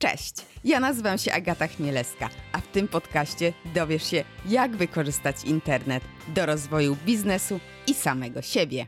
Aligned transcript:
Cześć, 0.00 0.46
ja 0.64 0.80
nazywam 0.80 1.18
się 1.18 1.32
Agata 1.32 1.66
Chmielewska, 1.66 2.28
a 2.52 2.58
w 2.58 2.66
tym 2.66 2.88
podcaście 2.88 3.52
dowiesz 3.74 4.02
się, 4.02 4.24
jak 4.46 4.76
wykorzystać 4.76 5.44
internet 5.44 6.02
do 6.28 6.46
rozwoju 6.46 6.96
biznesu 7.06 7.60
i 7.86 7.94
samego 7.94 8.42
siebie. 8.42 8.86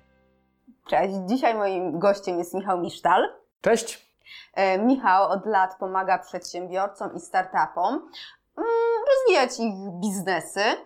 Cześć, 0.87 1.15
dzisiaj 1.27 1.55
moim 1.55 1.99
gościem 1.99 2.39
jest 2.39 2.55
Michał 2.55 2.81
Misztal. 2.81 3.23
Cześć. 3.61 4.07
E, 4.55 4.79
Michał 4.79 5.31
od 5.31 5.47
lat 5.47 5.79
pomaga 5.79 6.19
przedsiębiorcom 6.19 7.15
i 7.17 7.21
startupom 7.21 7.95
mm, 7.95 8.69
rozwijać 9.09 9.61
ich 9.61 10.01
biznesy, 10.01 10.61
e, 10.61 10.77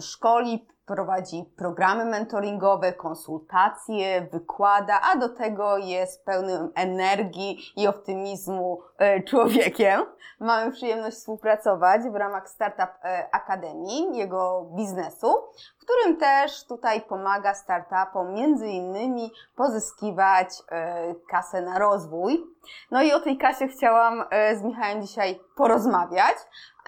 szkoli, 0.00 0.66
prowadzi 0.86 1.44
programy 1.56 2.04
mentoringowe, 2.04 2.92
konsultacje, 2.92 4.28
wykłada, 4.32 5.00
a 5.12 5.16
do 5.16 5.28
tego 5.28 5.78
jest 5.78 6.24
pełnym 6.24 6.72
energii 6.74 7.58
i 7.76 7.86
optymizmu 7.86 8.80
e, 8.98 9.22
człowiekiem. 9.22 10.00
Mamy 10.40 10.72
przyjemność 10.72 11.16
współpracować 11.16 12.02
w 12.02 12.14
ramach 12.14 12.48
Startup 12.48 12.90
e, 13.04 13.28
Akademii, 13.32 14.16
jego 14.16 14.66
biznesu, 14.76 15.34
w 15.78 15.84
którym 15.84 16.16
też 16.16 16.66
tutaj 16.66 17.00
pomaga 17.00 17.54
startupom 17.54 18.34
między 18.34 18.68
innymi 18.68 19.32
pozyskiwać 19.56 20.48
e, 20.70 21.14
kasę 21.30 21.62
na 21.62 21.78
rozwój. 21.78 22.44
No 22.90 23.02
i 23.02 23.12
o 23.12 23.20
tej 23.20 23.38
kasie 23.38 23.68
chciałam 23.68 24.24
z 24.54 24.62
Michałem 24.62 25.02
dzisiaj 25.02 25.40
porozmawiać, 25.56 26.36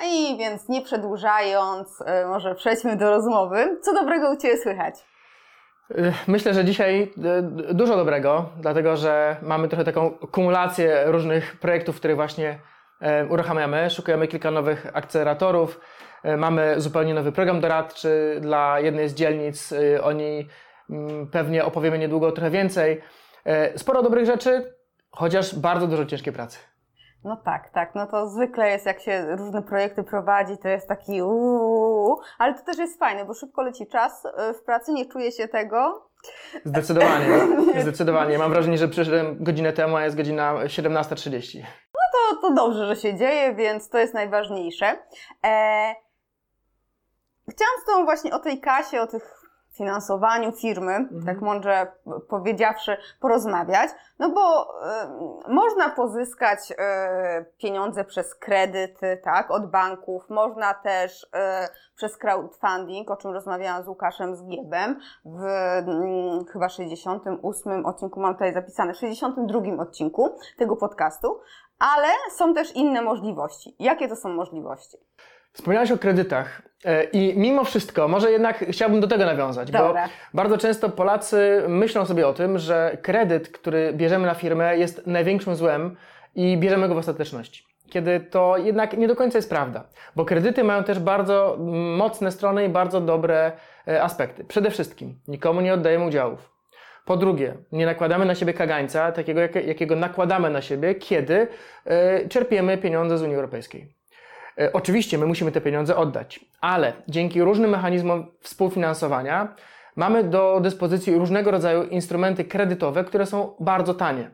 i 0.04 0.36
więc 0.38 0.68
nie 0.68 0.82
przedłużając, 0.82 2.02
może 2.28 2.54
przejdźmy 2.54 2.96
do 2.96 3.10
rozmowy. 3.10 3.78
Co 3.88 3.94
dobrego 3.94 4.30
u 4.30 4.36
Ciebie 4.36 4.56
słychać? 4.56 4.94
E, 5.90 6.12
myślę, 6.26 6.54
że 6.54 6.64
dzisiaj 6.64 7.12
e, 7.24 7.42
dużo 7.74 7.96
dobrego, 7.96 8.48
dlatego 8.60 8.96
że 8.96 9.36
mamy 9.42 9.68
trochę 9.68 9.84
taką 9.84 10.10
kumulację 10.10 11.02
różnych 11.06 11.56
projektów, 11.56 11.96
które 11.96 12.14
właśnie 12.14 12.58
uruchamiamy. 13.28 13.90
Szukamy 13.90 14.28
kilka 14.28 14.50
nowych 14.50 14.86
akceleratorów. 14.92 15.80
Mamy 16.38 16.80
zupełnie 16.80 17.14
nowy 17.14 17.32
program 17.32 17.60
doradczy 17.60 18.38
dla 18.40 18.80
jednej 18.80 19.08
z 19.08 19.14
dzielnic. 19.14 19.74
O 20.02 20.12
niej 20.12 20.48
mm, 20.90 21.26
pewnie 21.26 21.64
opowiemy 21.64 21.98
niedługo 21.98 22.32
trochę 22.32 22.50
więcej. 22.50 23.00
Sporo 23.76 24.02
dobrych 24.02 24.26
rzeczy, 24.26 24.74
chociaż 25.10 25.54
bardzo 25.54 25.86
dużo 25.86 26.04
ciężkiej 26.04 26.32
pracy. 26.32 26.58
No 27.24 27.36
tak, 27.36 27.70
tak. 27.70 27.94
No 27.94 28.06
to 28.06 28.28
zwykle 28.28 28.70
jest, 28.70 28.86
jak 28.86 29.00
się 29.00 29.36
różne 29.36 29.62
projekty 29.62 30.02
prowadzi, 30.02 30.58
to 30.58 30.68
jest 30.68 30.88
taki 30.88 31.22
uuu, 31.22 32.20
ale 32.38 32.54
to 32.54 32.64
też 32.64 32.78
jest 32.78 32.98
fajne, 32.98 33.24
bo 33.24 33.34
szybko 33.34 33.62
leci 33.62 33.86
czas 33.86 34.24
y, 34.24 34.54
w 34.54 34.62
pracy, 34.62 34.92
nie 34.92 35.06
czuję 35.06 35.32
się 35.32 35.48
tego. 35.48 36.08
Zdecydowanie, 36.64 37.26
zdecydowanie. 37.82 38.38
Mam 38.38 38.50
wrażenie, 38.50 38.78
że 38.78 38.88
przyszedłem 38.88 39.44
godzinę 39.44 39.72
temu, 39.72 39.96
a 39.96 40.04
jest 40.04 40.16
godzina 40.16 40.54
17.30. 40.54 41.62
No 41.94 42.00
to, 42.12 42.40
to 42.40 42.54
dobrze, 42.54 42.86
że 42.86 42.96
się 42.96 43.16
dzieje, 43.16 43.54
więc 43.54 43.88
to 43.88 43.98
jest 43.98 44.14
najważniejsze. 44.14 44.86
E... 45.46 45.94
Chciałam 47.50 47.74
z 47.82 47.84
Tobą 47.86 48.04
właśnie 48.04 48.34
o 48.34 48.38
tej 48.38 48.60
kasie, 48.60 49.00
o 49.00 49.06
tych 49.06 49.37
finansowaniu 49.78 50.52
firmy, 50.52 50.92
mhm. 50.92 51.24
tak 51.26 51.40
mądrze 51.40 51.86
powiedziawszy, 52.28 52.96
porozmawiać, 53.20 53.90
no 54.18 54.30
bo 54.30 54.74
y, 55.46 55.52
można 55.52 55.88
pozyskać 55.88 56.70
y, 56.70 56.74
pieniądze 57.58 58.04
przez 58.04 58.34
kredyty, 58.34 59.20
tak, 59.24 59.50
od 59.50 59.70
banków, 59.70 60.30
można 60.30 60.74
też 60.74 61.22
y, 61.22 61.28
przez 61.96 62.16
crowdfunding, 62.16 63.10
o 63.10 63.16
czym 63.16 63.32
rozmawiałam 63.32 63.84
z 63.84 63.88
Łukaszem 63.88 64.36
z 64.36 64.44
Giebem 64.44 65.00
w 65.24 65.44
y, 65.44 66.52
chyba 66.52 66.68
68 66.68 67.86
odcinku, 67.86 68.20
mam 68.20 68.34
tutaj 68.34 68.52
zapisane, 68.52 68.94
62 68.94 69.60
odcinku 69.82 70.38
tego 70.58 70.76
podcastu, 70.76 71.40
ale 71.78 72.08
są 72.32 72.54
też 72.54 72.76
inne 72.76 73.02
możliwości. 73.02 73.76
Jakie 73.78 74.08
to 74.08 74.16
są 74.16 74.28
możliwości? 74.28 74.98
Wspomniałeś 75.58 75.90
o 75.90 75.98
kredytach 75.98 76.62
e, 76.84 77.04
i 77.04 77.38
mimo 77.38 77.64
wszystko, 77.64 78.08
może 78.08 78.30
jednak 78.30 78.64
chciałbym 78.70 79.00
do 79.00 79.06
tego 79.06 79.26
nawiązać, 79.26 79.70
Dobra. 79.70 80.02
bo 80.02 80.10
bardzo 80.34 80.58
często 80.58 80.88
Polacy 80.88 81.62
myślą 81.68 82.06
sobie 82.06 82.28
o 82.28 82.32
tym, 82.32 82.58
że 82.58 82.98
kredyt, 83.02 83.48
który 83.48 83.92
bierzemy 83.92 84.26
na 84.26 84.34
firmę 84.34 84.78
jest 84.78 85.06
największym 85.06 85.56
złem 85.56 85.96
i 86.34 86.56
bierzemy 86.56 86.88
go 86.88 86.94
w 86.94 86.98
ostateczności. 86.98 87.64
Kiedy 87.90 88.20
to 88.20 88.56
jednak 88.56 88.98
nie 88.98 89.08
do 89.08 89.16
końca 89.16 89.38
jest 89.38 89.50
prawda, 89.50 89.84
bo 90.16 90.24
kredyty 90.24 90.64
mają 90.64 90.84
też 90.84 90.98
bardzo 90.98 91.56
mocne 91.96 92.32
strony 92.32 92.64
i 92.64 92.68
bardzo 92.68 93.00
dobre 93.00 93.52
e, 93.88 94.02
aspekty. 94.02 94.44
Przede 94.44 94.70
wszystkim 94.70 95.20
nikomu 95.28 95.60
nie 95.60 95.74
oddajemy 95.74 96.06
udziałów. 96.06 96.50
Po 97.04 97.16
drugie, 97.16 97.54
nie 97.72 97.86
nakładamy 97.86 98.24
na 98.24 98.34
siebie 98.34 98.54
kagańca, 98.54 99.12
takiego 99.12 99.40
jakiego 99.40 99.96
nakładamy 99.96 100.50
na 100.50 100.62
siebie, 100.62 100.94
kiedy 100.94 101.48
e, 101.84 102.28
czerpiemy 102.28 102.78
pieniądze 102.78 103.18
z 103.18 103.22
Unii 103.22 103.36
Europejskiej. 103.36 103.97
E, 104.60 104.72
oczywiście 104.72 105.18
my 105.18 105.26
musimy 105.26 105.52
te 105.52 105.60
pieniądze 105.60 105.96
oddać, 105.96 106.40
ale 106.60 106.92
dzięki 107.08 107.42
różnym 107.42 107.70
mechanizmom 107.70 108.26
współfinansowania 108.40 109.54
mamy 109.96 110.24
do 110.24 110.60
dyspozycji 110.60 111.14
różnego 111.14 111.50
rodzaju 111.50 111.82
instrumenty 111.82 112.44
kredytowe, 112.44 113.04
które 113.04 113.26
są 113.26 113.54
bardzo 113.60 113.94
tanie. 113.94 114.30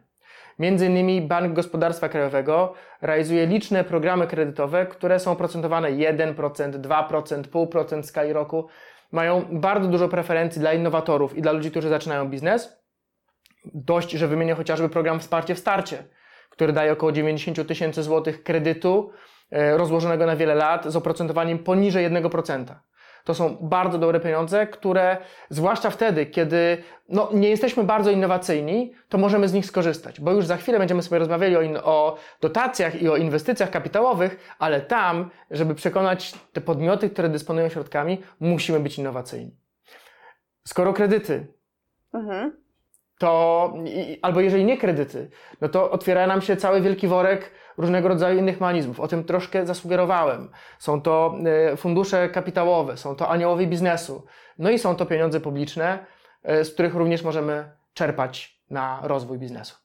Między 0.59 0.87
innymi 0.87 1.23
Bank 1.23 1.53
Gospodarstwa 1.53 2.09
Krajowego 2.09 2.75
realizuje 3.03 3.47
liczne 3.47 3.85
programy 3.85 4.27
kredytowe, 4.27 4.87
które 4.87 5.21
są 5.21 5.33
oprocentowane 5.33 5.89
1%, 5.89 6.35
2%, 6.35 6.81
0,5% 6.81 8.03
w 8.03 8.07
skali 8.07 8.33
roku. 8.33 8.69
Mają 9.13 9.45
bardzo 9.51 9.89
dużo 9.89 10.09
preferencji 10.09 10.61
dla 10.61 10.73
innowatorów 10.73 11.37
i 11.37 11.43
dla 11.43 11.53
ludzi, 11.53 11.71
którzy 11.71 11.89
zaczynają 11.89 12.29
biznes. 12.29 12.83
Dość, 13.65 14.11
że 14.11 14.29
wymienię 14.29 14.55
chociażby 14.55 14.89
program 14.89 15.21
Wsparcie 15.21 15.55
w 15.55 15.59
Starcie, 15.59 16.05
który 16.51 16.73
daje 16.73 16.93
około 16.93 17.13
90 17.13 17.69
tysięcy 17.69 18.03
złotych 18.03 18.43
kredytu 18.43 19.11
rozłożonego 19.77 20.27
na 20.27 20.37
wiele 20.37 20.55
lat 20.55 20.85
z 20.87 20.97
oprocentowaniem 20.97 21.59
poniżej 21.59 22.11
1%. 22.11 22.65
To 23.25 23.35
są 23.35 23.57
bardzo 23.61 23.99
dobre 23.99 24.21
pieniądze, 24.21 24.67
które 24.67 25.17
zwłaszcza 25.51 25.91
wtedy, 25.91 26.27
kiedy 26.27 26.83
no, 27.09 27.31
nie 27.33 27.49
jesteśmy 27.49 27.85
bardzo 27.85 28.11
innowacyjni, 28.11 28.95
to 29.09 29.19
możemy 29.19 29.49
z 29.49 29.53
nich 29.53 29.67
skorzystać, 29.67 30.21
bo 30.21 30.33
już 30.33 30.47
za 30.47 30.57
chwilę 30.57 30.79
będziemy 30.79 31.03
sobie 31.03 31.19
rozmawiali 31.19 31.57
o, 31.57 31.63
in, 31.63 31.79
o 31.83 32.17
dotacjach 32.41 33.03
i 33.03 33.09
o 33.09 33.17
inwestycjach 33.17 33.71
kapitałowych, 33.71 34.55
ale 34.59 34.81
tam, 34.81 35.31
żeby 35.51 35.75
przekonać 35.75 36.35
te 36.53 36.61
podmioty, 36.61 37.11
które 37.11 37.29
dysponują 37.29 37.69
środkami, 37.69 38.23
musimy 38.41 38.81
być 38.81 38.99
innowacyjni. 38.99 39.57
Skoro 40.65 40.93
kredyty, 40.93 41.47
mhm. 42.15 42.57
to 43.19 43.73
albo 44.23 44.41
jeżeli 44.41 44.65
nie 44.65 44.79
kredyty, 44.79 45.31
no 45.61 45.69
to 45.69 45.91
otwiera 45.91 46.27
nam 46.27 46.41
się 46.41 46.57
cały 46.57 46.81
wielki 46.81 47.09
worek 47.09 47.51
różnego 47.79 48.09
rodzaju 48.09 48.39
innych 48.39 48.61
mechanizmów. 48.61 49.01
O 49.01 49.09
tym 49.09 49.25
troszkę 49.25 49.67
zasugerowałem. 49.67 50.51
Są 50.79 51.03
to 51.03 51.35
e, 51.73 51.77
fundusze 51.77 52.29
kapitałowe, 52.29 52.97
są 52.97 53.17
to 53.17 53.29
aniołowie 53.29 53.67
biznesu, 53.67 54.27
no 54.59 54.71
i 54.71 54.79
są 54.79 54.97
to 54.97 55.07
pieniądze 55.07 55.41
publiczne, 55.41 56.07
e, 56.43 56.65
z 56.65 56.75
których 56.75 56.95
również 56.95 57.23
możemy 57.23 57.71
czerpać 57.95 58.61
na 58.71 59.01
rozwój 59.03 59.39
biznesu. 59.39 59.77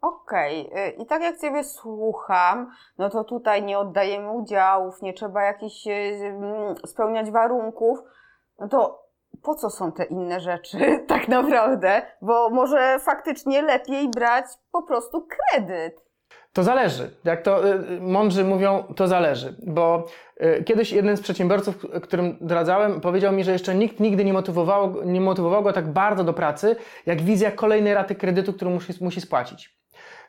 Okej, 0.00 0.70
okay. 0.70 0.90
i 0.90 1.06
tak 1.06 1.22
jak 1.22 1.40
Ciebie 1.40 1.64
słucham, 1.64 2.70
no 2.98 3.10
to 3.10 3.24
tutaj 3.24 3.62
nie 3.62 3.78
oddajemy 3.78 4.30
udziałów, 4.30 5.02
nie 5.02 5.12
trzeba 5.12 5.42
jakichś 5.42 5.86
e, 5.86 6.74
spełniać 6.86 7.30
warunków, 7.30 7.98
no 8.58 8.68
to 8.68 9.06
po 9.42 9.54
co 9.54 9.70
są 9.70 9.92
te 9.92 10.04
inne 10.04 10.40
rzeczy 10.40 10.78
tak 11.08 11.28
naprawdę? 11.28 12.02
Bo 12.22 12.50
może 12.50 12.98
faktycznie 12.98 13.62
lepiej 13.62 14.08
brać 14.08 14.44
po 14.72 14.82
prostu 14.82 15.26
kredyt. 15.26 16.05
To 16.56 16.62
zależy. 16.62 17.10
Jak 17.24 17.42
to 17.42 17.68
y, 17.74 18.00
mądrzy 18.00 18.44
mówią, 18.44 18.84
to 18.96 19.08
zależy. 19.08 19.56
Bo 19.66 20.06
y, 20.42 20.64
kiedyś 20.64 20.92
jeden 20.92 21.16
z 21.16 21.20
przedsiębiorców, 21.20 21.86
którym 22.02 22.36
doradzałem, 22.40 23.00
powiedział 23.00 23.32
mi, 23.32 23.44
że 23.44 23.52
jeszcze 23.52 23.74
nikt 23.74 24.00
nigdy 24.00 24.24
nie 24.24 24.32
motywował, 24.32 25.04
nie 25.04 25.20
motywował 25.20 25.62
go 25.62 25.72
tak 25.72 25.92
bardzo 25.92 26.24
do 26.24 26.32
pracy, 26.32 26.76
jak 27.06 27.22
wizja 27.22 27.50
kolejnej 27.50 27.94
raty 27.94 28.14
kredytu, 28.14 28.52
którą 28.52 28.70
musi, 28.70 28.92
musi 29.00 29.20
spłacić. 29.20 29.78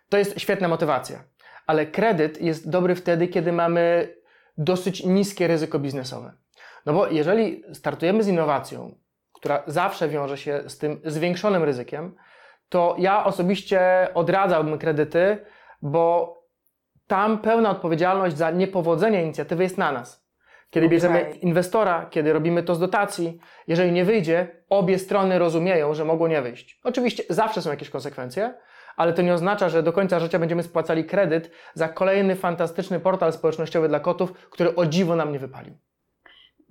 To 0.10 0.18
jest 0.18 0.40
świetna 0.40 0.68
motywacja. 0.68 1.24
Ale 1.68 1.86
kredyt 1.86 2.42
jest 2.42 2.70
dobry 2.70 2.96
wtedy, 2.96 3.28
kiedy 3.28 3.52
mamy 3.52 4.14
dosyć 4.58 5.06
niskie 5.06 5.48
ryzyko 5.48 5.80
biznesowe. 5.80 6.34
No 6.86 6.94
bo 6.94 7.08
jeżeli 7.08 7.64
startujemy 7.74 8.24
z 8.24 8.28
innowacją, 8.28 8.96
która 9.34 9.64
zawsze 9.68 10.10
wiąże 10.10 10.38
się 10.38 10.64
z 10.68 10.78
tym 10.78 11.02
zwiększonym 11.06 11.64
ryzykiem, 11.64 12.16
to 12.70 12.96
ja 13.00 13.26
osobiście 13.26 14.08
odradzałbym 14.14 14.78
kredyty, 14.78 15.38
bo 15.82 16.38
tam 17.08 17.38
pełna 17.38 17.70
odpowiedzialność 17.70 18.38
za 18.38 18.52
niepowodzenie 18.52 19.24
inicjatywy 19.24 19.64
jest 19.64 19.78
na 19.78 19.92
nas. 19.92 20.28
Kiedy 20.70 20.86
okay. 20.86 20.96
bierzemy 20.96 21.32
inwestora, 21.42 22.06
kiedy 22.10 22.34
robimy 22.34 22.64
to 22.64 22.76
z 22.76 22.80
dotacji, 22.80 23.40
jeżeli 23.68 23.92
nie 23.92 24.06
wyjdzie, 24.06 24.48
obie 24.70 25.00
strony 25.00 25.40
rozumieją, 25.40 25.94
że 25.94 26.06
mogło 26.06 26.28
nie 26.28 26.42
wyjść. 26.42 26.80
Oczywiście 26.84 27.24
zawsze 27.30 27.62
są 27.62 27.70
jakieś 27.70 27.90
konsekwencje, 27.90 28.54
ale 28.96 29.14
to 29.14 29.22
nie 29.22 29.34
oznacza, 29.34 29.70
że 29.70 29.84
do 29.84 29.94
końca 29.94 30.20
życia 30.20 30.40
będziemy 30.40 30.64
spłacali 30.64 31.06
kredyt 31.06 31.52
za 31.74 31.90
kolejny 31.90 32.36
fantastyczny 32.36 33.00
portal 33.00 33.34
społecznościowy 33.34 33.88
dla 33.88 34.00
kotów, 34.00 34.34
który 34.34 34.76
o 34.76 34.86
dziwo 34.86 35.16
nam 35.16 35.32
nie 35.32 35.40
wypalił. 35.40 35.78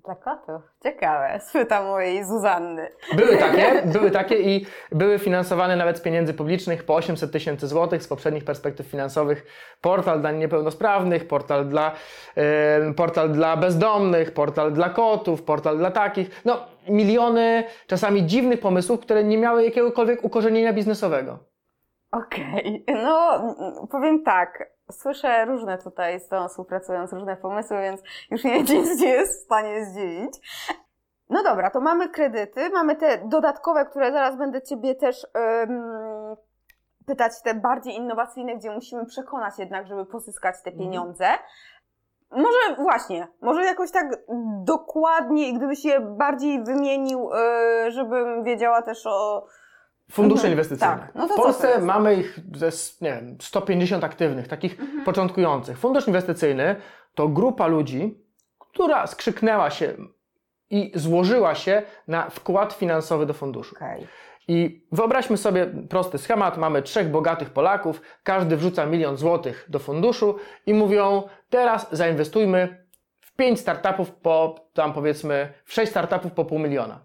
Dla 0.07 0.15
kotów. 0.15 0.63
Ciekawe. 0.83 1.41
Spytam 1.49 1.87
mojej 1.87 2.25
Zuzanny. 2.25 2.89
Były 3.17 3.37
takie, 3.37 3.83
były 3.85 4.11
takie 4.11 4.37
i 4.37 4.67
były 4.93 5.19
finansowane 5.19 5.77
nawet 5.77 5.99
z 5.99 6.01
pieniędzy 6.01 6.35
publicznych 6.35 6.85
po 6.85 6.95
800 6.95 7.33
tysięcy 7.33 7.67
złotych 7.67 8.03
z 8.03 8.09
poprzednich 8.09 8.45
perspektyw 8.45 8.87
finansowych. 8.87 9.47
Portal 9.81 10.21
dla 10.21 10.33
niepełnosprawnych, 10.33 11.29
portal 11.29 11.69
dla, 11.69 11.93
yy, 12.37 12.95
portal 12.95 13.33
dla 13.33 13.57
bezdomnych, 13.57 14.35
portal 14.35 14.73
dla 14.73 14.91
kotów, 14.91 15.43
portal 15.43 15.79
dla 15.79 15.91
takich. 15.91 16.43
No, 16.45 16.67
miliony 16.89 17.65
czasami 17.87 18.27
dziwnych 18.27 18.61
pomysłów, 18.61 19.01
które 19.01 19.25
nie 19.25 19.39
miały 19.39 19.65
jakiegokolwiek 19.65 20.25
ukorzenienia 20.25 20.73
biznesowego. 20.73 21.56
Okej, 22.17 22.85
okay. 22.89 23.03
no 23.05 23.41
powiem 23.91 24.23
tak, 24.23 24.71
słyszę 24.91 25.45
różne 25.45 25.79
tutaj 25.79 26.21
z 26.21 26.29
tą 26.29 26.49
współpracując, 26.49 27.13
różne 27.13 27.37
pomysły, 27.37 27.81
więc 27.81 28.03
już 28.31 28.45
nie 28.45 28.63
nic 28.63 29.01
nie 29.01 29.09
jest 29.19 29.43
w 29.43 29.45
stanie 29.45 29.85
zdziwić. 29.85 30.33
No 31.31 31.43
dobra, 31.43 31.71
to 31.71 31.81
mamy 31.81 32.09
kredyty, 32.09 32.71
mamy 32.71 32.97
te 32.97 33.19
dodatkowe, 33.19 33.87
które 33.87 34.13
zaraz 34.13 34.37
będę 34.37 34.63
Ciebie 34.63 34.95
też 34.95 35.27
um, 35.35 36.37
pytać, 37.07 37.33
te 37.43 37.55
bardziej 37.55 37.95
innowacyjne, 37.95 38.57
gdzie 38.57 38.71
musimy 38.71 39.07
przekonać 39.07 39.59
jednak, 39.59 39.87
żeby 39.87 40.07
pozyskać 40.07 40.55
te 40.63 40.71
mhm. 40.71 40.79
pieniądze. 40.79 41.27
Może 42.31 42.83
właśnie, 42.83 43.29
może 43.41 43.65
jakoś 43.65 43.91
tak 43.91 44.07
dokładniej, 44.65 45.55
gdybyś 45.55 45.85
je 45.85 46.01
bardziej 46.01 46.65
wymienił, 46.65 47.31
e, 47.35 47.91
żebym 47.91 48.45
wiedziała 48.45 48.83
też 48.83 49.07
o, 49.07 49.47
Fundusze 50.11 50.41
mhm. 50.41 50.53
inwestycyjne. 50.53 50.99
Tak. 50.99 51.15
No 51.15 51.29
w 51.29 51.35
Polsce 51.35 51.81
mamy 51.81 52.15
ich 52.15 52.41
ze, 52.55 52.71
nie 53.01 53.13
wiem, 53.13 53.37
150 53.41 54.05
aktywnych, 54.05 54.49
takich 54.49 54.81
mhm. 54.81 55.05
początkujących. 55.05 55.79
Fundusz 55.79 56.07
inwestycyjny 56.07 56.77
to 57.15 57.29
grupa 57.29 57.67
ludzi, 57.67 58.19
która 58.59 59.07
skrzyknęła 59.07 59.71
się 59.71 59.95
i 60.71 60.93
złożyła 60.95 61.55
się 61.55 61.83
na 62.09 62.31
wkład 62.31 62.73
finansowy 62.73 63.27
do 63.27 63.35
funduszu. 63.35 63.75
Okay. 63.77 64.07
I 64.49 64.87
wyobraźmy 64.93 65.37
sobie 65.37 65.67
prosty 65.67 66.19
schemat. 66.19 66.59
Mamy 66.59 66.83
trzech 66.83 67.11
bogatych 67.11 67.51
Polaków, 67.51 68.01
każdy 68.23 68.57
wrzuca 68.57 68.87
milion 68.87 69.17
złotych 69.17 69.67
do 69.69 69.79
funduszu 69.79 70.37
i 70.67 70.75
mówią: 70.75 71.23
Teraz 71.51 71.89
zainwestujmy 71.93 72.87
w 73.21 73.33
pięć 73.33 73.61
startupów 73.61 74.11
po 74.11 74.55
tam 74.73 74.93
powiedzmy, 74.93 75.53
w 75.65 75.73
sześć 75.73 75.91
startupów 75.91 76.33
po 76.33 76.45
pół 76.45 76.59
miliona. 76.59 77.01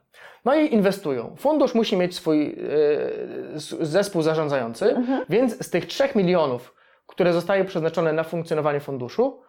No 0.45 0.55
i 0.55 0.73
inwestują. 0.73 1.35
Fundusz 1.37 1.75
musi 1.75 1.97
mieć 1.97 2.15
swój 2.15 2.47
yy, 2.47 3.85
zespół 3.85 4.21
zarządzający, 4.21 4.95
mhm. 4.95 5.25
więc 5.29 5.65
z 5.65 5.69
tych 5.69 5.85
3 5.85 6.09
milionów, 6.15 6.75
które 7.07 7.33
zostaje 7.33 7.65
przeznaczone 7.65 8.13
na 8.13 8.23
funkcjonowanie 8.23 8.79
funduszu, 8.79 9.41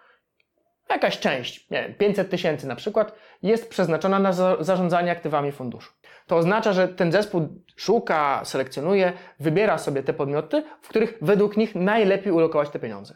jakaś 0.92 1.18
część, 1.18 1.70
nie 1.70 1.82
wiem, 1.82 1.94
500 1.94 2.30
tysięcy 2.30 2.66
na 2.66 2.76
przykład, 2.76 3.14
jest 3.42 3.70
przeznaczona 3.70 4.18
na 4.18 4.32
za 4.32 4.56
zarządzanie 4.60 5.12
aktywami 5.12 5.52
funduszu. 5.52 5.92
To 6.26 6.36
oznacza, 6.36 6.72
że 6.72 6.88
ten 6.88 7.12
zespół 7.12 7.48
szuka, 7.76 8.40
selekcjonuje, 8.44 9.12
wybiera 9.40 9.78
sobie 9.78 10.02
te 10.02 10.12
podmioty, 10.12 10.62
w 10.82 10.88
których 10.88 11.18
według 11.22 11.56
nich 11.56 11.74
najlepiej 11.74 12.32
ulokować 12.32 12.70
te 12.70 12.78
pieniądze. 12.78 13.14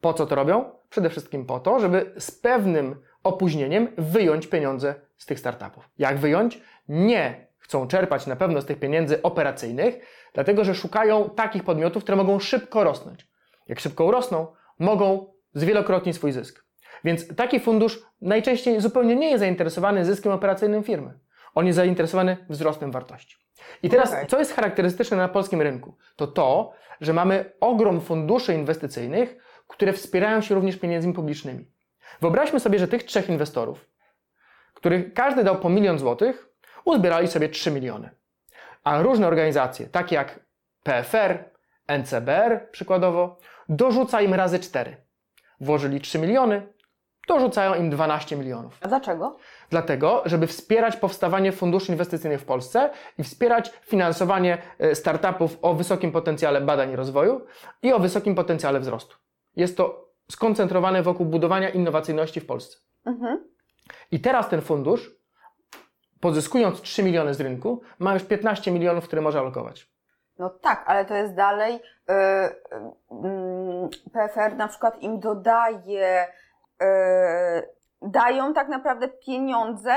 Po 0.00 0.14
co 0.14 0.26
to 0.26 0.34
robią? 0.34 0.64
Przede 0.90 1.10
wszystkim 1.10 1.46
po 1.46 1.60
to, 1.60 1.80
żeby 1.80 2.12
z 2.18 2.30
pewnym 2.30 2.96
opóźnieniem 3.22 3.88
wyjąć 3.98 4.46
pieniądze 4.46 4.94
z 5.18 5.26
tych 5.26 5.38
startupów. 5.38 5.90
Jak 5.98 6.18
wyjąć? 6.18 6.60
Nie 6.88 7.46
chcą 7.58 7.88
czerpać 7.88 8.26
na 8.26 8.36
pewno 8.36 8.60
z 8.60 8.66
tych 8.66 8.78
pieniędzy 8.78 9.22
operacyjnych, 9.22 9.98
dlatego 10.34 10.64
że 10.64 10.74
szukają 10.74 11.30
takich 11.30 11.64
podmiotów, 11.64 12.02
które 12.02 12.16
mogą 12.16 12.38
szybko 12.38 12.84
rosnąć. 12.84 13.28
Jak 13.68 13.80
szybko 13.80 14.10
rosną, 14.10 14.46
mogą 14.78 15.32
zwielokrotnić 15.54 16.16
swój 16.16 16.32
zysk. 16.32 16.64
Więc 17.04 17.36
taki 17.36 17.60
fundusz 17.60 18.02
najczęściej 18.20 18.80
zupełnie 18.80 19.16
nie 19.16 19.30
jest 19.30 19.40
zainteresowany 19.40 20.04
zyskiem 20.04 20.32
operacyjnym 20.32 20.82
firmy. 20.82 21.18
On 21.54 21.66
jest 21.66 21.76
zainteresowany 21.76 22.36
wzrostem 22.48 22.92
wartości. 22.92 23.36
I 23.82 23.88
teraz, 23.88 24.12
okay. 24.12 24.26
co 24.26 24.38
jest 24.38 24.54
charakterystyczne 24.54 25.16
na 25.16 25.28
polskim 25.28 25.62
rynku? 25.62 25.96
To 26.16 26.26
to, 26.26 26.72
że 27.00 27.12
mamy 27.12 27.52
ogrom 27.60 28.00
funduszy 28.00 28.54
inwestycyjnych, 28.54 29.36
które 29.68 29.92
wspierają 29.92 30.40
się 30.40 30.54
również 30.54 30.76
pieniędzmi 30.76 31.12
publicznymi. 31.12 31.70
Wyobraźmy 32.20 32.60
sobie, 32.60 32.78
że 32.78 32.88
tych 32.88 33.04
trzech 33.04 33.28
inwestorów, 33.28 33.88
których 34.78 35.14
każdy 35.14 35.44
dał 35.44 35.56
po 35.56 35.68
milion 35.68 35.98
złotych, 35.98 36.48
uzbierali 36.84 37.28
sobie 37.28 37.48
3 37.48 37.70
miliony. 37.70 38.10
A 38.84 39.02
różne 39.02 39.26
organizacje, 39.26 39.86
takie 39.86 40.16
jak 40.16 40.40
PFR, 40.82 41.44
NCBR 41.88 42.70
przykładowo, 42.70 43.38
dorzuca 43.68 44.20
im 44.20 44.34
razy 44.34 44.58
4. 44.58 44.96
Włożyli 45.60 46.00
3 46.00 46.18
miliony, 46.18 46.72
dorzucają 47.28 47.74
im 47.74 47.90
12 47.90 48.36
milionów. 48.36 48.78
A 48.80 48.88
dlaczego? 48.88 49.36
Dlatego, 49.70 50.22
żeby 50.24 50.46
wspierać 50.46 50.96
powstawanie 50.96 51.52
funduszy 51.52 51.92
inwestycyjnych 51.92 52.40
w 52.40 52.44
Polsce 52.44 52.90
i 53.18 53.22
wspierać 53.24 53.70
finansowanie 53.82 54.58
e, 54.78 54.94
startupów 54.94 55.58
o 55.62 55.74
wysokim 55.74 56.12
potencjale 56.12 56.60
badań 56.60 56.92
i 56.92 56.96
rozwoju 56.96 57.40
i 57.82 57.92
o 57.92 57.98
wysokim 57.98 58.34
potencjale 58.34 58.80
wzrostu. 58.80 59.16
Jest 59.56 59.76
to 59.76 60.08
skoncentrowane 60.30 61.02
wokół 61.02 61.26
budowania 61.26 61.68
innowacyjności 61.68 62.40
w 62.40 62.46
Polsce. 62.46 62.78
Mhm. 63.06 63.57
I 64.10 64.20
teraz 64.20 64.48
ten 64.48 64.60
fundusz, 64.60 65.10
pozyskując 66.20 66.80
3 66.80 67.02
miliony 67.02 67.34
z 67.34 67.40
rynku, 67.40 67.82
ma 67.98 68.14
już 68.14 68.24
15 68.24 68.70
milionów, 68.70 69.04
które 69.04 69.22
może 69.22 69.38
alokować. 69.38 69.90
No 70.38 70.50
tak, 70.50 70.84
ale 70.86 71.04
to 71.04 71.14
jest 71.14 71.34
dalej. 71.34 71.72
Yy, 71.72 72.14
yy, 73.22 74.10
PFR 74.12 74.56
na 74.56 74.68
przykład 74.68 75.02
im 75.02 75.20
dodaje, 75.20 76.26
yy, 76.80 76.88
dają 78.02 78.54
tak 78.54 78.68
naprawdę 78.68 79.08
pieniądze 79.08 79.94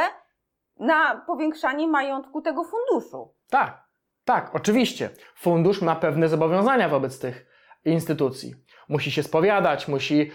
na 0.80 1.24
powiększanie 1.28 1.88
majątku 1.88 2.42
tego 2.42 2.64
funduszu. 2.64 3.34
Tak, 3.50 3.84
tak, 4.26 4.56
oczywiście. 4.56 5.10
Fundusz 5.36 5.82
ma 5.82 5.96
pewne 5.96 6.28
zobowiązania 6.28 6.90
wobec 6.90 7.20
tych 7.20 7.46
instytucji 7.86 8.56
musi 8.90 9.12
się 9.12 9.24
spowiadać, 9.24 9.88
musi 9.88 10.32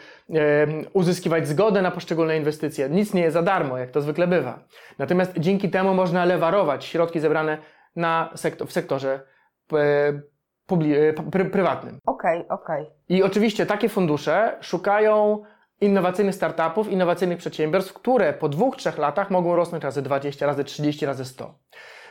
uzyskiwać 0.93 1.49
zgodę 1.49 1.83
na 1.83 1.91
poszczególne 1.91 2.37
inwestycje. 2.37 2.89
Nic 2.89 3.15
nie 3.15 3.23
jest 3.23 3.35
za 3.35 3.43
darmo, 3.43 3.79
jak 3.79 3.91
to 3.91 4.01
zwykle 4.01 4.27
bywa. 4.27 4.59
Natomiast 4.99 5.33
dzięki 5.39 5.71
temu 5.71 5.95
można 5.95 6.25
lewarować 6.25 6.85
środki 6.85 7.21
zebrane 7.21 7.59
na 7.97 8.31
sektor, 8.35 8.69
w 8.69 8.73
sektorze 8.73 9.21
e, 9.73 9.77
e, 9.77 11.13
pr 11.13 11.51
prywatnym. 11.51 11.99
Okej, 12.07 12.39
okay, 12.39 12.59
okej. 12.59 12.83
Okay. 12.83 12.95
I 13.09 13.23
oczywiście 13.23 13.67
takie 13.67 13.89
fundusze 13.89 14.57
szukają 14.61 15.43
innowacyjnych 15.81 16.35
startupów, 16.35 16.89
innowacyjnych 16.89 17.39
przedsiębiorstw, 17.39 17.93
które 17.93 18.33
po 18.33 18.49
dwóch, 18.49 18.77
trzech 18.77 18.99
latach 18.99 19.31
mogą 19.31 19.57
rosnąć 19.57 19.85
razy 19.85 20.03
20, 20.03 20.47
razy 20.47 20.65
30, 20.65 21.07
razy 21.07 21.25
100. 21.25 21.55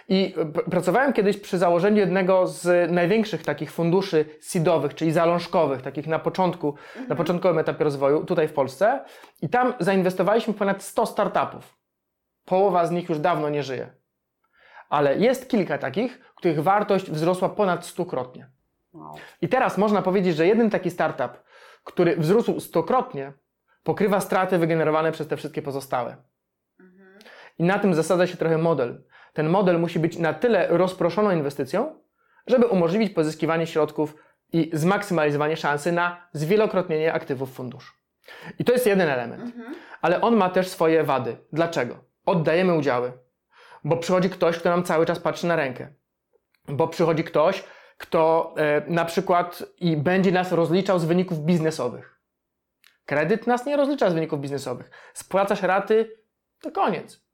I 0.07 0.35
pracowałem 0.71 1.13
kiedyś 1.13 1.37
przy 1.37 1.57
założeniu 1.57 1.97
jednego 1.97 2.47
z 2.47 2.91
największych 2.91 3.43
takich 3.43 3.71
funduszy 3.71 4.25
seedowych, 4.41 4.95
czyli 4.95 5.11
zalążkowych, 5.11 5.81
takich 5.81 6.07
na 6.07 6.19
początku, 6.19 6.67
mhm. 6.67 7.07
na 7.07 7.15
początkowym 7.15 7.59
etapie 7.59 7.83
rozwoju, 7.83 8.25
tutaj 8.25 8.47
w 8.47 8.53
Polsce. 8.53 9.05
I 9.41 9.49
tam 9.49 9.73
zainwestowaliśmy 9.79 10.53
ponad 10.53 10.83
100 10.83 11.05
startupów. 11.05 11.77
Połowa 12.45 12.87
z 12.87 12.91
nich 12.91 13.09
już 13.09 13.19
dawno 13.19 13.49
nie 13.49 13.63
żyje. 13.63 13.89
Ale 14.89 15.17
jest 15.17 15.49
kilka 15.49 15.77
takich, 15.77 16.19
których 16.35 16.63
wartość 16.63 17.11
wzrosła 17.11 17.49
ponad 17.49 17.85
stukrotnie. 17.85 18.49
Wow. 18.93 19.15
I 19.41 19.49
teraz 19.49 19.77
można 19.77 20.01
powiedzieć, 20.01 20.35
że 20.35 20.47
jeden 20.47 20.69
taki 20.69 20.91
startup, 20.91 21.43
który 21.83 22.17
wzrósł 22.17 22.59
stokrotnie, 22.59 23.33
pokrywa 23.83 24.19
straty 24.19 24.57
wygenerowane 24.57 25.11
przez 25.11 25.27
te 25.27 25.37
wszystkie 25.37 25.61
pozostałe. 25.61 26.17
Mhm. 26.79 27.19
I 27.59 27.63
na 27.63 27.79
tym 27.79 27.93
zasadza 27.93 28.27
się 28.27 28.37
trochę 28.37 28.57
model 28.57 29.03
ten 29.35 29.49
model 29.49 29.79
musi 29.79 29.99
być 29.99 30.17
na 30.17 30.33
tyle 30.33 30.67
rozproszoną 30.69 31.31
inwestycją, 31.31 31.99
żeby 32.47 32.65
umożliwić 32.65 33.13
pozyskiwanie 33.13 33.67
środków 33.67 34.15
i 34.53 34.69
zmaksymalizowanie 34.73 35.57
szansy 35.57 35.91
na 35.91 36.27
zwielokrotnienie 36.33 37.13
aktywów 37.13 37.53
funduszu. 37.53 37.93
I 38.59 38.65
to 38.65 38.73
jest 38.73 38.87
jeden 38.87 39.09
element. 39.09 39.43
Mhm. 39.43 39.75
Ale 40.01 40.21
on 40.21 40.35
ma 40.35 40.49
też 40.49 40.67
swoje 40.67 41.03
wady. 41.03 41.37
Dlaczego? 41.53 41.97
Oddajemy 42.25 42.73
udziały, 42.73 43.11
bo 43.83 43.97
przychodzi 43.97 44.29
ktoś, 44.29 44.57
kto 44.57 44.69
nam 44.69 44.83
cały 44.83 45.05
czas 45.05 45.19
patrzy 45.19 45.47
na 45.47 45.55
rękę, 45.55 45.87
bo 46.67 46.87
przychodzi 46.87 47.23
ktoś, 47.23 47.63
kto 47.97 48.53
e, 48.57 48.81
na 48.87 49.05
przykład 49.05 49.63
i 49.79 49.97
będzie 49.97 50.31
nas 50.31 50.51
rozliczał 50.51 50.99
z 50.99 51.05
wyników 51.05 51.39
biznesowych. 51.39 52.19
Kredyt 53.05 53.47
nas 53.47 53.65
nie 53.65 53.77
rozlicza 53.77 54.09
z 54.09 54.13
wyników 54.13 54.39
biznesowych. 54.39 54.91
Spłacasz 55.13 55.61
raty, 55.61 56.11
to 56.61 56.71
koniec. 56.71 57.25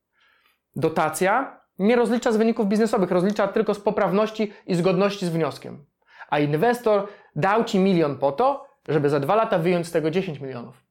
Dotacja 0.75 1.60
nie 1.81 1.95
rozlicza 1.95 2.31
z 2.31 2.37
wyników 2.37 2.67
biznesowych, 2.67 3.11
rozlicza 3.11 3.47
tylko 3.47 3.73
z 3.73 3.79
poprawności 3.79 4.53
i 4.67 4.75
zgodności 4.75 5.25
z 5.25 5.29
wnioskiem. 5.29 5.85
A 6.29 6.39
inwestor 6.39 7.07
dał 7.35 7.63
ci 7.63 7.79
milion 7.79 8.17
po 8.17 8.31
to, 8.31 8.67
żeby 8.87 9.09
za 9.09 9.19
dwa 9.19 9.35
lata 9.35 9.59
wyjąć 9.59 9.87
z 9.87 9.91
tego 9.91 10.11
10 10.11 10.39
milionów. 10.39 10.83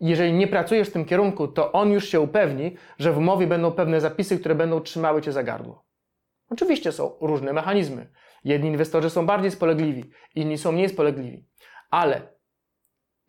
Jeżeli 0.00 0.32
nie 0.32 0.46
pracujesz 0.46 0.88
w 0.88 0.92
tym 0.92 1.04
kierunku, 1.04 1.48
to 1.48 1.72
on 1.72 1.92
już 1.92 2.08
się 2.08 2.20
upewni, 2.20 2.76
że 2.98 3.12
w 3.12 3.18
umowie 3.18 3.46
będą 3.46 3.72
pewne 3.72 4.00
zapisy, 4.00 4.38
które 4.38 4.54
będą 4.54 4.80
trzymały 4.80 5.22
cię 5.22 5.32
za 5.32 5.42
gardło. 5.42 5.84
Oczywiście 6.50 6.92
są 6.92 7.16
różne 7.20 7.52
mechanizmy. 7.52 8.08
Jedni 8.44 8.68
inwestorzy 8.68 9.10
są 9.10 9.26
bardziej 9.26 9.50
spolegliwi, 9.50 10.10
inni 10.34 10.58
są 10.58 10.72
mniej 10.72 10.88
spolegliwi. 10.88 11.48
Ale 11.90 12.22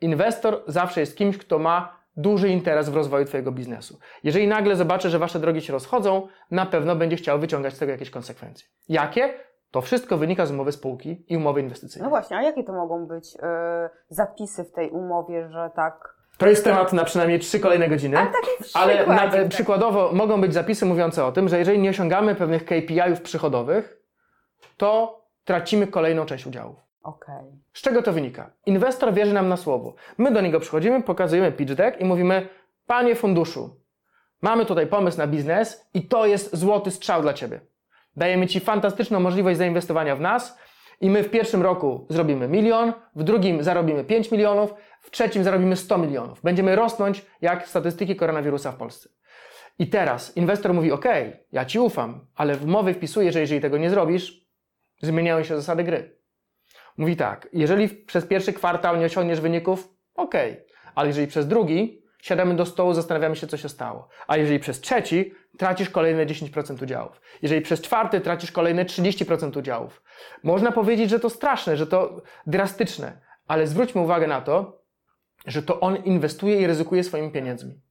inwestor 0.02 0.64
zawsze 0.68 1.00
jest 1.00 1.18
kimś, 1.18 1.38
kto 1.38 1.60
ma 1.60 2.03
duży 2.18 2.50
interes 2.50 2.90
w 2.90 2.96
rozwoju 2.96 3.26
Twojego 3.26 3.52
biznesu. 3.52 4.00
Jeżeli 4.24 4.48
nagle 4.48 4.76
zobaczy, 4.76 5.10
że 5.10 5.20
Wasze 5.20 5.40
drogi 5.40 5.62
się 5.62 5.74
rozchodzą, 5.74 6.28
na 6.52 6.66
pewno 6.66 6.96
będzie 6.96 7.16
chciał 7.16 7.40
wyciągać 7.40 7.74
z 7.74 7.80
tego 7.80 7.92
jakieś 7.92 8.10
konsekwencje. 8.10 8.68
Jakie? 8.90 9.34
To 9.72 9.82
wszystko 9.82 10.18
wynika 10.18 10.46
z 10.46 10.52
umowy 10.52 10.72
spółki 10.72 11.26
i 11.28 11.38
umowy 11.38 11.62
inwestycyjnej. 11.62 12.04
No 12.04 12.10
właśnie, 12.10 12.38
a 12.38 12.42
jakie 12.42 12.64
to 12.64 12.74
mogą 12.74 13.06
być 13.06 13.34
yy, 13.34 13.40
zapisy 14.10 14.64
w 14.64 14.72
tej 14.72 14.90
umowie, 14.90 15.50
że 15.50 15.70
tak 15.76 16.14
to 16.38 16.48
jest 16.48 16.64
temat 16.64 16.94
na 16.94 17.04
przynajmniej 17.04 17.40
trzy 17.40 17.60
kolejne 17.60 17.90
godziny. 17.90 18.18
Ale, 18.74 19.08
na, 19.08 19.30
tak. 19.30 19.48
przykładowo 19.48 20.12
mogą 20.14 20.42
być 20.42 20.54
zapisy 20.54 20.86
mówiące 20.86 21.26
o 21.26 21.32
tym, 21.32 21.50
że 21.50 21.60
jeżeli 21.60 21.80
nie 21.80 21.90
osiągamy 21.90 22.36
pewnych 22.36 22.66
KPI-ów 22.66 23.22
przychodowych, 23.22 23.98
to 24.78 25.22
tracimy 25.44 25.88
kolejną 25.88 26.26
część 26.26 26.48
udziałów. 26.48 26.76
Okay. 27.04 27.44
Z 27.74 27.82
czego 27.82 28.02
to 28.02 28.14
wynika? 28.14 28.52
Inwestor 28.66 29.14
wierzy 29.14 29.34
nam 29.34 29.50
na 29.50 29.58
słowo. 29.58 29.96
My 30.18 30.32
do 30.32 30.42
niego 30.42 30.60
przychodzimy, 30.60 31.04
pokazujemy 31.04 31.52
pitch 31.52 31.74
deck 31.74 32.02
i 32.02 32.06
mówimy: 32.06 32.50
Panie 32.86 33.16
funduszu, 33.16 33.80
mamy 34.42 34.66
tutaj 34.66 34.88
pomysł 34.88 35.18
na 35.18 35.28
biznes 35.28 35.90
i 35.94 36.08
to 36.08 36.26
jest 36.26 36.56
złoty 36.56 36.92
strzał 36.92 37.22
dla 37.22 37.34
Ciebie. 37.34 37.62
Dajemy 38.16 38.48
Ci 38.48 38.60
fantastyczną 38.60 39.20
możliwość 39.20 39.58
zainwestowania 39.58 40.16
w 40.16 40.22
nas 40.22 40.58
i 41.02 41.10
my 41.10 41.24
w 41.24 41.30
pierwszym 41.30 41.62
roku 41.62 42.08
zrobimy 42.10 42.48
milion, 42.48 42.94
w 43.16 43.24
drugim 43.24 43.64
zarobimy 43.64 44.04
5 44.04 44.32
milionów, 44.32 44.74
w 45.02 45.12
trzecim 45.12 45.44
zarobimy 45.44 45.76
100 45.76 45.98
milionów. 45.98 46.42
Będziemy 46.42 46.76
rosnąć 46.76 47.26
jak 47.42 47.68
statystyki 47.68 48.16
koronawirusa 48.16 48.72
w 48.72 48.76
Polsce. 48.76 49.10
I 49.80 49.88
teraz 49.88 50.38
inwestor 50.38 50.74
mówi: 50.74 50.92
OK, 50.92 51.06
ja 51.52 51.66
Ci 51.66 51.80
ufam, 51.80 52.28
ale 52.36 52.56
w 52.56 52.64
umowie 52.64 52.94
wpisuję, 52.94 53.32
że 53.32 53.40
jeżeli 53.40 53.62
tego 53.62 53.78
nie 53.78 53.90
zrobisz, 53.90 54.48
zmieniają 55.02 55.44
się 55.44 55.56
zasady 55.56 55.84
gry. 55.84 56.23
Mówi 56.98 57.16
tak, 57.16 57.48
jeżeli 57.54 57.90
przez 57.90 58.26
pierwszy 58.26 58.54
kwartał 58.54 58.98
nie 58.98 59.06
osiągniesz 59.06 59.42
wyników, 59.42 59.90
ok, 60.16 60.36
ale 60.96 61.08
jeżeli 61.08 61.28
przez 61.28 61.48
drugi 61.48 62.04
siadamy 62.22 62.56
do 62.56 62.66
stołu, 62.66 62.94
zastanawiamy 62.94 63.36
się, 63.36 63.48
co 63.48 63.58
się 63.58 63.70
stało. 63.70 64.08
A 64.28 64.38
jeżeli 64.38 64.60
przez 64.60 64.82
trzeci 64.82 65.34
tracisz 65.58 65.90
kolejne 65.90 66.26
10% 66.26 66.84
udziałów. 66.84 67.22
Jeżeli 67.42 67.62
przez 67.62 67.82
czwarty 67.82 68.22
tracisz 68.22 68.52
kolejne 68.52 68.86
30% 68.86 69.60
udziałów. 69.60 70.04
Można 70.44 70.72
powiedzieć, 70.72 71.10
że 71.10 71.20
to 71.20 71.30
straszne, 71.30 71.78
że 71.78 71.88
to 71.88 72.22
drastyczne, 72.48 73.22
ale 73.48 73.68
zwróćmy 73.68 74.02
uwagę 74.02 74.28
na 74.28 74.42
to, 74.42 74.84
że 75.46 75.64
to 75.64 75.80
on 75.80 75.96
inwestuje 75.96 76.62
i 76.62 76.68
ryzykuje 76.68 77.04
swoimi 77.04 77.32
pieniędzmi. 77.32 77.82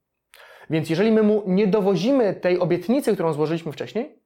Więc 0.69 0.89
jeżeli 0.89 1.11
my 1.11 1.23
mu 1.23 1.43
nie 1.47 1.67
dowozimy 1.67 2.33
tej 2.33 2.59
obietnicy, 2.59 3.13
którą 3.13 3.33
złożyliśmy 3.33 3.71
wcześniej, 3.71 4.22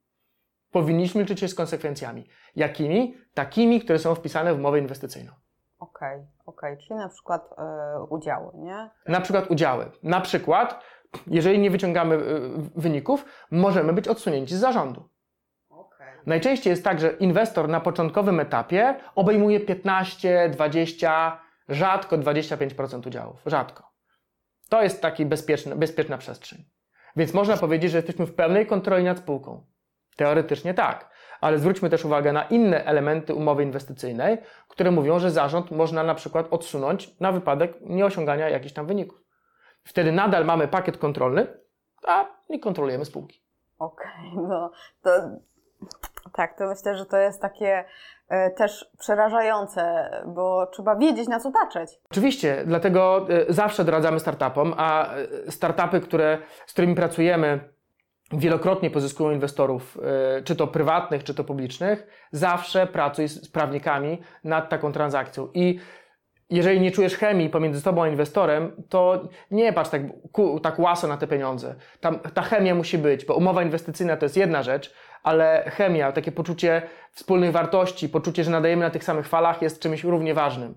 powinniśmy 0.81 1.22
liczyć 1.22 1.39
się 1.39 1.48
z 1.48 1.55
konsekwencjami. 1.55 2.27
Jakimi? 2.55 3.17
Takimi, 3.34 3.81
które 3.81 4.00
są 4.00 4.15
wpisane 4.15 4.53
w 4.53 4.57
umowę 4.60 4.79
inwestycyjną. 4.79 5.31
Okej, 5.79 6.17
okay, 6.17 6.27
okej, 6.46 6.74
okay. 6.74 6.88
czyli 6.88 7.00
na 7.00 7.10
przykład 7.10 7.50
yy, 7.98 8.03
udziały, 8.03 8.51
nie? 8.55 8.89
Na 9.07 9.22
przykład 9.22 9.51
udziały. 9.51 9.91
Na 10.03 10.22
przykład, 10.22 10.84
jeżeli 11.27 11.60
nie 11.60 11.72
wyciągamy 11.72 12.15
yy, 12.15 12.24
wyników, 12.75 13.25
możemy 13.51 13.93
być 13.93 14.07
odsunięci 14.07 14.55
z 14.55 14.60
zarządu. 14.60 15.10
Okay. 15.69 16.07
Najczęściej 16.25 16.72
jest 16.72 16.84
tak, 16.84 17.00
że 17.00 17.12
inwestor 17.12 17.69
na 17.69 17.79
początkowym 17.79 18.39
etapie 18.39 18.96
obejmuje 19.15 19.60
15, 19.60 20.50
20, 20.50 21.41
rzadko 21.69 22.17
25% 22.17 23.07
udziałów. 23.07 23.41
Rzadko. 23.46 23.91
To 24.69 24.84
jest 24.84 25.01
taki 25.01 25.25
bezpieczny, 25.25 25.75
bezpieczna 25.75 26.17
przestrzeń. 26.17 26.65
Więc 27.15 27.34
można 27.34 27.57
powiedzieć, 27.57 27.91
że 27.91 27.98
jesteśmy 27.98 28.25
w 28.25 28.36
pełnej 28.36 28.65
kontroli 28.65 29.03
nad 29.03 29.17
spółką. 29.17 29.65
Teoretycznie 30.18 30.74
tak, 30.74 31.10
ale 31.42 31.60
zwróćmy 31.60 31.90
też 31.90 32.06
uwagę 32.06 32.34
na 32.34 32.44
inne 32.44 32.86
elementy 32.86 33.34
umowy 33.34 33.64
inwestycyjnej, 33.64 34.38
które 34.68 34.92
mówią, 34.92 35.20
że 35.20 35.32
zarząd 35.32 35.72
można 35.72 36.04
na 36.04 36.16
przykład 36.16 36.48
odsunąć 36.52 37.20
na 37.20 37.32
wypadek 37.32 37.82
nieosiągania 37.82 38.50
jakichś 38.50 38.74
tam 38.74 38.86
wyników. 38.86 39.24
Wtedy 39.84 40.12
nadal 40.12 40.46
mamy 40.46 40.68
pakiet 40.68 40.98
kontrolny, 40.98 41.48
a 42.08 42.26
nie 42.50 42.60
kontrolujemy 42.60 43.06
spółki. 43.06 43.42
Okej, 43.80 44.32
okay, 44.34 44.48
no 44.48 44.72
to 45.04 45.12
tak, 46.34 46.58
to 46.58 46.68
myślę, 46.68 46.98
że 46.98 47.06
to 47.06 47.18
jest 47.18 47.42
takie 47.42 47.86
e, 48.30 48.52
też 48.52 48.92
przerażające, 49.00 50.10
bo 50.26 50.68
trzeba 50.68 50.96
wiedzieć, 50.96 51.28
na 51.28 51.40
co 51.40 51.52
patrzeć. 51.52 51.90
Oczywiście, 52.12 52.64
dlatego 52.66 53.28
e, 53.30 53.54
zawsze 53.54 53.84
doradzamy 53.84 54.20
startupom, 54.20 54.74
a 54.78 55.14
e, 55.14 55.52
startupy, 55.52 56.02
które, 56.02 56.38
z 56.66 56.74
którymi 56.74 56.96
pracujemy, 56.96 57.60
wielokrotnie 58.31 58.89
pozyskują 58.89 59.31
inwestorów, 59.31 59.98
e, 60.38 60.41
czy 60.43 60.55
to 60.55 60.67
prywatnych, 60.67 61.24
czy 61.24 61.34
to 61.34 61.43
publicznych, 61.43 62.07
zawsze 62.31 62.88
pracuj 62.88 63.27
z 63.27 63.50
prawnikami 63.50 64.22
nad 64.43 64.69
taką 64.69 64.91
transakcją. 64.91 65.48
I 65.53 65.79
jeżeli 66.50 66.81
nie 66.81 66.91
czujesz 66.91 67.15
chemii 67.15 67.50
pomiędzy 67.50 67.84
tobą 67.84 68.03
a 68.03 68.07
inwestorem, 68.07 68.84
to 68.89 69.29
nie 69.51 69.74
patrz 69.74 69.89
tak, 69.89 70.01
tak 70.62 70.79
łaso 70.79 71.07
na 71.07 71.17
te 71.17 71.27
pieniądze. 71.27 71.75
Tam, 72.00 72.19
ta 72.19 72.41
chemia 72.41 72.75
musi 72.75 72.98
być, 72.98 73.25
bo 73.25 73.36
umowa 73.36 73.63
inwestycyjna 73.63 74.17
to 74.17 74.25
jest 74.25 74.38
jedna 74.38 74.63
rzecz, 74.63 74.93
ale 75.24 75.63
chemia, 75.67 76.12
takie 76.12 76.31
poczucie 76.31 76.81
wspólnych 77.12 77.51
wartości, 77.51 78.10
poczucie, 78.10 78.43
że 78.43 78.51
nadajemy 78.51 78.86
na 78.86 78.89
tych 78.89 79.03
samych 79.03 79.27
falach 79.27 79.62
jest 79.62 79.81
czymś 79.81 80.03
równie 80.03 80.34
ważnym. 80.34 80.75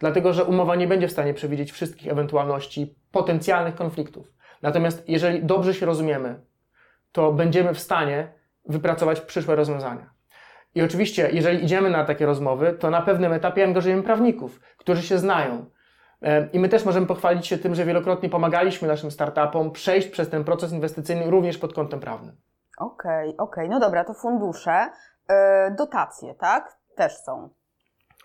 Dlatego, 0.00 0.32
że 0.32 0.44
umowa 0.44 0.76
nie 0.76 0.86
będzie 0.86 1.08
w 1.08 1.12
stanie 1.12 1.34
przewidzieć 1.34 1.72
wszystkich 1.72 2.12
ewentualności 2.12 2.94
potencjalnych 3.12 3.74
konfliktów. 3.74 4.32
Natomiast 4.62 5.08
jeżeli 5.08 5.44
dobrze 5.44 5.74
się 5.74 5.86
rozumiemy, 5.86 6.40
to 7.12 7.32
będziemy 7.32 7.74
w 7.74 7.80
stanie 7.80 8.32
wypracować 8.68 9.20
przyszłe 9.20 9.56
rozwiązania. 9.56 10.10
I 10.74 10.82
oczywiście, 10.82 11.28
jeżeli 11.32 11.64
idziemy 11.64 11.90
na 11.90 12.04
takie 12.04 12.26
rozmowy, 12.26 12.72
to 12.72 12.90
na 12.90 13.02
pewnym 13.02 13.32
etapie 13.32 13.64
angażujemy 13.64 14.02
prawników, 14.02 14.60
którzy 14.76 15.02
się 15.02 15.18
znają. 15.18 15.66
E, 16.22 16.48
I 16.52 16.58
my 16.58 16.68
też 16.68 16.84
możemy 16.84 17.06
pochwalić 17.06 17.46
się 17.46 17.58
tym, 17.58 17.74
że 17.74 17.84
wielokrotnie 17.84 18.28
pomagaliśmy 18.28 18.88
naszym 18.88 19.10
startupom 19.10 19.70
przejść 19.70 20.08
przez 20.08 20.30
ten 20.30 20.44
proces 20.44 20.72
inwestycyjny 20.72 21.30
również 21.30 21.58
pod 21.58 21.74
kątem 21.74 22.00
prawnym. 22.00 22.36
Okej, 22.78 23.28
okay, 23.28 23.28
okej. 23.28 23.64
Okay. 23.64 23.68
No 23.68 23.80
dobra, 23.80 24.04
to 24.04 24.14
fundusze, 24.14 24.90
yy, 25.28 25.34
dotacje, 25.78 26.34
tak? 26.34 26.76
Też 26.96 27.16
są. 27.16 27.50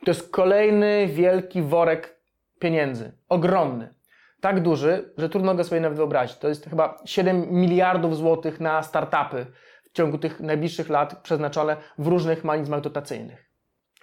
To 0.05 0.11
jest 0.11 0.31
kolejny 0.31 1.07
wielki 1.07 1.61
worek 1.61 2.19
pieniędzy. 2.59 3.11
Ogromny 3.29 3.96
tak 4.41 4.61
duży, 4.61 5.13
że 5.17 5.29
trudno 5.29 5.55
go 5.55 5.63
sobie 5.63 5.81
nawet 5.81 5.97
wyobrazić. 5.97 6.37
To 6.37 6.47
jest 6.47 6.69
chyba 6.69 7.01
7 7.05 7.47
miliardów 7.51 8.17
złotych 8.17 8.59
na 8.59 8.83
startupy 8.83 9.45
w 9.83 9.91
ciągu 9.91 10.17
tych 10.17 10.39
najbliższych 10.39 10.89
lat 10.89 11.21
przeznaczone 11.21 11.77
w 11.97 12.07
różnych 12.07 12.43
mechanizmach 12.43 12.81
dotacyjnych. 12.81 13.51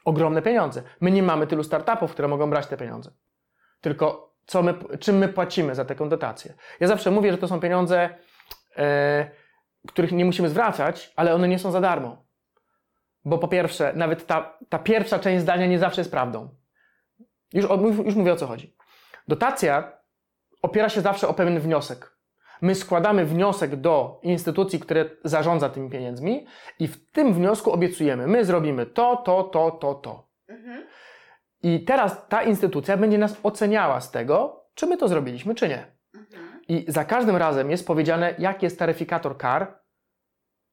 Ogromne 0.04 0.42
pieniądze. 0.42 0.82
My 1.00 1.10
nie 1.10 1.22
mamy 1.22 1.46
tylu 1.46 1.64
startupów, 1.64 2.12
które 2.12 2.28
mogą 2.28 2.50
brać 2.50 2.66
te 2.66 2.76
pieniądze. 2.76 3.10
Tylko 3.80 4.34
co 4.46 4.62
my, 4.62 4.74
czym 5.00 5.16
my 5.18 5.28
płacimy 5.28 5.74
za 5.74 5.84
taką 5.84 6.08
dotację? 6.08 6.54
Ja 6.80 6.88
zawsze 6.88 7.10
mówię, 7.10 7.32
że 7.32 7.38
to 7.38 7.48
są 7.48 7.60
pieniądze, 7.60 8.08
e, 8.76 9.30
których 9.88 10.12
nie 10.12 10.24
musimy 10.24 10.48
zwracać, 10.48 11.12
ale 11.16 11.34
one 11.34 11.48
nie 11.48 11.58
są 11.58 11.70
za 11.70 11.80
darmo. 11.80 12.24
Bo 13.24 13.38
po 13.38 13.48
pierwsze, 13.48 13.92
nawet 13.96 14.26
ta, 14.26 14.58
ta 14.68 14.78
pierwsza 14.78 15.18
część 15.18 15.42
zdania 15.42 15.66
nie 15.66 15.78
zawsze 15.78 16.00
jest 16.00 16.10
prawdą. 16.10 16.48
Już, 17.52 17.66
już 18.04 18.14
mówię 18.14 18.32
o 18.32 18.36
co 18.36 18.46
chodzi. 18.46 18.76
Dotacja 19.28 19.92
opiera 20.64 20.88
się 20.88 21.00
zawsze 21.00 21.28
o 21.28 21.34
pewien 21.34 21.60
wniosek. 21.60 22.16
My 22.62 22.74
składamy 22.74 23.24
wniosek 23.24 23.76
do 23.76 24.20
instytucji, 24.22 24.80
które 24.80 25.10
zarządza 25.24 25.68
tymi 25.68 25.90
pieniędzmi 25.90 26.46
i 26.78 26.88
w 26.88 27.10
tym 27.10 27.34
wniosku 27.34 27.72
obiecujemy, 27.72 28.26
my 28.26 28.44
zrobimy 28.44 28.86
to, 28.86 29.16
to, 29.16 29.44
to, 29.44 29.70
to, 29.70 29.94
to. 29.94 30.28
Mhm. 30.48 30.86
I 31.62 31.84
teraz 31.84 32.28
ta 32.28 32.42
instytucja 32.42 32.96
będzie 32.96 33.18
nas 33.18 33.36
oceniała 33.42 34.00
z 34.00 34.10
tego, 34.10 34.66
czy 34.74 34.86
my 34.86 34.96
to 34.96 35.08
zrobiliśmy, 35.08 35.54
czy 35.54 35.68
nie. 35.68 35.86
Mhm. 36.14 36.60
I 36.68 36.84
za 36.88 37.04
każdym 37.04 37.36
razem 37.36 37.70
jest 37.70 37.86
powiedziane, 37.86 38.34
jaki 38.38 38.66
jest 38.66 38.78
taryfikator 38.78 39.38
kar 39.38 39.78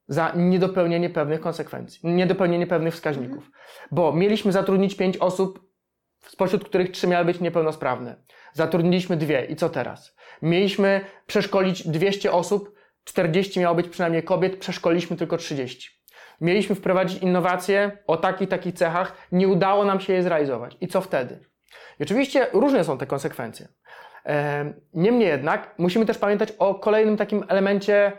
za 0.08 0.32
niedopełnienie 0.36 1.10
pewnych 1.10 1.42
konsekwencji, 1.42 2.00
niedopełnienie 2.04 2.68
pewnych 2.68 2.94
wskaźników. 2.94 3.46
Mhm. 3.46 3.54
Bo 3.92 4.14
mieliśmy 4.14 4.52
zatrudnić 4.52 4.96
pięć 4.96 5.18
osób, 5.18 5.72
spośród 6.20 6.66
których 6.66 6.92
trzy 6.92 7.08
miały 7.08 7.26
być 7.26 7.40
niepełnosprawne. 7.40 8.16
Zatrudniliśmy 8.54 9.18
dwie 9.18 9.46
i 9.46 9.56
co 9.56 9.70
teraz? 9.70 10.16
Mieliśmy 10.42 11.02
przeszkolić 11.28 11.88
200 11.88 12.32
osób, 12.32 12.76
40 13.04 13.60
miało 13.60 13.76
być 13.76 13.88
przynajmniej 13.88 14.24
kobiet, 14.24 14.58
przeszkoliliśmy 14.58 15.18
tylko 15.18 15.38
30. 15.38 16.02
Mieliśmy 16.42 16.76
wprowadzić 16.76 17.24
innowacje 17.24 17.92
o 18.08 18.18
takich, 18.18 18.50
takich 18.50 18.76
cechach, 18.76 19.28
nie 19.32 19.48
udało 19.48 19.86
nam 19.86 20.00
się 20.00 20.14
je 20.14 20.24
zrealizować. 20.24 20.78
I 20.82 20.88
co 20.88 21.02
wtedy? 21.02 21.40
I 22.00 22.04
oczywiście 22.04 22.48
różne 22.54 22.84
są 22.84 22.98
te 22.98 23.08
konsekwencje. 23.08 23.68
Niemniej 24.94 25.28
jednak 25.28 25.76
musimy 25.78 26.06
też 26.06 26.18
pamiętać 26.18 26.52
o 26.52 26.76
kolejnym 26.76 27.18
takim 27.18 27.46
elemencie, 27.48 28.12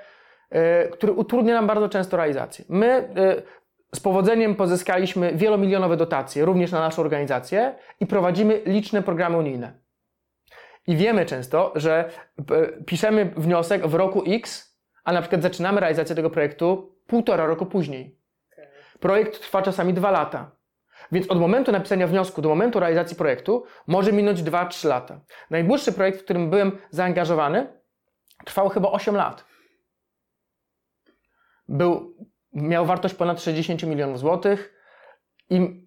e, 0.51 0.89
który 0.89 1.13
utrudnia 1.13 1.55
nam 1.55 1.67
bardzo 1.67 1.89
często 1.89 2.17
realizację. 2.17 2.65
My 2.69 2.87
e, 2.87 3.43
z 3.95 4.01
powodzeniem 4.01 4.55
pozyskaliśmy 4.55 5.33
wielomilionowe 5.35 5.97
dotacje, 5.97 6.45
również 6.45 6.73
na 6.73 6.81
naszą 6.81 7.03
organizację 7.03 7.75
i 8.01 8.07
prowadzimy 8.07 8.61
liczne 8.67 9.03
programy 9.03 9.37
unijne. 9.37 9.73
I 10.87 10.97
wiemy 10.97 11.27
często, 11.27 11.73
że 11.75 12.11
e, 12.51 12.83
piszemy 12.85 13.33
wniosek 13.37 13.87
w 13.87 13.95
roku 13.95 14.23
X, 14.27 14.77
a 15.05 15.13
na 15.13 15.21
przykład 15.21 15.43
zaczynamy 15.43 15.81
realizację 15.81 16.17
tego 16.17 16.31
projektu 16.31 16.97
półtora 17.07 17.47
roku 17.47 17.67
później. 17.67 18.19
Projekt 19.01 19.41
trwa 19.41 19.63
czasami 19.63 19.95
dwa 19.95 20.11
lata. 20.11 20.51
Więc 21.13 21.31
od 21.31 21.41
momentu 21.41 21.73
napisania 21.73 22.07
wniosku 22.07 22.43
do 22.43 22.49
momentu 22.49 22.81
realizacji 22.81 23.17
projektu 23.17 23.65
może 23.87 24.13
minąć 24.13 24.43
2-3 24.43 24.89
lata. 24.89 25.21
Najdłuższy 25.51 25.93
projekt, 25.93 26.21
w 26.21 26.25
którym 26.25 26.51
byłem 26.51 26.79
zaangażowany, 26.91 27.67
trwał 28.45 28.69
chyba 28.69 28.91
8 28.91 29.17
lat. 29.17 29.45
Był, 31.69 32.17
miał 32.53 32.87
wartość 32.87 33.15
ponad 33.15 33.43
60 33.43 33.83
milionów 33.83 34.19
złotych 34.19 34.75
i 35.51 35.87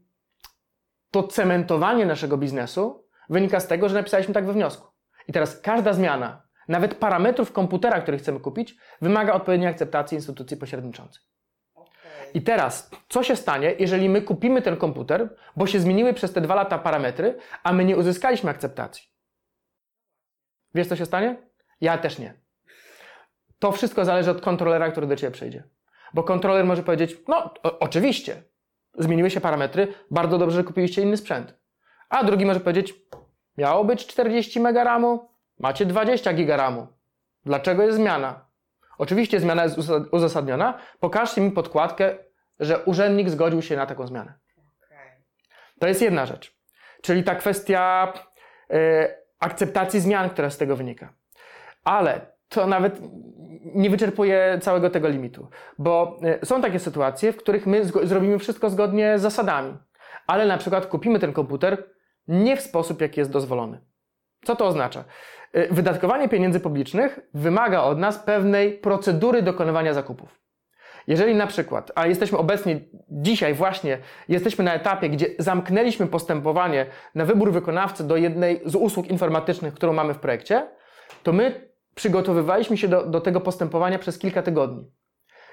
to 1.11 1.23
cementowanie 1.23 2.05
naszego 2.05 2.37
biznesu 2.37 3.04
wynika 3.29 3.59
z 3.59 3.67
tego, 3.67 3.89
że 3.89 3.95
napisaliśmy 3.95 4.33
tak 4.33 4.45
we 4.45 4.53
wniosku. 4.53 4.87
I 5.27 5.33
teraz 5.33 5.61
każda 5.61 5.93
zmiana, 5.93 6.47
nawet 6.67 6.95
parametrów 6.95 7.51
komputera, 7.51 8.01
który 8.01 8.17
chcemy 8.17 8.39
kupić, 8.39 8.75
wymaga 9.01 9.33
odpowiedniej 9.33 9.69
akceptacji 9.69 10.15
instytucji 10.15 10.57
pośredniczącej. 10.57 11.23
I 12.33 12.41
teraz, 12.41 12.89
co 13.09 13.23
się 13.23 13.35
stanie, 13.35 13.75
jeżeli 13.79 14.09
my 14.09 14.21
kupimy 14.21 14.61
ten 14.61 14.77
komputer, 14.77 15.35
bo 15.55 15.67
się 15.67 15.79
zmieniły 15.79 16.13
przez 16.13 16.33
te 16.33 16.41
dwa 16.41 16.55
lata 16.55 16.79
parametry, 16.79 17.37
a 17.63 17.73
my 17.73 17.85
nie 17.85 17.97
uzyskaliśmy 17.97 18.49
akceptacji? 18.49 19.03
Wiesz, 20.75 20.87
co 20.87 20.95
się 20.95 21.05
stanie? 21.05 21.37
Ja 21.81 21.97
też 21.97 22.19
nie. 22.19 22.33
To 23.59 23.71
wszystko 23.71 24.05
zależy 24.05 24.31
od 24.31 24.41
kontrolera, 24.41 24.91
który 24.91 25.07
do 25.07 25.15
Ciebie 25.15 25.31
przyjdzie. 25.31 25.63
Bo 26.13 26.23
kontroler 26.23 26.65
może 26.65 26.83
powiedzieć, 26.83 27.17
no 27.27 27.53
o, 27.63 27.79
oczywiście, 27.79 28.43
zmieniły 28.97 29.29
się 29.29 29.41
parametry, 29.41 29.93
bardzo 30.11 30.37
dobrze, 30.37 30.55
że 30.55 30.63
kupiliście 30.63 31.01
inny 31.01 31.17
sprzęt. 31.17 31.64
A 32.09 32.23
drugi 32.23 32.45
może 32.45 32.59
powiedzieć, 32.59 32.93
miało 33.57 33.83
być 33.83 34.07
40 34.07 34.59
MB 34.59 34.77
macie 35.59 35.85
20 35.85 36.33
GB 36.33 36.87
Dlaczego 37.45 37.83
jest 37.83 37.97
zmiana? 37.97 38.45
Oczywiście 38.97 39.39
zmiana 39.39 39.63
jest 39.63 39.77
uzasadniona. 40.11 40.79
Pokażcie 40.99 41.41
mi 41.41 41.51
podkładkę, 41.51 42.15
że 42.59 42.83
urzędnik 42.83 43.29
zgodził 43.29 43.61
się 43.61 43.75
na 43.75 43.85
taką 43.85 44.07
zmianę. 44.07 44.33
To 45.79 45.87
jest 45.87 46.01
jedna 46.01 46.25
rzecz. 46.25 46.55
Czyli 47.01 47.23
ta 47.23 47.35
kwestia 47.35 48.13
y, 48.73 48.75
akceptacji 49.39 49.99
zmian, 49.99 50.29
która 50.29 50.49
z 50.49 50.57
tego 50.57 50.75
wynika. 50.75 51.13
Ale 51.83 52.21
to 52.49 52.67
nawet 52.67 52.99
nie 53.75 53.89
wyczerpuje 53.89 54.59
całego 54.61 54.89
tego 54.89 55.09
limitu, 55.09 55.47
bo 55.77 56.19
y, 56.43 56.45
są 56.45 56.61
takie 56.61 56.79
sytuacje, 56.79 57.33
w 57.33 57.37
których 57.37 57.67
my 57.67 57.85
zrobimy 57.85 58.39
wszystko 58.39 58.69
zgodnie 58.69 59.19
z 59.19 59.21
zasadami, 59.21 59.77
ale 60.27 60.45
na 60.45 60.57
przykład 60.57 60.85
kupimy 60.85 61.19
ten 61.19 61.33
komputer 61.33 61.94
nie 62.27 62.57
w 62.57 62.61
sposób, 62.61 63.01
jaki 63.01 63.19
jest 63.19 63.31
dozwolony. 63.31 63.81
Co 64.43 64.55
to 64.55 64.65
oznacza? 64.65 65.03
Y, 65.55 65.67
wydatkowanie 65.71 66.29
pieniędzy 66.29 66.59
publicznych 66.59 67.19
wymaga 67.33 67.81
od 67.81 67.99
nas 67.99 68.19
pewnej 68.19 68.73
procedury 68.73 69.41
dokonywania 69.41 69.93
zakupów. 69.93 70.45
Jeżeli 71.07 71.35
na 71.35 71.47
przykład, 71.47 71.91
a 71.95 72.07
jesteśmy 72.07 72.37
obecnie 72.37 72.79
dzisiaj 73.09 73.53
właśnie, 73.53 73.97
jesteśmy 74.29 74.63
na 74.63 74.73
etapie, 74.73 75.09
gdzie 75.09 75.27
zamknęliśmy 75.39 76.07
postępowanie 76.07 76.85
na 77.15 77.25
wybór 77.25 77.51
wykonawcy 77.51 78.07
do 78.07 78.17
jednej 78.17 78.61
z 78.65 78.75
usług 78.75 79.07
informatycznych, 79.07 79.73
którą 79.73 79.93
mamy 79.93 80.13
w 80.13 80.19
projekcie, 80.19 80.67
to 81.23 81.33
my 81.33 81.69
przygotowywaliśmy 81.95 82.77
się 82.77 82.87
do, 82.87 83.05
do 83.05 83.21
tego 83.21 83.41
postępowania 83.41 83.99
przez 83.99 84.19
kilka 84.19 84.41
tygodni. 84.41 84.91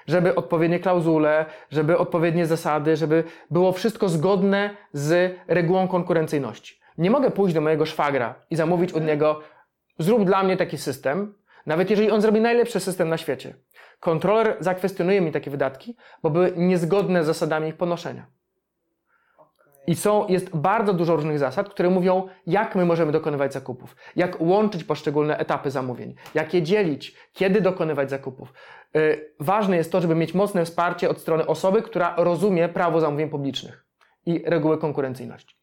Żeby 0.07 0.35
odpowiednie 0.35 0.79
klauzule, 0.79 1.45
żeby 1.71 1.97
odpowiednie 1.97 2.45
zasady, 2.45 2.95
żeby 2.95 3.23
było 3.51 3.71
wszystko 3.71 4.09
zgodne 4.09 4.69
z 4.93 5.35
regułą 5.47 5.87
konkurencyjności. 5.87 6.79
Nie 6.97 7.11
mogę 7.11 7.31
pójść 7.31 7.55
do 7.55 7.61
mojego 7.61 7.85
szwagra 7.85 8.35
i 8.49 8.55
zamówić 8.55 8.93
od 8.93 9.05
niego, 9.05 9.41
zrób 9.99 10.25
dla 10.25 10.43
mnie 10.43 10.57
taki 10.57 10.77
system, 10.77 11.33
nawet 11.65 11.89
jeżeli 11.89 12.11
on 12.11 12.21
zrobi 12.21 12.41
najlepszy 12.41 12.79
system 12.79 13.09
na 13.09 13.17
świecie. 13.17 13.53
Kontroler 13.99 14.57
zakwestionuje 14.59 15.21
mi 15.21 15.31
takie 15.31 15.51
wydatki, 15.51 15.95
bo 16.23 16.29
były 16.29 16.53
niezgodne 16.57 17.23
z 17.23 17.25
zasadami 17.25 17.69
ich 17.69 17.77
ponoszenia. 17.77 18.25
I 19.87 19.95
są, 19.95 20.27
jest 20.27 20.55
bardzo 20.55 20.93
dużo 20.93 21.15
różnych 21.15 21.39
zasad, 21.39 21.69
które 21.69 21.89
mówią, 21.89 22.27
jak 22.47 22.75
my 22.75 22.85
możemy 22.85 23.11
dokonywać 23.11 23.53
zakupów, 23.53 23.95
jak 24.15 24.41
łączyć 24.41 24.83
poszczególne 24.83 25.37
etapy 25.37 25.71
zamówień, 25.71 26.15
jak 26.33 26.53
je 26.53 26.61
dzielić, 26.61 27.15
kiedy 27.33 27.61
dokonywać 27.61 28.09
zakupów. 28.09 28.53
Yy, 28.93 29.31
ważne 29.39 29.77
jest 29.77 29.91
to, 29.91 30.01
żeby 30.01 30.15
mieć 30.15 30.33
mocne 30.33 30.65
wsparcie 30.65 31.09
od 31.09 31.19
strony 31.19 31.47
osoby, 31.47 31.81
która 31.81 32.13
rozumie 32.17 32.69
prawo 32.69 32.99
zamówień 32.99 33.29
publicznych 33.29 33.85
i 34.25 34.43
reguły 34.45 34.77
konkurencyjności. 34.77 35.55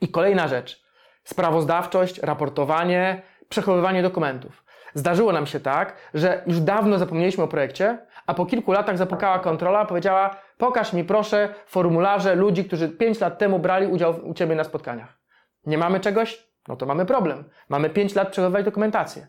I 0.00 0.08
kolejna 0.08 0.48
rzecz. 0.48 0.84
Sprawozdawczość, 1.24 2.18
raportowanie, 2.18 3.22
przechowywanie 3.48 4.02
dokumentów. 4.02 4.64
Zdarzyło 4.94 5.32
nam 5.32 5.46
się 5.46 5.60
tak, 5.60 5.96
że 6.14 6.42
już 6.46 6.60
dawno 6.60 6.98
zapomnieliśmy 6.98 7.44
o 7.44 7.48
projekcie, 7.48 7.98
a 8.26 8.34
po 8.34 8.46
kilku 8.46 8.72
latach 8.72 8.98
zapukała 8.98 9.38
kontrola, 9.38 9.84
powiedziała: 9.84 10.36
Pokaż 10.58 10.92
mi 10.92 11.04
proszę 11.04 11.54
formularze 11.66 12.34
ludzi, 12.34 12.64
którzy 12.64 12.88
5 12.88 13.20
lat 13.20 13.38
temu 13.38 13.58
brali 13.58 13.86
udział 13.86 14.14
u 14.24 14.34
Ciebie 14.34 14.54
na 14.54 14.64
spotkaniach. 14.64 15.18
Nie 15.66 15.78
mamy 15.78 16.00
czegoś? 16.00 16.48
No 16.68 16.76
to 16.76 16.86
mamy 16.86 17.06
problem. 17.06 17.44
Mamy 17.68 17.90
5 17.90 18.14
lat 18.14 18.28
przechowywać 18.28 18.64
dokumentację. 18.64 19.26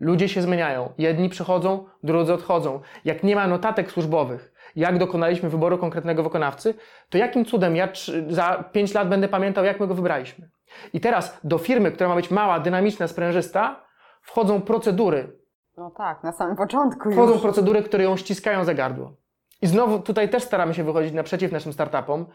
Ludzie 0.00 0.28
się 0.28 0.42
zmieniają. 0.42 0.92
Jedni 0.98 1.28
przychodzą, 1.28 1.84
drudzy 2.02 2.32
odchodzą. 2.34 2.80
Jak 3.04 3.22
nie 3.22 3.36
ma 3.36 3.46
notatek 3.46 3.90
służbowych, 3.90 4.52
jak 4.76 4.98
dokonaliśmy 4.98 5.48
wyboru 5.48 5.78
konkretnego 5.78 6.22
wykonawcy, 6.22 6.74
to 7.10 7.18
jakim 7.18 7.44
cudem 7.44 7.76
ja 7.76 7.88
za 8.28 8.64
5 8.72 8.94
lat 8.94 9.08
będę 9.08 9.28
pamiętał, 9.28 9.64
jak 9.64 9.80
my 9.80 9.86
go 9.86 9.94
wybraliśmy? 9.94 10.50
I 10.92 11.00
teraz 11.00 11.40
do 11.44 11.58
firmy, 11.58 11.92
która 11.92 12.08
ma 12.08 12.14
być 12.14 12.30
mała, 12.30 12.60
dynamiczna, 12.60 13.08
sprężysta, 13.08 13.84
wchodzą 14.22 14.60
procedury. 14.60 15.36
No 15.76 15.90
tak, 15.90 16.22
na 16.22 16.32
samym 16.32 16.56
początku 16.56 17.10
Wchodzą 17.12 17.32
już. 17.32 17.42
procedury, 17.42 17.82
które 17.82 18.04
ją 18.04 18.16
ściskają 18.16 18.64
za 18.64 18.74
gardło. 18.74 19.12
I 19.62 19.66
znowu 19.66 19.98
tutaj 19.98 20.28
też 20.28 20.42
staramy 20.42 20.74
się 20.74 20.84
wychodzić 20.84 21.12
naprzeciw 21.12 21.52
naszym 21.52 21.72
startupom, 21.72 22.26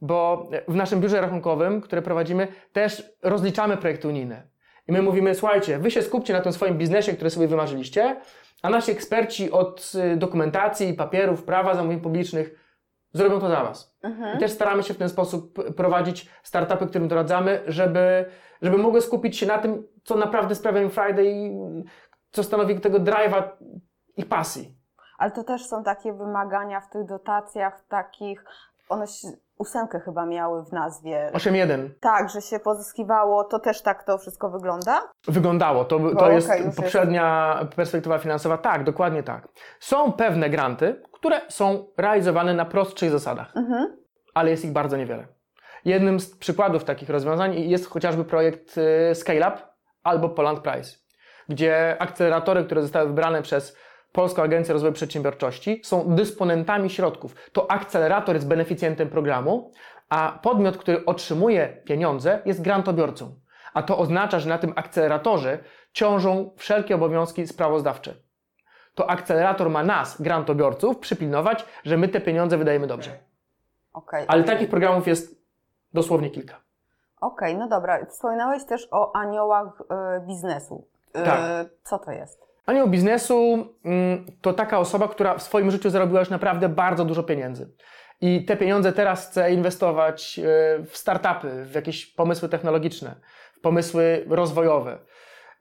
bo 0.00 0.48
w 0.68 0.74
naszym 0.74 1.00
biurze 1.00 1.20
rachunkowym, 1.20 1.80
które 1.80 2.02
prowadzimy, 2.02 2.48
też 2.72 3.12
rozliczamy 3.22 3.76
projekty 3.76 4.08
unijne. 4.08 4.42
I 4.88 4.92
my 4.92 5.02
mówimy, 5.02 5.34
słuchajcie, 5.34 5.78
wy 5.78 5.90
się 5.90 6.02
skupcie 6.02 6.32
na 6.32 6.40
tym 6.40 6.52
swoim 6.52 6.78
biznesie, 6.78 7.12
który 7.12 7.30
sobie 7.30 7.48
wymarzyliście, 7.48 8.16
a 8.62 8.70
nasi 8.70 8.92
eksperci 8.92 9.50
od 9.50 9.92
y, 10.12 10.16
dokumentacji, 10.16 10.94
papierów, 10.94 11.42
prawa 11.42 11.74
zamówień 11.74 12.00
publicznych 12.00 12.64
zrobią 13.12 13.40
to 13.40 13.48
za 13.48 13.64
Was. 13.64 13.96
Mhm. 14.02 14.36
I 14.36 14.40
też 14.40 14.50
staramy 14.50 14.82
się 14.82 14.94
w 14.94 14.96
ten 14.96 15.08
sposób 15.08 15.74
prowadzić 15.74 16.28
startupy, 16.42 16.86
którym 16.86 17.08
doradzamy, 17.08 17.62
żeby, 17.66 18.24
żeby 18.62 18.78
mogły 18.78 19.00
skupić 19.00 19.38
się 19.38 19.46
na 19.46 19.58
tym, 19.58 19.86
co 20.04 20.16
naprawdę 20.16 20.54
sprawia 20.54 20.82
im 20.82 20.90
Friday 20.90 21.26
i 21.26 21.56
co 22.32 22.42
stanowi 22.42 22.80
tego 22.80 22.98
drive'a 22.98 23.42
ich 24.16 24.28
pasji. 24.28 24.83
Ale 25.18 25.30
to 25.30 25.44
też 25.44 25.66
są 25.66 25.84
takie 25.84 26.12
wymagania 26.12 26.80
w 26.80 26.90
tych 26.90 27.04
dotacjach 27.04 27.84
takich, 27.88 28.44
one 28.88 29.06
się, 29.06 29.28
ósemkę 29.58 30.00
chyba 30.00 30.26
miały 30.26 30.64
w 30.64 30.72
nazwie. 30.72 31.30
8.1. 31.32 31.88
Tak, 32.00 32.30
że 32.30 32.42
się 32.42 32.58
pozyskiwało, 32.58 33.44
to 33.44 33.58
też 33.58 33.82
tak 33.82 34.04
to 34.04 34.18
wszystko 34.18 34.50
wygląda? 34.50 35.02
Wyglądało, 35.28 35.84
to, 35.84 36.14
to 36.18 36.30
jest 36.30 36.50
poprzednia 36.76 37.56
jest. 37.60 37.74
perspektywa 37.74 38.18
finansowa, 38.18 38.58
tak, 38.58 38.84
dokładnie 38.84 39.22
tak. 39.22 39.48
Są 39.80 40.12
pewne 40.12 40.50
granty, 40.50 41.02
które 41.12 41.40
są 41.48 41.86
realizowane 41.96 42.54
na 42.54 42.64
prostszych 42.64 43.10
zasadach, 43.10 43.56
mhm. 43.56 43.96
ale 44.34 44.50
jest 44.50 44.64
ich 44.64 44.72
bardzo 44.72 44.96
niewiele. 44.96 45.26
Jednym 45.84 46.20
z 46.20 46.36
przykładów 46.36 46.84
takich 46.84 47.10
rozwiązań 47.10 47.54
jest 47.54 47.90
chociażby 47.90 48.24
projekt 48.24 48.78
y, 48.78 49.14
Scale 49.14 49.48
Up 49.48 49.56
albo 50.02 50.28
Poland 50.28 50.60
Price, 50.60 50.96
gdzie 51.48 51.96
akceleratory, 51.98 52.64
które 52.64 52.82
zostały 52.82 53.08
wybrane 53.08 53.42
przez 53.42 53.76
Polską 54.14 54.42
Agencję 54.42 54.72
Rozwoju 54.72 54.92
Przedsiębiorczości 54.92 55.80
są 55.84 56.14
dysponentami 56.14 56.90
środków. 56.90 57.34
To 57.52 57.70
akcelerator 57.70 58.34
jest 58.34 58.48
beneficjentem 58.48 59.08
programu, 59.08 59.72
a 60.08 60.38
podmiot, 60.42 60.76
który 60.76 61.04
otrzymuje 61.04 61.82
pieniądze, 61.84 62.42
jest 62.44 62.62
grantobiorcą. 62.62 63.34
A 63.74 63.82
to 63.82 63.98
oznacza, 63.98 64.38
że 64.38 64.48
na 64.48 64.58
tym 64.58 64.72
akceleratorze 64.76 65.58
ciążą 65.92 66.50
wszelkie 66.56 66.94
obowiązki 66.94 67.46
sprawozdawcze. 67.46 68.14
To 68.94 69.10
akcelerator 69.10 69.70
ma 69.70 69.82
nas, 69.84 70.22
grantobiorców, 70.22 70.98
przypilnować, 70.98 71.66
że 71.84 71.96
my 71.96 72.08
te 72.08 72.20
pieniądze 72.20 72.58
wydajemy 72.58 72.86
dobrze. 72.86 73.10
Okay. 73.92 74.24
Ale 74.28 74.44
takich 74.44 74.70
programów 74.70 75.06
jest 75.06 75.44
dosłownie 75.94 76.30
kilka. 76.30 76.60
Okej, 77.20 77.54
okay, 77.54 77.54
no 77.54 77.68
dobra. 77.68 78.06
Wspominałeś 78.06 78.64
też 78.64 78.88
o 78.90 79.16
aniołach 79.16 79.80
y, 79.80 80.26
biznesu. 80.26 80.88
Y, 81.08 81.24
tak. 81.24 81.40
Co 81.82 81.98
to 81.98 82.10
jest? 82.10 82.53
Anioł 82.66 82.88
biznesu 82.88 83.68
mm, 83.84 84.26
to 84.40 84.52
taka 84.52 84.78
osoba, 84.78 85.08
która 85.08 85.38
w 85.38 85.42
swoim 85.42 85.70
życiu 85.70 85.90
zarobiła 85.90 86.20
już 86.20 86.30
naprawdę 86.30 86.68
bardzo 86.68 87.04
dużo 87.04 87.22
pieniędzy. 87.22 87.70
I 88.20 88.44
te 88.44 88.56
pieniądze 88.56 88.92
teraz 88.92 89.28
chce 89.28 89.52
inwestować 89.52 90.38
e, 90.38 90.42
w 90.84 90.96
startupy, 90.96 91.64
w 91.64 91.74
jakieś 91.74 92.06
pomysły 92.06 92.48
technologiczne, 92.48 93.14
w 93.54 93.60
pomysły 93.60 94.24
rozwojowe. 94.28 94.98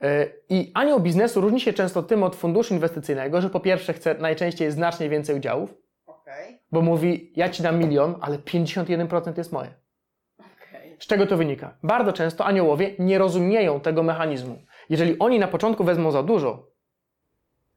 E, 0.02 0.28
I 0.50 0.72
anioł 0.74 1.00
biznesu 1.00 1.42
różni 1.42 1.60
się 1.60 1.74
często 1.74 2.04
tym 2.04 2.24
od 2.24 2.36
funduszu 2.36 2.74
inwestycyjnego, 2.74 3.42
że 3.42 3.50
po 3.50 3.60
pierwsze 3.60 3.94
chce 3.94 4.16
najczęściej 4.16 4.72
znacznie 4.72 5.10
więcej 5.10 5.36
udziałów, 5.36 5.74
okay. 6.06 6.60
bo 6.72 6.82
mówi, 6.82 7.34
ja 7.36 7.50
ci 7.50 7.64
dam 7.64 7.80
milion, 7.80 8.16
ale 8.22 8.38
51% 8.38 9.38
jest 9.38 9.52
moje. 9.52 9.74
Okay. 10.38 10.98
Z 11.00 11.08
czego 11.08 11.28
to 11.28 11.38
wynika? 11.38 11.78
Bardzo 11.84 12.14
często 12.14 12.46
aniołowie 12.46 12.92
nie 13.00 13.18
rozumieją 13.18 13.80
tego 13.80 14.04
mechanizmu. 14.04 14.62
Jeżeli 14.90 15.20
oni 15.20 15.40
na 15.40 15.48
początku 15.48 15.84
wezmą 15.84 16.12
za 16.12 16.24
dużo, 16.24 16.73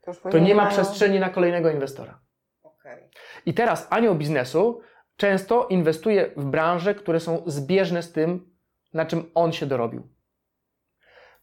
to, 0.06 0.30
to 0.30 0.38
nie 0.38 0.54
ma 0.54 0.62
mają... 0.62 0.74
przestrzeni 0.74 1.20
na 1.20 1.30
kolejnego 1.30 1.70
inwestora. 1.70 2.20
Okay. 2.62 3.08
I 3.46 3.54
teraz 3.54 3.86
anioł 3.90 4.14
biznesu 4.14 4.80
często 5.16 5.66
inwestuje 5.66 6.30
w 6.36 6.44
branże, 6.44 6.94
które 6.94 7.20
są 7.20 7.42
zbieżne 7.46 8.02
z 8.02 8.12
tym, 8.12 8.56
na 8.94 9.06
czym 9.06 9.30
on 9.34 9.52
się 9.52 9.66
dorobił. 9.66 10.08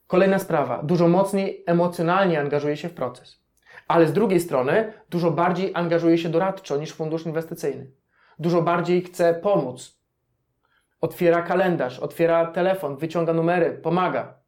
Kolejna 0.08 0.39
sprawa, 0.39 0.84
dużo 0.84 1.08
mocniej 1.08 1.63
emocjonalnie 1.67 2.39
angażuje 2.39 2.78
się 2.78 2.89
w 2.89 2.93
proces. 2.93 3.43
Ale 3.88 4.08
z 4.08 4.13
drugiej 4.13 4.39
strony, 4.39 4.93
dużo 5.10 5.32
bardziej 5.32 5.71
angażuje 5.73 6.17
się 6.17 6.30
doradczo 6.30 6.78
niż 6.78 6.93
fundusz 6.93 7.26
inwestycyjny. 7.26 7.91
Dużo 8.39 8.62
bardziej 8.62 9.02
chce 9.02 9.34
pomóc. 9.34 10.04
Otwiera 11.02 11.41
kalendarz, 11.41 11.99
otwiera 11.99 12.45
telefon, 12.45 12.97
wyciąga 12.97 13.34
numery, 13.34 13.71
pomaga, 13.71 14.39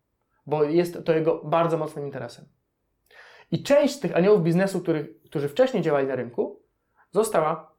bo 0.46 0.64
jest 0.64 1.06
to 1.06 1.14
jego 1.14 1.42
bardzo 1.44 1.78
mocnym 1.78 2.06
interesem. 2.06 2.46
I 3.52 3.64
część 3.64 3.96
z 3.96 4.00
tych 4.00 4.16
aniołów 4.16 4.44
biznesu, 4.44 4.82
których, 4.82 5.22
którzy 5.24 5.50
wcześniej 5.50 5.84
działali 5.84 6.08
na 6.08 6.16
rynku, 6.16 6.60
została 7.12 7.72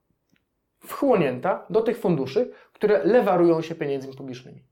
wchłonięta 0.81 1.67
do 1.71 1.83
tych 1.83 1.99
funduszy, 1.99 2.53
które 2.73 3.05
lewarują 3.05 3.63
się 3.63 3.75
pieniędzmi 3.75 4.15
publicznymi. 4.15 4.63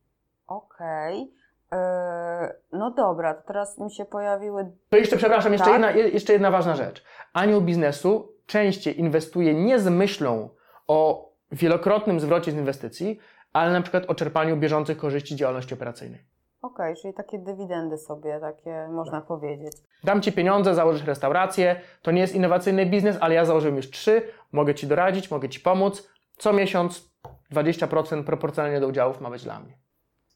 Okej. 0.46 1.22
Okay. 1.22 1.78
E, 1.80 2.54
no 2.72 2.90
dobra, 2.90 3.34
to 3.34 3.42
teraz 3.46 3.78
mi 3.78 3.90
się 3.90 4.04
pojawiły. 4.04 4.72
To 4.88 4.96
jeszcze, 4.96 5.16
przepraszam, 5.16 5.52
jeszcze, 5.52 5.70
tak? 5.70 5.96
jedna, 5.96 6.02
jeszcze 6.12 6.32
jedna 6.32 6.50
ważna 6.50 6.76
rzecz. 6.76 7.04
Anioł 7.32 7.60
biznesu 7.60 8.32
częściej 8.46 9.00
inwestuje 9.00 9.54
nie 9.54 9.78
z 9.78 9.88
myślą 9.88 10.48
o 10.86 11.30
wielokrotnym 11.52 12.20
zwrocie 12.20 12.52
z 12.52 12.54
inwestycji, 12.54 13.18
ale 13.52 13.72
na 13.72 13.82
przykład 13.82 14.04
o 14.08 14.14
czerpaniu 14.14 14.56
bieżących 14.56 14.98
korzyści 14.98 15.36
działalności 15.36 15.74
operacyjnej. 15.74 16.24
Okej, 16.64 16.92
okay, 16.92 17.02
czyli 17.02 17.14
takie 17.14 17.38
dywidendy 17.38 17.98
sobie, 17.98 18.40
takie 18.40 18.88
można 18.88 19.18
tak. 19.18 19.26
powiedzieć. 19.26 19.72
Dam 20.04 20.22
Ci 20.22 20.32
pieniądze, 20.32 20.74
założysz 20.74 21.06
restaurację, 21.06 21.80
to 22.02 22.10
nie 22.10 22.20
jest 22.20 22.34
innowacyjny 22.34 22.86
biznes, 22.86 23.18
ale 23.20 23.34
ja 23.34 23.44
założyłem 23.44 23.76
już 23.76 23.90
trzy, 23.90 24.22
mogę 24.52 24.74
Ci 24.74 24.86
doradzić, 24.86 25.30
mogę 25.30 25.48
Ci 25.48 25.60
pomóc. 25.60 26.08
Co 26.36 26.52
miesiąc 26.52 27.10
20% 27.52 28.24
proporcjonalnie 28.24 28.80
do 28.80 28.88
udziałów 28.88 29.20
ma 29.20 29.30
być 29.30 29.44
dla 29.44 29.60
mnie. 29.60 29.78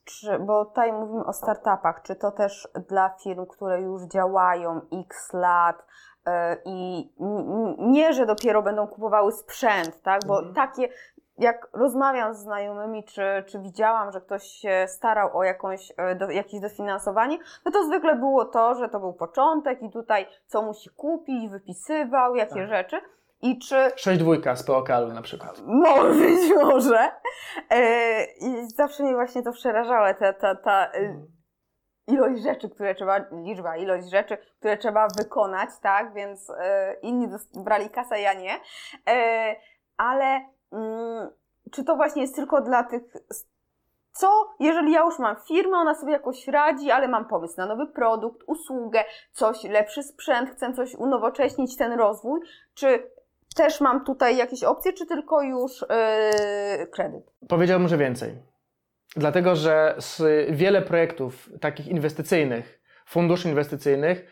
Czy, 0.05 0.38
bo 0.38 0.64
tutaj 0.64 0.93
mówimy 0.93 1.25
o 1.25 1.33
startupach, 1.33 2.03
czy 2.03 2.17
to 2.17 2.31
też 2.31 2.69
dla 2.88 3.09
firm, 3.09 3.47
które 3.47 3.81
już 3.81 4.03
działają 4.03 4.81
x 4.93 5.33
lat 5.33 5.87
yy, 6.27 6.33
i 6.64 7.09
nie, 7.79 8.12
że 8.12 8.27
dopiero 8.27 8.62
będą 8.62 8.87
kupowały 8.87 9.33
sprzęt, 9.33 10.03
tak? 10.03 10.27
Bo 10.27 10.38
mhm. 10.38 10.55
takie 10.55 10.88
jak 11.38 11.68
rozmawiam 11.72 12.35
z 12.35 12.38
znajomymi, 12.38 13.05
czy, 13.05 13.22
czy 13.46 13.59
widziałam, 13.59 14.12
że 14.12 14.20
ktoś 14.20 14.42
się 14.42 14.85
starał 14.88 15.37
o 15.37 15.44
jakąś, 15.44 15.92
e, 15.96 16.14
do, 16.14 16.31
jakieś 16.31 16.61
dofinansowanie, 16.61 17.38
no 17.64 17.72
to 17.72 17.85
zwykle 17.85 18.16
było 18.16 18.44
to, 18.44 18.74
że 18.74 18.88
to 18.88 19.01
był 19.01 19.12
początek 19.12 19.83
i 19.83 19.90
tutaj 19.90 20.27
co 20.46 20.62
musi 20.62 20.90
kupić, 20.90 21.51
wypisywał, 21.51 22.35
jakie 22.35 22.55
tak. 22.55 22.68
rzeczy. 22.68 23.01
I 23.42 23.59
czy... 23.59 23.90
6 23.96 24.20
dwójka 24.20 24.57
z 24.57 24.62
POKL 24.62 25.12
na 25.14 25.22
przykład. 25.22 25.62
Może 25.66 26.14
być 26.20 26.53
może. 26.64 27.11
I 28.40 28.70
zawsze 28.77 29.03
mnie 29.03 29.14
właśnie 29.14 29.42
to 29.42 29.53
przerażało, 29.53 30.14
ta, 30.14 30.33
ta, 30.33 30.55
ta 30.55 30.87
e, 30.87 30.90
hmm. 30.90 31.27
ilość 32.07 32.42
rzeczy, 32.42 32.70
które 32.70 32.94
trzeba, 32.94 33.18
liczba, 33.33 33.77
ilość 33.77 34.11
rzeczy, 34.11 34.38
które 34.59 34.77
trzeba 34.77 35.09
wykonać, 35.18 35.70
tak? 35.83 36.14
Więc 36.14 36.53
inni 37.03 37.29
brali 37.55 37.90
kasę, 37.90 38.20
ja 38.20 38.33
nie. 38.35 38.61
Ale 39.96 40.40
Mm, 40.40 40.58
czy 41.70 41.85
to 41.85 41.96
właśnie 41.96 42.22
jest 42.22 42.35
tylko 42.35 42.61
dla 42.61 42.85
tych. 42.85 43.02
Co, 44.12 44.54
jeżeli 44.61 44.92
ja 44.92 45.00
już 45.00 45.18
mam 45.18 45.37
firmę, 45.48 45.76
ona 45.76 45.94
sobie 45.94 46.12
jakoś 46.12 46.48
radzi, 46.48 46.90
ale 46.90 47.09
mam 47.09 47.28
pomysł 47.28 47.54
na 47.57 47.66
nowy 47.66 47.87
produkt, 47.87 48.42
usługę, 48.46 49.04
coś, 49.33 49.64
lepszy 49.64 50.02
sprzęt, 50.02 50.50
chcę 50.50 50.72
coś 50.72 50.94
unowocześnić, 50.94 51.76
ten 51.76 51.92
rozwój, 51.92 52.40
czy 52.74 53.11
też 53.57 53.81
mam 53.81 54.04
tutaj 54.04 54.37
jakieś 54.37 54.64
opcje, 54.64 54.92
czy 54.92 55.07
tylko 55.07 55.42
już 55.42 55.81
yy, 55.81 56.87
kredyt? 56.87 57.33
Powiedziałbym, 57.48 57.88
że 57.88 57.96
więcej. 57.96 58.35
Dlatego, 59.16 59.57
że 59.57 59.94
z 59.98 60.22
wiele 60.57 60.83
projektów 60.83 61.50
takich 61.61 61.87
inwestycyjnych, 61.87 62.81
funduszy 63.07 63.48
inwestycyjnych, 63.48 64.24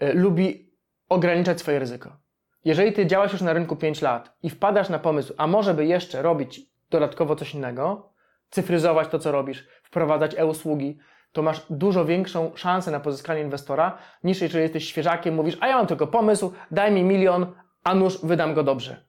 yy, 0.00 0.14
lubi 0.14 0.72
ograniczać 1.08 1.60
swoje 1.60 1.78
ryzyko. 1.78 2.16
Jeżeli 2.64 2.92
ty 2.92 3.06
działasz 3.06 3.32
już 3.32 3.42
na 3.42 3.52
rynku 3.52 3.76
5 3.76 4.02
lat 4.02 4.36
i 4.42 4.50
wpadasz 4.50 4.88
na 4.88 4.98
pomysł, 4.98 5.34
a 5.36 5.46
może 5.46 5.74
by 5.74 5.86
jeszcze 5.86 6.22
robić 6.22 6.60
dodatkowo 6.90 7.36
coś 7.36 7.54
innego, 7.54 8.12
cyfryzować 8.50 9.08
to, 9.08 9.18
co 9.18 9.32
robisz, 9.32 9.68
wprowadzać 9.82 10.34
e-usługi, 10.38 10.98
to 11.32 11.42
masz 11.42 11.66
dużo 11.70 12.04
większą 12.04 12.52
szansę 12.54 12.90
na 12.90 13.00
pozyskanie 13.00 13.40
inwestora, 13.40 13.98
niż 14.24 14.40
jeżeli 14.40 14.62
jesteś 14.62 14.88
świeżakiem, 14.88 15.34
mówisz, 15.34 15.56
a 15.60 15.66
ja 15.66 15.76
mam 15.76 15.86
tylko 15.86 16.06
pomysł, 16.06 16.52
daj 16.70 16.92
mi 16.92 17.04
milion, 17.04 17.54
a 17.84 17.94
nuż 17.94 18.18
wydam 18.22 18.54
go 18.54 18.62
dobrze. 18.62 19.04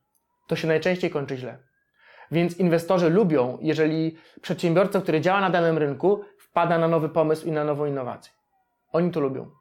To 0.47 0.55
się 0.55 0.67
najczęściej 0.67 1.09
kończy 1.09 1.37
źle. 1.37 1.57
Więc 2.31 2.57
inwestorzy 2.57 3.09
lubią, 3.09 3.57
jeżeli 3.61 4.17
przedsiębiorca, 4.41 5.01
który 5.01 5.21
działa 5.21 5.41
na 5.41 5.49
danym 5.49 5.77
rynku, 5.77 6.23
wpada 6.37 6.77
na 6.77 6.87
nowy 6.87 7.09
pomysł 7.09 7.47
i 7.47 7.51
na 7.51 7.63
nową 7.63 7.85
innowację. 7.85 8.33
Oni 8.91 9.11
to 9.11 9.19
lubią. 9.19 9.51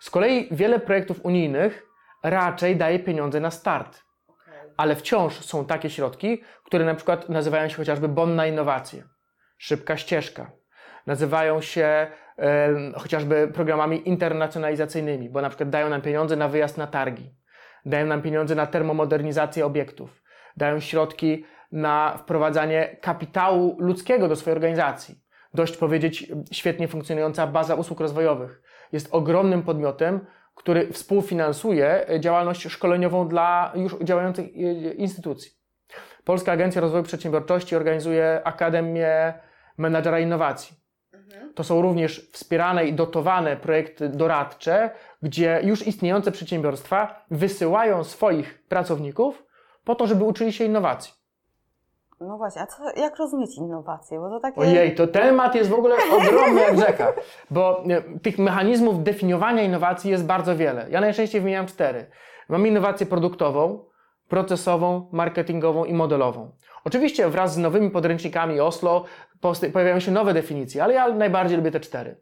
Z 0.00 0.10
kolei 0.10 0.48
wiele 0.50 0.80
projektów 0.80 1.24
unijnych 1.24 1.86
raczej 2.22 2.76
daje 2.76 2.98
pieniądze 2.98 3.40
na 3.40 3.50
start. 3.50 4.05
Ale 4.76 4.96
wciąż 4.96 5.34
są 5.40 5.64
takie 5.64 5.90
środki, 5.90 6.42
które 6.64 6.84
na 6.84 6.94
przykład 6.94 7.28
nazywają 7.28 7.68
się 7.68 7.76
chociażby 7.76 8.08
bon 8.08 8.34
na 8.34 8.46
innowacje, 8.46 9.02
szybka 9.58 9.96
ścieżka. 9.96 10.50
Nazywają 11.06 11.60
się 11.60 12.06
chociażby 12.96 13.48
programami 13.54 14.08
internacjonalizacyjnymi, 14.08 15.30
bo 15.30 15.40
na 15.40 15.48
przykład 15.48 15.70
dają 15.70 15.88
nam 15.88 16.02
pieniądze 16.02 16.36
na 16.36 16.48
wyjazd 16.48 16.78
na 16.78 16.86
targi, 16.86 17.34
dają 17.84 18.06
nam 18.06 18.22
pieniądze 18.22 18.54
na 18.54 18.66
termomodernizację 18.66 19.66
obiektów, 19.66 20.22
dają 20.56 20.80
środki 20.80 21.44
na 21.72 22.18
wprowadzanie 22.18 22.96
kapitału 23.00 23.76
ludzkiego 23.80 24.28
do 24.28 24.36
swojej 24.36 24.56
organizacji. 24.56 25.14
Dość 25.54 25.76
powiedzieć, 25.76 26.32
świetnie 26.52 26.88
funkcjonująca 26.88 27.46
baza 27.46 27.74
usług 27.74 28.00
rozwojowych 28.00 28.62
jest 28.92 29.08
ogromnym 29.10 29.62
podmiotem, 29.62 30.26
który 30.56 30.92
współfinansuje 30.92 32.06
działalność 32.20 32.68
szkoleniową 32.68 33.28
dla 33.28 33.72
już 33.74 33.96
działających 34.02 34.46
e, 34.46 34.92
instytucji. 34.92 35.52
Polska 36.24 36.52
Agencja 36.52 36.80
Rozwoju 36.80 37.04
Przedsiębiorczości 37.04 37.76
organizuje 37.76 38.40
Akademię 38.44 39.34
Menadżera 39.78 40.20
Innowacji. 40.20 40.76
Mhm. 41.12 41.54
To 41.54 41.64
są 41.64 41.82
również 41.82 42.30
wspierane 42.32 42.86
i 42.86 42.92
dotowane 42.92 43.56
projekty 43.56 44.08
doradcze, 44.08 44.90
gdzie 45.22 45.60
już 45.64 45.86
istniejące 45.86 46.32
przedsiębiorstwa 46.32 47.24
wysyłają 47.30 48.04
swoich 48.04 48.66
pracowników 48.68 49.44
po 49.84 49.94
to, 49.94 50.06
żeby 50.06 50.24
uczyli 50.24 50.52
się 50.52 50.64
innowacji. 50.64 51.12
No 52.20 52.36
właśnie, 52.36 52.62
a 52.62 52.66
co, 52.66 52.82
jak 52.96 53.16
rozumieć 53.16 53.56
innowacje? 53.56 54.20
Bo 54.20 54.30
to 54.30 54.40
takie... 54.40 54.60
Ojej, 54.60 54.94
to 54.94 55.06
temat 55.06 55.54
jest 55.54 55.70
w 55.70 55.74
ogóle 55.74 55.96
ogromny 56.12 56.60
jak 56.60 56.78
rzeka, 56.78 57.12
bo 57.50 57.84
e, 57.84 58.02
tych 58.18 58.38
mechanizmów 58.38 59.02
definiowania 59.02 59.62
innowacji 59.62 60.10
jest 60.10 60.26
bardzo 60.26 60.56
wiele. 60.56 60.86
Ja 60.90 61.00
najczęściej 61.00 61.40
wymieniam 61.40 61.66
cztery. 61.66 62.06
Mam 62.48 62.66
innowację 62.66 63.06
produktową, 63.06 63.84
procesową, 64.28 65.08
marketingową 65.12 65.84
i 65.84 65.94
modelową. 65.94 66.50
Oczywiście 66.84 67.28
wraz 67.28 67.54
z 67.54 67.58
nowymi 67.58 67.90
podręcznikami 67.90 68.60
Oslo 68.60 69.04
pojawiają 69.72 70.00
się 70.00 70.12
nowe 70.12 70.34
definicje, 70.34 70.84
ale 70.84 70.94
ja 70.94 71.08
najbardziej 71.08 71.56
lubię 71.56 71.70
te 71.70 71.80
cztery. 71.80 72.16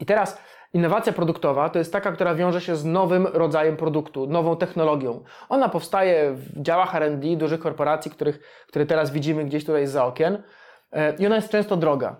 I 0.00 0.06
teraz 0.06 0.38
Innowacja 0.72 1.12
produktowa 1.12 1.68
to 1.68 1.78
jest 1.78 1.92
taka, 1.92 2.12
która 2.12 2.34
wiąże 2.34 2.60
się 2.60 2.76
z 2.76 2.84
nowym 2.84 3.26
rodzajem 3.26 3.76
produktu, 3.76 4.26
nową 4.26 4.56
technologią. 4.56 5.24
Ona 5.48 5.68
powstaje 5.68 6.32
w 6.32 6.62
działach 6.62 6.94
R&D 6.94 7.36
dużych 7.36 7.60
korporacji, 7.60 8.10
których, 8.10 8.64
które 8.68 8.86
teraz 8.86 9.10
widzimy 9.10 9.44
gdzieś 9.44 9.64
tutaj 9.64 9.86
za 9.86 10.04
okien 10.04 10.42
e, 10.92 11.16
i 11.16 11.26
ona 11.26 11.36
jest 11.36 11.50
często 11.50 11.76
droga. 11.76 12.16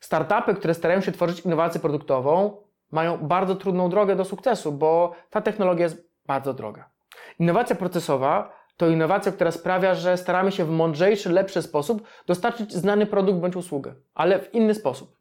Startupy, 0.00 0.54
które 0.54 0.74
starają 0.74 1.00
się 1.00 1.12
tworzyć 1.12 1.40
innowację 1.40 1.80
produktową, 1.80 2.56
mają 2.90 3.18
bardzo 3.18 3.54
trudną 3.54 3.90
drogę 3.90 4.16
do 4.16 4.24
sukcesu, 4.24 4.72
bo 4.72 5.12
ta 5.30 5.40
technologia 5.40 5.82
jest 5.82 6.10
bardzo 6.26 6.54
droga. 6.54 6.90
Innowacja 7.38 7.76
procesowa 7.76 8.60
to 8.76 8.88
innowacja, 8.88 9.32
która 9.32 9.50
sprawia, 9.50 9.94
że 9.94 10.16
staramy 10.16 10.52
się 10.52 10.64
w 10.64 10.70
mądrzejszy, 10.70 11.30
lepszy 11.30 11.62
sposób 11.62 12.02
dostarczyć 12.26 12.72
znany 12.72 13.06
produkt 13.06 13.40
bądź 13.40 13.56
usługę, 13.56 13.94
ale 14.14 14.38
w 14.38 14.54
inny 14.54 14.74
sposób. 14.74 15.19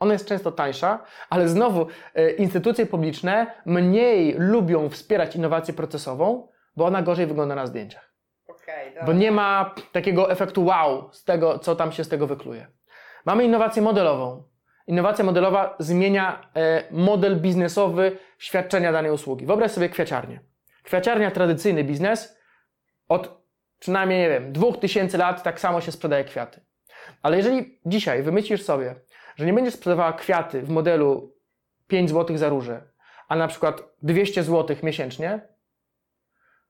Ona 0.00 0.12
jest 0.12 0.26
często 0.26 0.52
tańsza, 0.52 1.04
ale 1.30 1.48
znowu 1.48 1.86
e, 2.14 2.30
instytucje 2.30 2.86
publiczne 2.86 3.46
mniej 3.66 4.34
lubią 4.38 4.88
wspierać 4.88 5.36
innowację 5.36 5.74
procesową, 5.74 6.48
bo 6.76 6.86
ona 6.86 7.02
gorzej 7.02 7.26
wygląda 7.26 7.54
na 7.54 7.66
zdjęciach. 7.66 8.12
Okay, 8.48 9.06
bo 9.06 9.12
nie 9.12 9.32
ma 9.32 9.74
takiego 9.92 10.30
efektu 10.30 10.64
wow 10.64 11.12
z 11.12 11.24
tego, 11.24 11.58
co 11.58 11.76
tam 11.76 11.92
się 11.92 12.04
z 12.04 12.08
tego 12.08 12.26
wykluje. 12.26 12.66
Mamy 13.24 13.44
innowację 13.44 13.82
modelową. 13.82 14.42
Innowacja 14.86 15.24
modelowa 15.24 15.76
zmienia 15.78 16.50
e, 16.56 16.82
model 16.90 17.40
biznesowy 17.40 18.18
świadczenia 18.38 18.92
danej 18.92 19.10
usługi. 19.10 19.46
Wyobraź 19.46 19.70
sobie 19.70 19.88
kwiaciarnię. 19.88 20.40
Kwiaciarnia, 20.82 21.30
tradycyjny 21.30 21.84
biznes, 21.84 22.38
od 23.08 23.40
przynajmniej, 23.78 24.18
nie 24.18 24.28
wiem, 24.28 24.52
dwóch 24.52 24.78
tysięcy 24.78 25.18
lat 25.18 25.42
tak 25.42 25.60
samo 25.60 25.80
się 25.80 25.92
sprzedaje 25.92 26.24
kwiaty. 26.24 26.60
Ale 27.22 27.36
jeżeli 27.36 27.80
dzisiaj 27.86 28.22
wymyślisz 28.22 28.62
sobie, 28.62 28.94
że 29.40 29.46
nie 29.46 29.52
będziesz 29.52 29.74
sprzedawała 29.74 30.12
kwiaty 30.12 30.62
w 30.62 30.68
modelu 30.70 31.36
5 31.86 32.10
zł 32.10 32.36
za 32.36 32.48
róże, 32.48 32.82
a 33.28 33.36
na 33.36 33.48
przykład 33.48 33.82
200 34.02 34.42
zł 34.42 34.76
miesięcznie, 34.82 35.40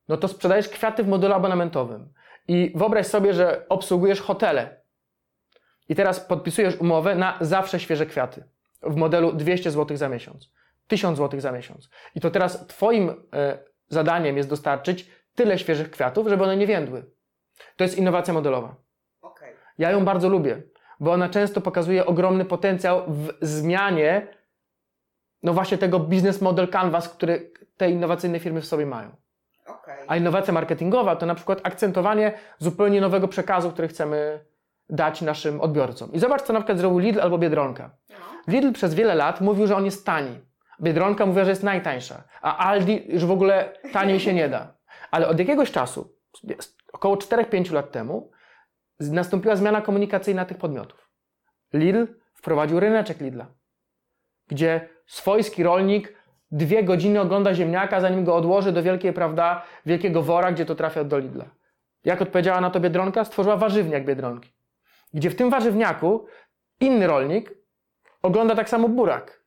no 0.08 0.16
to 0.16 0.28
sprzedajesz 0.28 0.68
kwiaty 0.68 1.02
w 1.02 1.08
modelu 1.08 1.34
abonamentowym. 1.34 2.12
I 2.48 2.72
wyobraź 2.74 3.06
sobie, 3.06 3.34
że 3.34 3.66
obsługujesz 3.68 4.20
hotele. 4.20 4.80
I 5.88 5.94
teraz 5.94 6.20
podpisujesz 6.20 6.76
umowę 6.76 7.14
na 7.14 7.38
zawsze 7.40 7.80
świeże 7.80 8.06
kwiaty 8.06 8.44
w 8.82 8.96
modelu 8.96 9.32
200 9.32 9.70
zł 9.70 9.96
za 9.96 10.08
miesiąc, 10.08 10.52
1000 10.86 11.18
zł 11.18 11.40
za 11.40 11.52
miesiąc. 11.52 11.90
I 12.14 12.20
to 12.20 12.30
teraz 12.30 12.66
Twoim 12.66 13.10
e, 13.10 13.58
zadaniem 13.88 14.36
jest 14.36 14.48
dostarczyć 14.48 15.10
tyle 15.34 15.58
świeżych 15.58 15.90
kwiatów, 15.90 16.28
żeby 16.28 16.44
one 16.44 16.56
nie 16.56 16.66
więdły. 16.66 17.04
To 17.76 17.84
jest 17.84 17.98
innowacja 17.98 18.34
modelowa. 18.34 18.74
Okay. 19.20 19.54
Ja 19.78 19.90
ją 19.90 20.04
bardzo 20.04 20.28
lubię, 20.28 20.62
bo 21.00 21.12
ona 21.12 21.28
często 21.28 21.60
pokazuje 21.60 22.06
ogromny 22.06 22.44
potencjał 22.44 23.02
w 23.08 23.32
zmianie 23.40 24.26
no 25.42 25.52
właśnie 25.52 25.78
tego 25.78 25.98
business 25.98 26.40
model 26.40 26.68
canvas, 26.68 27.08
który 27.08 27.52
te 27.76 27.90
innowacyjne 27.90 28.40
firmy 28.40 28.60
w 28.60 28.66
sobie 28.66 28.86
mają. 28.86 29.10
Okay. 29.66 29.96
A 30.06 30.16
innowacja 30.16 30.52
marketingowa 30.52 31.16
to 31.16 31.26
na 31.26 31.34
przykład 31.34 31.60
akcentowanie 31.62 32.32
zupełnie 32.58 33.00
nowego 33.00 33.28
przekazu, 33.28 33.70
który 33.70 33.88
chcemy 33.88 34.44
dać 34.88 35.22
naszym 35.22 35.60
odbiorcom. 35.60 36.12
I 36.12 36.18
zobacz, 36.18 36.42
co 36.42 36.52
na 36.52 36.58
przykład 36.58 36.78
zrobił 36.78 36.98
Lidl 36.98 37.20
albo 37.20 37.38
Biedronka. 37.38 37.90
No. 38.10 38.16
Lidl 38.48 38.72
przez 38.72 38.94
wiele 38.94 39.14
lat 39.14 39.40
mówił, 39.40 39.66
że 39.66 39.76
on 39.76 39.84
jest 39.84 40.06
tani. 40.06 40.38
Biedronka 40.80 41.26
mówiła, 41.26 41.44
że 41.44 41.50
jest 41.50 41.62
najtańsza. 41.62 42.22
A 42.42 42.56
Aldi 42.56 43.04
już 43.08 43.24
w 43.24 43.30
ogóle 43.30 43.72
taniej 43.92 44.20
się 44.20 44.34
nie 44.34 44.48
da. 44.48 44.72
Ale 45.10 45.28
od 45.28 45.38
jakiegoś 45.38 45.70
czasu, 45.70 46.14
około 46.92 47.16
4-5 47.16 47.72
lat 47.72 47.90
temu, 47.90 48.30
nastąpiła 49.00 49.56
zmiana 49.56 49.80
komunikacyjna 49.80 50.44
tych 50.44 50.58
podmiotów. 50.58 51.10
Lidl 51.72 52.06
wprowadził 52.34 52.80
ryneczek 52.80 53.20
Lidla, 53.20 53.46
gdzie 54.48 54.88
swojski 55.06 55.62
rolnik 55.62 56.20
dwie 56.50 56.84
godziny 56.84 57.20
ogląda 57.20 57.54
ziemniaka, 57.54 58.00
zanim 58.00 58.24
go 58.24 58.36
odłoży 58.36 58.72
do 58.72 58.82
wielkiej, 58.82 59.12
prawda, 59.12 59.62
wielkiego 59.86 60.22
wora, 60.22 60.52
gdzie 60.52 60.66
to 60.66 60.74
trafia 60.74 61.04
do 61.04 61.18
Lidla. 61.18 61.44
Jak 62.04 62.22
odpowiedziała 62.22 62.60
na 62.60 62.70
to 62.70 62.80
Biedronka? 62.80 63.24
Stworzyła 63.24 63.56
warzywniak 63.56 64.04
Biedronki. 64.04 64.52
Gdzie 65.14 65.30
w 65.30 65.36
tym 65.36 65.50
warzywniaku 65.50 66.26
inny 66.80 67.06
rolnik 67.06 67.54
ogląda 68.22 68.54
tak 68.54 68.68
samo 68.68 68.88
burak, 68.88 69.44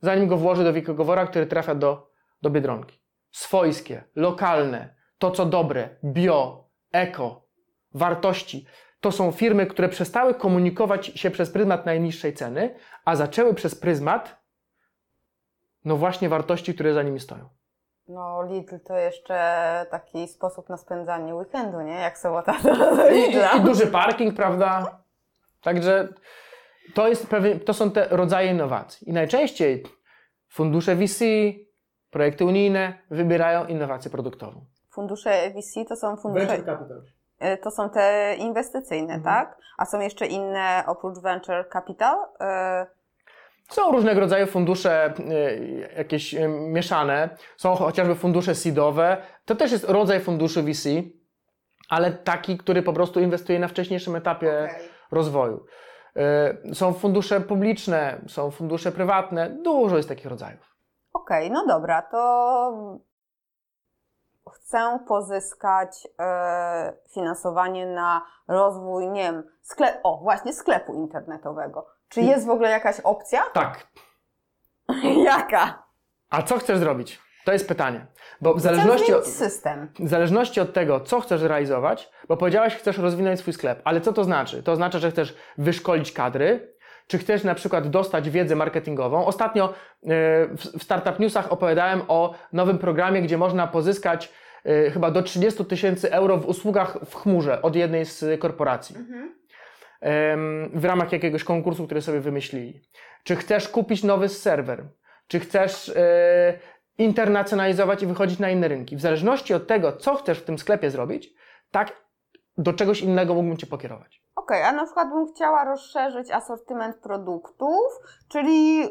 zanim 0.00 0.28
go 0.28 0.36
włoży 0.36 0.64
do 0.64 0.72
wielkiego 0.72 1.04
wora, 1.04 1.26
który 1.26 1.46
trafia 1.46 1.74
do, 1.74 2.10
do 2.42 2.50
Biedronki. 2.50 3.00
Swojskie, 3.30 4.04
lokalne, 4.16 4.94
to 5.18 5.30
co 5.30 5.46
dobre, 5.46 5.88
bio, 6.04 6.68
eko, 6.92 7.41
wartości. 7.94 8.66
To 9.00 9.12
są 9.12 9.32
firmy, 9.32 9.66
które 9.66 9.88
przestały 9.88 10.34
komunikować 10.34 11.06
się 11.06 11.30
przez 11.30 11.50
pryzmat 11.50 11.86
najniższej 11.86 12.34
ceny, 12.34 12.74
a 13.04 13.16
zaczęły 13.16 13.54
przez 13.54 13.74
pryzmat 13.74 14.42
no 15.84 15.96
właśnie 15.96 16.28
wartości, 16.28 16.74
które 16.74 16.94
za 16.94 17.02
nimi 17.02 17.20
stoją. 17.20 17.48
No 18.08 18.42
Lidl 18.42 18.78
to 18.86 18.96
jeszcze 18.96 19.36
taki 19.90 20.28
sposób 20.28 20.68
na 20.68 20.76
spędzanie 20.76 21.34
weekendu, 21.34 21.80
nie? 21.80 21.92
Jak 21.94 22.18
sobota 22.18 22.58
do 22.62 23.10
Lidla. 23.10 23.52
I, 23.52 23.58
I, 23.58 23.60
duży 23.60 23.86
parking, 23.86 24.36
prawda? 24.36 24.98
Także 25.62 26.08
to, 26.94 27.08
jest 27.08 27.26
pewien, 27.26 27.60
to 27.60 27.74
są 27.74 27.90
te 27.90 28.08
rodzaje 28.10 28.50
innowacji. 28.50 29.08
I 29.10 29.12
najczęściej 29.12 29.82
fundusze 30.48 30.96
VC, 30.96 31.24
projekty 32.10 32.44
unijne 32.44 32.98
wybierają 33.10 33.66
innowację 33.66 34.10
produktową. 34.10 34.64
Fundusze 34.90 35.50
VC 35.50 35.84
to 35.88 35.96
są 35.96 36.16
fundusze... 36.16 36.46
Venture 36.46 36.66
capital. 36.66 37.02
E, 37.42 37.56
to 37.56 37.70
są 37.70 37.90
te 37.90 38.34
inwestycyjne, 38.38 39.14
mhm. 39.14 39.22
tak? 39.22 39.58
A 39.78 39.84
są 39.84 40.00
jeszcze 40.00 40.26
inne 40.26 40.84
oprócz 40.86 41.18
venture 41.18 41.68
capital? 41.72 42.16
Y 42.40 43.02
są 43.68 43.92
różnego 43.92 44.20
rodzaju 44.20 44.46
fundusze 44.46 45.14
y, 45.18 45.92
jakieś 45.96 46.34
mieszane, 46.48 47.28
są 47.56 47.74
chociażby 47.74 48.14
fundusze 48.14 48.54
seedowe, 48.54 49.16
to 49.44 49.54
też 49.54 49.72
jest 49.72 49.90
rodzaj 49.90 50.20
funduszy 50.20 50.62
VC, 50.62 50.88
ale 51.88 52.12
taki, 52.12 52.58
który 52.58 52.82
po 52.82 52.92
prostu 52.92 53.20
inwestuje 53.20 53.58
na 53.58 53.68
wcześniejszym 53.68 54.16
etapie 54.16 54.68
okay. 54.70 54.88
rozwoju. 55.10 55.64
Są 56.72 56.92
fundusze 56.92 57.40
publiczne, 57.40 58.20
są 58.28 58.50
fundusze 58.50 58.92
prywatne, 58.92 59.50
dużo 59.50 59.96
jest 59.96 60.08
takich 60.08 60.26
rodzajów. 60.26 60.76
Okej, 61.12 61.46
okay, 61.46 61.54
no 61.54 61.66
dobra, 61.74 62.02
to 62.02 62.98
chcę 64.54 64.98
pozyskać 65.08 66.08
finansowanie 67.14 67.86
na 67.86 68.22
rozwój, 68.48 69.08
nie 69.08 69.22
wiem, 69.22 69.42
sklep, 69.62 70.00
o 70.02 70.18
właśnie 70.18 70.52
sklepu 70.52 70.94
internetowego. 70.94 71.86
Czy 72.08 72.20
jest 72.20 72.46
w 72.46 72.50
ogóle 72.50 72.70
jakaś 72.70 73.00
opcja? 73.00 73.42
Tak. 73.54 73.86
Jaka? 75.24 75.82
A 76.30 76.42
co 76.42 76.58
chcesz 76.58 76.78
zrobić? 76.78 77.20
To 77.44 77.52
jest 77.52 77.68
pytanie. 77.68 78.06
Bo 78.40 78.54
w 78.54 78.60
zależności, 78.60 79.14
od, 79.14 79.26
system. 79.26 79.88
w 79.98 80.08
zależności 80.08 80.60
od 80.60 80.72
tego, 80.72 81.00
co 81.00 81.20
chcesz 81.20 81.42
realizować, 81.42 82.10
bo 82.28 82.36
powiedziałaś, 82.36 82.76
chcesz 82.76 82.98
rozwinąć 82.98 83.40
swój 83.40 83.52
sklep, 83.52 83.80
ale 83.84 84.00
co 84.00 84.12
to 84.12 84.24
znaczy? 84.24 84.62
To 84.62 84.72
oznacza, 84.72 84.98
że 84.98 85.10
chcesz 85.10 85.36
wyszkolić 85.58 86.12
kadry, 86.12 86.74
czy 87.06 87.18
chcesz 87.18 87.44
na 87.44 87.54
przykład 87.54 87.90
dostać 87.90 88.30
wiedzę 88.30 88.56
marketingową. 88.56 89.26
Ostatnio 89.26 89.64
e, 89.68 89.72
w 90.56 90.82
Startup 90.82 91.18
Newsach 91.18 91.52
opowiadałem 91.52 92.02
o 92.08 92.34
nowym 92.52 92.78
programie, 92.78 93.22
gdzie 93.22 93.38
można 93.38 93.66
pozyskać 93.66 94.32
e, 94.64 94.90
chyba 94.90 95.10
do 95.10 95.22
30 95.22 95.64
tysięcy 95.64 96.12
euro 96.12 96.36
w 96.36 96.46
usługach 96.46 96.98
w 97.04 97.14
chmurze 97.14 97.62
od 97.62 97.76
jednej 97.76 98.04
z 98.04 98.40
korporacji. 98.40 98.96
Mhm 98.96 99.42
w 100.72 100.84
ramach 100.84 101.12
jakiegoś 101.12 101.44
konkursu, 101.44 101.86
który 101.86 102.02
sobie 102.02 102.20
wymyślili. 102.20 102.80
Czy 103.24 103.36
chcesz 103.36 103.68
kupić 103.68 104.02
nowy 104.02 104.28
serwer? 104.28 104.84
Czy 105.26 105.40
chcesz 105.40 105.88
e, 105.88 106.58
internacjonalizować 106.98 108.02
i 108.02 108.06
wychodzić 108.06 108.38
na 108.38 108.50
inne 108.50 108.68
rynki? 108.68 108.96
W 108.96 109.00
zależności 109.00 109.54
od 109.54 109.66
tego, 109.66 109.92
co 109.92 110.14
chcesz 110.14 110.38
w 110.38 110.44
tym 110.44 110.58
sklepie 110.58 110.90
zrobić, 110.90 111.34
tak 111.70 112.02
do 112.58 112.72
czegoś 112.72 113.00
innego 113.00 113.34
mógłbym 113.34 113.56
Cię 113.56 113.66
pokierować. 113.66 114.21
Okej, 114.42 114.58
okay, 114.58 114.68
a 114.68 114.72
na 114.72 114.84
przykład 114.84 115.08
bym 115.08 115.34
chciała 115.34 115.64
rozszerzyć 115.64 116.30
asortyment 116.30 116.96
produktów, 116.96 118.00
czyli 118.28 118.88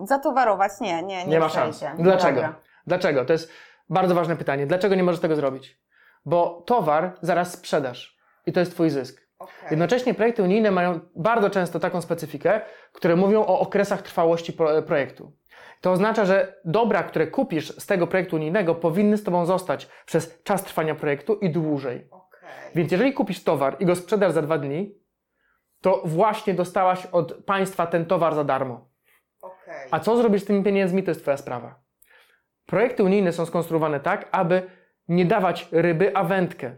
zatowarować? 0.00 0.72
Nie, 0.80 1.02
nie, 1.02 1.24
nie. 1.24 1.30
Nie 1.30 1.40
ma 1.40 1.48
szans. 1.48 1.84
Dlaczego? 1.98 2.34
Dobra. 2.34 2.54
Dlaczego? 2.86 3.24
To 3.24 3.32
jest 3.32 3.50
bardzo 3.90 4.14
ważne 4.14 4.36
pytanie. 4.36 4.66
Dlaczego 4.66 4.94
nie 4.94 5.02
możesz 5.02 5.20
tego 5.20 5.36
zrobić? 5.36 5.80
Bo 6.24 6.62
towar 6.66 7.18
zaraz 7.22 7.52
sprzedasz 7.52 8.18
i 8.46 8.52
to 8.52 8.60
jest 8.60 8.72
Twój 8.72 8.90
zysk. 8.90 9.28
Okay. 9.38 9.70
Jednocześnie 9.70 10.14
projekty 10.14 10.42
unijne 10.42 10.70
mają 10.70 11.00
bardzo 11.16 11.50
często 11.50 11.80
taką 11.80 12.00
specyfikę, 12.00 12.60
które 12.92 13.16
mówią 13.16 13.40
o 13.40 13.60
okresach 13.60 14.02
trwałości 14.02 14.56
projektu. 14.86 15.32
To 15.80 15.92
oznacza, 15.92 16.24
że 16.24 16.60
dobra, 16.64 17.02
które 17.02 17.26
kupisz 17.26 17.78
z 17.78 17.86
tego 17.86 18.06
projektu 18.06 18.36
unijnego, 18.36 18.74
powinny 18.74 19.16
z 19.16 19.24
Tobą 19.24 19.46
zostać 19.46 19.88
przez 20.06 20.42
czas 20.42 20.62
trwania 20.62 20.94
projektu 20.94 21.34
i 21.34 21.50
dłużej. 21.50 22.08
Więc 22.74 22.92
jeżeli 22.92 23.12
kupisz 23.12 23.44
towar 23.44 23.76
i 23.80 23.86
go 23.86 23.96
sprzedasz 23.96 24.32
za 24.32 24.42
dwa 24.42 24.58
dni, 24.58 24.94
to 25.80 26.02
właśnie 26.04 26.54
dostałaś 26.54 27.06
od 27.06 27.44
państwa 27.44 27.86
ten 27.86 28.06
towar 28.06 28.34
za 28.34 28.44
darmo. 28.44 28.88
Okay. 29.40 29.88
A 29.90 30.00
co 30.00 30.16
zrobisz 30.16 30.42
z 30.42 30.44
tymi 30.44 30.64
pieniędzmi, 30.64 31.02
to 31.02 31.10
jest 31.10 31.22
Twoja 31.22 31.36
sprawa. 31.36 31.80
Projekty 32.66 33.04
unijne 33.04 33.32
są 33.32 33.46
skonstruowane 33.46 34.00
tak, 34.00 34.28
aby 34.32 34.62
nie 35.08 35.24
dawać 35.24 35.68
ryby, 35.72 36.16
a 36.16 36.24
wędkę. 36.24 36.76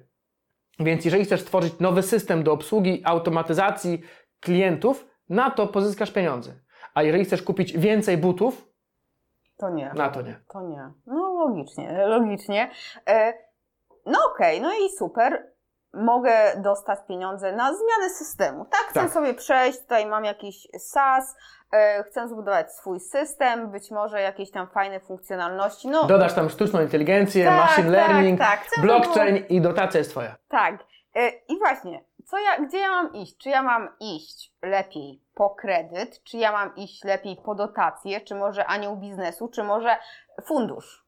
Więc 0.79 1.05
jeżeli 1.05 1.25
chcesz 1.25 1.41
stworzyć 1.41 1.79
nowy 1.79 2.03
system 2.03 2.43
do 2.43 2.53
obsługi, 2.53 3.03
automatyzacji 3.05 4.03
klientów, 4.41 5.07
na 5.29 5.51
to 5.51 5.67
pozyskasz 5.67 6.11
pieniądze. 6.11 6.53
A 6.95 7.03
jeżeli 7.03 7.25
chcesz 7.25 7.43
kupić 7.43 7.79
więcej 7.79 8.19
butów, 8.19 8.71
to 9.61 9.71
nie. 9.71 9.93
Na 9.95 10.09
to 10.09 10.23
nie. 10.23 10.41
To 10.53 10.61
nie. 10.61 10.91
No 11.07 11.47
logicznie, 11.47 12.07
logicznie. 12.07 12.71
E, 13.07 13.33
no 14.07 14.19
okej, 14.33 14.59
okay, 14.59 14.71
no 14.71 14.87
i 14.87 14.91
super. 14.99 15.50
Mogę 15.95 16.33
dostać 16.57 16.99
pieniądze 17.09 17.53
na 17.53 17.65
zmianę 17.65 18.11
systemu. 18.11 18.65
Tak, 18.65 18.81
chcę 18.81 19.01
tak. 19.01 19.11
sobie 19.11 19.35
przejść, 19.35 19.81
tutaj 19.81 20.07
mam 20.07 20.25
jakiś 20.25 20.69
SaaS, 20.79 21.37
E, 21.73 22.05
chcę 22.05 22.29
zbudować 22.29 22.73
swój 22.73 23.01
system, 23.01 23.71
być 23.71 23.91
może 23.91 24.21
jakieś 24.21 24.51
tam 24.51 24.69
fajne 24.69 25.01
funkcjonalności. 25.01 25.89
No, 25.89 26.05
Dodasz 26.05 26.35
tam 26.35 26.51
sztuczną 26.51 26.81
inteligencję, 26.81 27.45
tak, 27.45 27.57
machine 27.57 27.97
tak, 27.97 28.09
learning, 28.09 28.41
tak, 28.41 28.67
blockchain 28.83 29.37
i 29.49 29.61
dotacja 29.61 29.99
jest 29.99 30.11
Twoja. 30.11 30.37
Tak. 30.49 30.75
E, 31.15 31.29
I 31.29 31.59
właśnie, 31.59 32.05
co 32.27 32.39
ja, 32.39 32.67
gdzie 32.67 32.79
ja 32.79 32.91
mam 32.91 33.13
iść? 33.13 33.37
Czy 33.37 33.49
ja 33.49 33.63
mam 33.63 33.89
iść 34.01 34.53
lepiej 34.63 35.23
po 35.35 35.51
kredyt, 35.51 36.23
czy 36.25 36.37
ja 36.37 36.53
mam 36.53 36.77
iść 36.77 37.05
lepiej 37.05 37.37
po 37.45 37.55
dotację, 37.55 38.21
czy 38.21 38.35
może 38.35 38.67
anioł 38.67 38.97
biznesu, 38.97 39.49
czy 39.49 39.65
może 39.65 39.97
fundusz? 40.45 41.05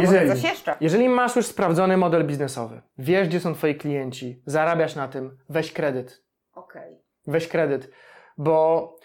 Jeżeli, 0.00 0.28
coś 0.28 0.42
jeszcze? 0.42 0.76
jeżeli 0.80 1.08
masz 1.08 1.36
już 1.36 1.46
sprawdzony 1.46 1.96
model 1.96 2.26
biznesowy, 2.26 2.82
wiesz, 2.98 3.28
gdzie 3.28 3.40
są 3.40 3.54
Twoi 3.54 3.74
klienci, 3.74 4.42
zarabiasz 4.46 4.96
na 4.96 5.08
tym, 5.08 5.38
weź 5.48 5.72
kredyt. 5.72 6.24
Okej. 6.54 6.92
Okay. 6.92 7.04
Weź 7.26 7.48
kredyt, 7.48 7.90
bo 8.38 8.96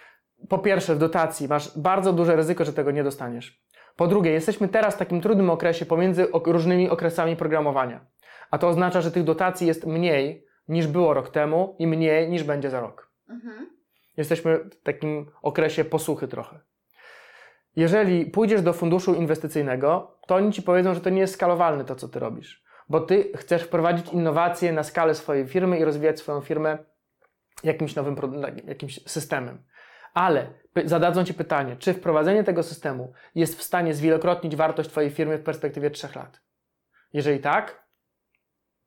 po 0.49 0.60
pierwsze, 0.60 0.95
w 0.95 0.97
dotacji 0.97 1.47
masz 1.47 1.78
bardzo 1.78 2.13
duże 2.13 2.36
ryzyko, 2.36 2.65
że 2.65 2.73
tego 2.73 2.91
nie 2.91 3.04
dostaniesz. 3.04 3.63
Po 3.95 4.08
drugie, 4.08 4.32
jesteśmy 4.32 4.67
teraz 4.67 4.95
w 4.95 4.97
takim 4.97 5.21
trudnym 5.21 5.49
okresie 5.49 5.86
pomiędzy 5.86 6.28
różnymi 6.45 6.89
okresami 6.89 7.36
programowania. 7.36 8.06
A 8.52 8.58
to 8.58 8.67
oznacza, 8.67 9.02
że 9.02 9.12
tych 9.12 9.23
dotacji 9.23 9.67
jest 9.67 9.86
mniej 9.86 10.45
niż 10.67 10.88
było 10.88 11.13
rok 11.13 11.30
temu 11.30 11.75
i 11.80 11.88
mniej 11.88 12.30
niż 12.30 12.43
będzie 12.43 12.69
za 12.69 12.80
rok. 12.80 13.12
Mhm. 13.30 13.69
Jesteśmy 14.17 14.58
w 14.58 14.82
takim 14.84 15.32
okresie 15.41 15.86
posłuchy 15.86 16.28
trochę. 16.28 16.60
Jeżeli 17.75 18.25
pójdziesz 18.25 18.62
do 18.62 18.73
funduszu 18.73 19.13
inwestycyjnego, 19.13 20.17
to 20.27 20.36
oni 20.36 20.51
ci 20.51 20.62
powiedzą, 20.62 20.93
że 20.93 21.01
to 21.01 21.10
nie 21.10 21.21
jest 21.21 21.34
skalowalne 21.34 21.86
to, 21.86 21.95
co 21.95 22.08
ty 22.08 22.19
robisz. 22.19 22.63
bo 22.89 22.99
ty 22.99 23.32
chcesz 23.36 23.63
wprowadzić 23.63 24.13
innowacje 24.13 24.73
na 24.73 24.84
skalę 24.84 25.15
swojej 25.15 25.47
firmy 25.47 25.79
i 25.79 25.84
rozwijać 25.84 26.19
swoją 26.19 26.41
firmę 26.41 26.77
jakimś 27.63 27.95
nowym 27.95 28.15
jakimś 28.65 28.99
systemem. 29.05 29.63
Ale 30.13 30.47
zadadzą 30.86 31.23
ci 31.25 31.34
pytanie, 31.34 31.75
czy 31.75 31.93
wprowadzenie 31.93 32.43
tego 32.43 32.63
systemu 32.63 33.13
jest 33.36 33.60
w 33.60 33.63
stanie 33.63 33.93
zwielokrotnić 33.93 34.55
wartość 34.55 34.89
twojej 34.89 35.12
firmy 35.12 35.38
w 35.38 35.43
perspektywie 35.43 35.89
3 35.89 36.08
lat? 36.15 36.41
Jeżeli 37.13 37.39
tak, 37.39 37.84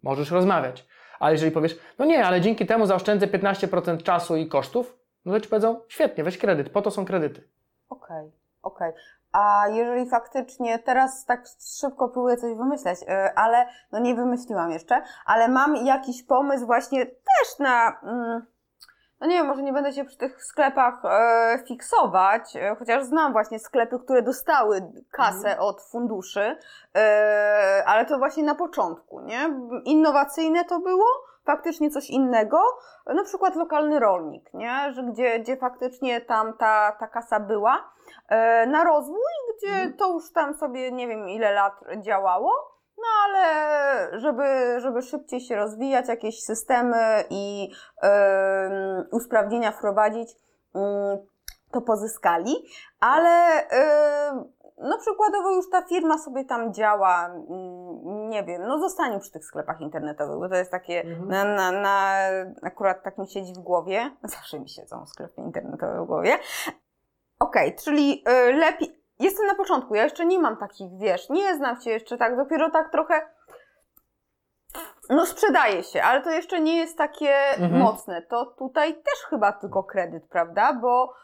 możesz 0.02 0.30
rozmawiać. 0.30 0.86
Ale 1.20 1.32
jeżeli 1.32 1.52
powiesz, 1.52 1.78
no 1.98 2.04
nie, 2.04 2.26
ale 2.26 2.40
dzięki 2.40 2.66
temu 2.66 2.86
zaoszczędzę 2.86 3.26
15% 3.26 4.02
czasu 4.02 4.36
i 4.36 4.48
kosztów, 4.48 4.98
no 5.24 5.32
to 5.32 5.40
ci 5.40 5.48
powiedzą, 5.48 5.80
świetnie, 5.88 6.24
weź 6.24 6.38
kredyt, 6.38 6.70
po 6.70 6.82
to 6.82 6.90
są 6.90 7.04
kredyty. 7.04 7.48
Okej, 7.88 8.16
okay, 8.18 8.41
okej. 8.62 8.90
Okay. 8.90 9.02
A 9.32 9.68
jeżeli 9.68 10.10
faktycznie, 10.10 10.78
teraz 10.78 11.24
tak 11.24 11.44
szybko 11.80 12.08
próbuję 12.08 12.36
coś 12.36 12.54
wymyśleć, 12.54 13.02
y, 13.02 13.34
ale 13.34 13.66
no 13.92 13.98
nie 13.98 14.14
wymyśliłam 14.14 14.70
jeszcze, 14.70 15.02
ale 15.26 15.48
mam 15.48 15.76
jakiś 15.76 16.22
pomysł 16.22 16.66
właśnie 16.66 17.06
też 17.06 17.58
na, 17.58 18.00
mm, 18.02 18.46
no 19.22 19.28
nie 19.28 19.36
wiem, 19.36 19.46
może 19.46 19.62
nie 19.62 19.72
będę 19.72 19.92
się 19.92 20.04
przy 20.04 20.16
tych 20.16 20.44
sklepach 20.44 21.04
e, 21.04 21.58
fiksować, 21.68 22.56
e, 22.56 22.76
chociaż 22.78 23.04
znam 23.04 23.32
właśnie 23.32 23.58
sklepy, 23.58 23.98
które 23.98 24.22
dostały 24.22 24.92
kasę 25.10 25.50
mhm. 25.50 25.60
od 25.60 25.82
funduszy, 25.82 26.56
e, 26.96 27.82
ale 27.86 28.06
to 28.06 28.18
właśnie 28.18 28.42
na 28.42 28.54
początku, 28.54 29.20
nie? 29.20 29.50
Innowacyjne 29.84 30.64
to 30.64 30.80
było, 30.80 31.04
faktycznie 31.44 31.90
coś 31.90 32.10
innego, 32.10 32.58
na 33.06 33.24
przykład 33.24 33.56
lokalny 33.56 34.00
rolnik, 34.00 34.54
nie? 34.54 34.92
Że 34.92 35.02
gdzie, 35.02 35.38
gdzie 35.38 35.56
faktycznie 35.56 36.20
tam 36.20 36.56
ta, 36.56 36.96
ta 37.00 37.06
kasa 37.06 37.40
była 37.40 37.92
e, 38.28 38.66
na 38.66 38.84
rozwój, 38.84 39.32
gdzie 39.56 39.72
mhm. 39.72 39.96
to 39.96 40.12
już 40.12 40.32
tam 40.32 40.54
sobie 40.54 40.92
nie 40.92 41.08
wiem 41.08 41.28
ile 41.28 41.52
lat 41.52 41.74
działało, 41.98 42.72
no 42.98 43.04
ale 43.24 44.18
żeby, 44.18 44.80
żeby 44.80 45.02
szybciej 45.02 45.40
się 45.40 45.56
rozwijać, 45.56 46.08
jakieś 46.08 46.42
systemy 46.42 47.24
i 47.30 47.70
yy, 48.02 48.08
usprawnienia 49.12 49.72
wprowadzić, 49.72 50.30
yy, 50.74 50.80
to 51.72 51.80
pozyskali, 51.80 52.54
ale 53.00 53.66
yy, 54.34 54.61
no 54.82 54.98
przykładowo 54.98 55.50
już 55.50 55.70
ta 55.70 55.82
firma 55.82 56.18
sobie 56.18 56.44
tam 56.44 56.74
działa, 56.74 57.26
mm, 57.26 58.28
nie 58.28 58.44
wiem, 58.44 58.62
no 58.62 58.78
zostanie 58.78 59.20
przy 59.20 59.30
tych 59.30 59.44
sklepach 59.44 59.80
internetowych, 59.80 60.38
bo 60.38 60.48
to 60.48 60.54
jest 60.54 60.70
takie, 60.70 61.00
mhm. 61.00 61.28
na, 61.28 61.44
na, 61.44 61.72
na, 61.72 62.18
akurat 62.62 63.02
tak 63.02 63.18
mi 63.18 63.28
siedzi 63.28 63.52
w 63.52 63.58
głowie, 63.58 64.10
zawsze 64.22 64.60
mi 64.60 64.68
siedzą 64.68 65.06
sklepy 65.06 65.40
internetowe 65.40 66.04
w 66.04 66.06
głowie. 66.06 66.38
Okej, 67.38 67.68
okay, 67.68 67.84
czyli 67.84 68.24
y, 68.48 68.52
lepiej, 68.52 69.02
jestem 69.18 69.46
na 69.46 69.54
początku, 69.54 69.94
ja 69.94 70.04
jeszcze 70.04 70.26
nie 70.26 70.38
mam 70.38 70.56
takich, 70.56 70.98
wiesz, 70.98 71.30
nie 71.30 71.56
znam 71.56 71.80
się 71.80 71.90
jeszcze 71.90 72.18
tak, 72.18 72.36
dopiero 72.36 72.70
tak 72.70 72.92
trochę 72.92 73.22
no 75.10 75.26
sprzedaje 75.26 75.82
się, 75.82 76.02
ale 76.02 76.22
to 76.22 76.30
jeszcze 76.30 76.60
nie 76.60 76.76
jest 76.76 76.98
takie 76.98 77.34
mhm. 77.34 77.82
mocne. 77.82 78.22
To 78.22 78.46
tutaj 78.46 78.94
też 78.94 79.24
chyba 79.30 79.52
tylko 79.52 79.84
kredyt, 79.84 80.28
prawda? 80.28 80.72
Bo 80.72 81.14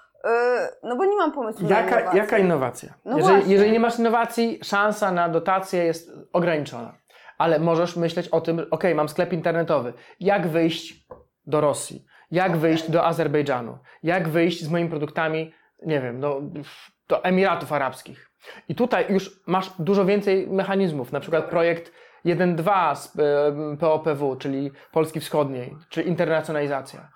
no 0.83 0.97
bo 0.97 1.05
nie 1.05 1.17
mam 1.17 1.33
pomysłu 1.33 1.69
jaka, 1.69 2.05
na. 2.05 2.15
Jaka 2.15 2.39
innowacja? 2.39 2.95
No 3.05 3.19
jeżeli, 3.19 3.51
jeżeli, 3.51 3.73
nie 3.73 3.81
masz 3.81 3.99
innowacji, 3.99 4.59
szansa 4.63 5.13
na 5.13 5.29
dotację 5.29 5.85
jest 5.85 6.11
ograniczona. 6.33 6.95
Ale 7.39 7.59
możesz 7.59 7.97
myśleć 7.97 8.29
o 8.29 8.41
tym, 8.41 8.67
ok, 8.71 8.85
mam 8.95 9.09
sklep 9.09 9.33
internetowy. 9.33 9.93
Jak 10.21 10.49
wyjść 10.49 11.07
do 11.47 11.61
Rosji? 11.61 12.05
Jak 12.31 12.49
okay. 12.49 12.61
wyjść 12.61 12.91
do 12.91 13.07
Azerbejdżanu? 13.07 13.79
Jak 14.03 14.29
wyjść 14.29 14.65
z 14.65 14.71
moimi 14.71 14.91
produktami, 14.91 15.55
nie 15.87 16.01
wiem, 16.01 16.21
do, 16.21 16.43
do 17.09 17.25
Emiratów 17.25 17.73
Arabskich? 17.73 18.31
I 18.69 18.75
tutaj 18.75 19.07
już 19.09 19.41
masz 19.47 19.71
dużo 19.79 20.05
więcej 20.05 20.47
mechanizmów, 20.47 21.13
na 21.13 21.21
przykład 21.21 21.45
projekt 21.45 21.93
1.2 22.27 22.97
z 22.97 23.17
POPW, 23.81 24.37
czyli 24.37 24.71
Polski 24.93 25.21
Wschodniej, 25.21 25.77
czy 25.89 26.03
internacjonalizacja. 26.03 27.09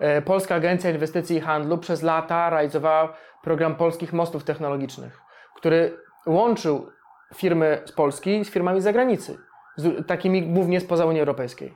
E, 0.00 0.22
Polska 0.22 0.54
Agencja 0.54 0.90
Inwestycji 0.90 1.36
i 1.36 1.40
Handlu 1.40 1.78
przez 1.78 2.02
lata 2.02 2.50
realizowała 2.50 3.12
program 3.42 3.74
polskich 3.74 4.12
mostów 4.12 4.44
technologicznych, 4.44 5.20
który 5.56 5.96
łączył 6.26 6.86
firmy 7.34 7.82
z 7.84 7.92
Polski 7.92 8.44
z 8.44 8.50
firmami 8.50 8.80
z 8.80 8.84
zagranicy, 8.84 9.38
z 9.76 10.06
takimi 10.06 10.42
głównie 10.42 10.80
spoza 10.80 11.04
Unii 11.06 11.20
Europejskiej. 11.20 11.74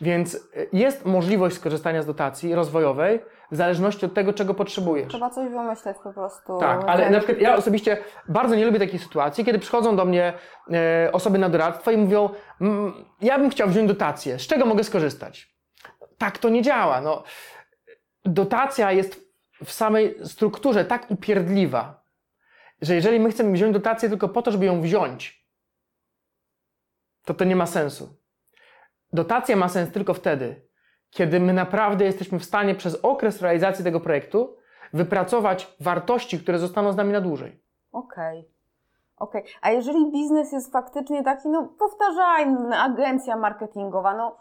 Więc 0.00 0.34
e, 0.34 0.38
jest 0.72 1.04
możliwość 1.04 1.56
skorzystania 1.56 2.02
z 2.02 2.06
dotacji 2.06 2.54
rozwojowej 2.54 3.20
w 3.50 3.56
zależności 3.56 4.06
od 4.06 4.14
tego, 4.14 4.32
czego 4.32 4.54
potrzebujesz. 4.54 5.08
Trzeba 5.08 5.30
coś 5.30 5.50
wymyśleć 5.50 5.96
po 6.04 6.12
prostu. 6.12 6.58
Tak, 6.58 6.84
ale 6.86 7.10
na 7.10 7.18
przykład 7.18 7.40
ja 7.40 7.56
osobiście 7.56 7.96
bardzo 8.28 8.54
nie 8.54 8.66
lubię 8.66 8.78
takiej 8.78 8.98
sytuacji, 8.98 9.44
kiedy 9.44 9.58
przychodzą 9.58 9.96
do 9.96 10.04
mnie 10.04 10.32
e, 10.72 11.12
osoby 11.12 11.38
na 11.38 11.48
doradztwo 11.48 11.90
i 11.90 11.96
mówią, 11.96 12.28
ja 13.20 13.38
bym 13.38 13.50
chciał 13.50 13.68
wziąć 13.68 13.88
dotację, 13.88 14.38
z 14.38 14.46
czego 14.46 14.66
mogę 14.66 14.84
skorzystać? 14.84 15.53
Tak 16.18 16.38
to 16.38 16.48
nie 16.48 16.62
działa. 16.62 17.00
No, 17.00 17.22
dotacja 18.24 18.92
jest 18.92 19.24
w 19.64 19.72
samej 19.72 20.18
strukturze 20.24 20.84
tak 20.84 21.10
upierdliwa, 21.10 22.04
że 22.82 22.94
jeżeli 22.94 23.20
my 23.20 23.30
chcemy 23.30 23.52
wziąć 23.52 23.72
dotację 23.72 24.08
tylko 24.08 24.28
po 24.28 24.42
to, 24.42 24.50
żeby 24.50 24.66
ją 24.66 24.80
wziąć, 24.80 25.46
to 27.24 27.34
to 27.34 27.44
nie 27.44 27.56
ma 27.56 27.66
sensu. 27.66 28.16
Dotacja 29.12 29.56
ma 29.56 29.68
sens 29.68 29.92
tylko 29.92 30.14
wtedy, 30.14 30.68
kiedy 31.10 31.40
my 31.40 31.52
naprawdę 31.52 32.04
jesteśmy 32.04 32.38
w 32.38 32.44
stanie 32.44 32.74
przez 32.74 32.98
okres 33.02 33.42
realizacji 33.42 33.84
tego 33.84 34.00
projektu 34.00 34.56
wypracować 34.92 35.76
wartości, 35.80 36.38
które 36.38 36.58
zostaną 36.58 36.92
z 36.92 36.96
nami 36.96 37.12
na 37.12 37.20
dłużej. 37.20 37.62
Okej. 37.92 38.38
Okay. 38.38 38.54
Okay. 39.16 39.42
a 39.60 39.70
jeżeli 39.70 40.12
biznes 40.12 40.52
jest 40.52 40.72
faktycznie 40.72 41.24
taki, 41.24 41.48
no 41.48 41.68
powtarzajmy, 41.78 42.78
agencja 42.78 43.36
marketingowa, 43.36 44.14
no 44.16 44.38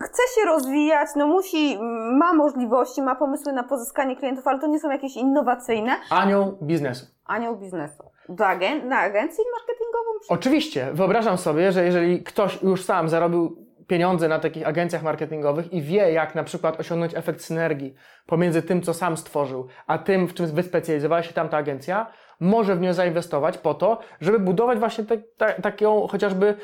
chce 0.00 0.22
się 0.34 0.46
rozwijać, 0.46 1.08
no 1.16 1.26
musi, 1.26 1.78
ma 2.18 2.32
możliwości, 2.32 3.02
ma 3.02 3.14
pomysły 3.14 3.52
na 3.52 3.62
pozyskanie 3.62 4.16
klientów, 4.16 4.46
ale 4.46 4.58
to 4.58 4.66
nie 4.66 4.80
są 4.80 4.90
jakieś 4.90 5.16
innowacyjne. 5.16 5.96
Anioł 6.10 6.58
biznesu. 6.62 7.06
Anioł 7.24 7.56
biznesu. 7.56 8.04
Do 8.28 8.46
agen 8.46 8.88
na 8.88 8.98
agencję 8.98 9.44
marketingową? 9.58 10.10
Oczywiście. 10.28 10.88
Wyobrażam 10.92 11.38
sobie, 11.38 11.72
że 11.72 11.84
jeżeli 11.84 12.22
ktoś 12.22 12.62
już 12.62 12.84
sam 12.84 13.08
zarobił 13.08 13.66
pieniądze 13.86 14.28
na 14.28 14.38
takich 14.38 14.66
agencjach 14.66 15.02
marketingowych 15.02 15.72
i 15.72 15.82
wie, 15.82 16.12
jak 16.12 16.34
na 16.34 16.44
przykład 16.44 16.80
osiągnąć 16.80 17.14
efekt 17.14 17.40
synergii 17.40 17.94
pomiędzy 18.26 18.62
tym, 18.62 18.82
co 18.82 18.94
sam 18.94 19.16
stworzył, 19.16 19.66
a 19.86 19.98
tym, 19.98 20.26
w 20.26 20.34
czym 20.34 20.46
wyspecjalizowała 20.46 21.22
się 21.22 21.32
tamta 21.32 21.56
agencja, 21.56 22.06
może 22.40 22.76
w 22.76 22.80
nią 22.80 22.92
zainwestować 22.92 23.58
po 23.58 23.74
to, 23.74 23.98
żeby 24.20 24.38
budować 24.38 24.78
właśnie 24.78 25.04
te, 25.04 25.18
te, 25.18 25.62
taką 25.62 26.06
chociażby 26.06 26.54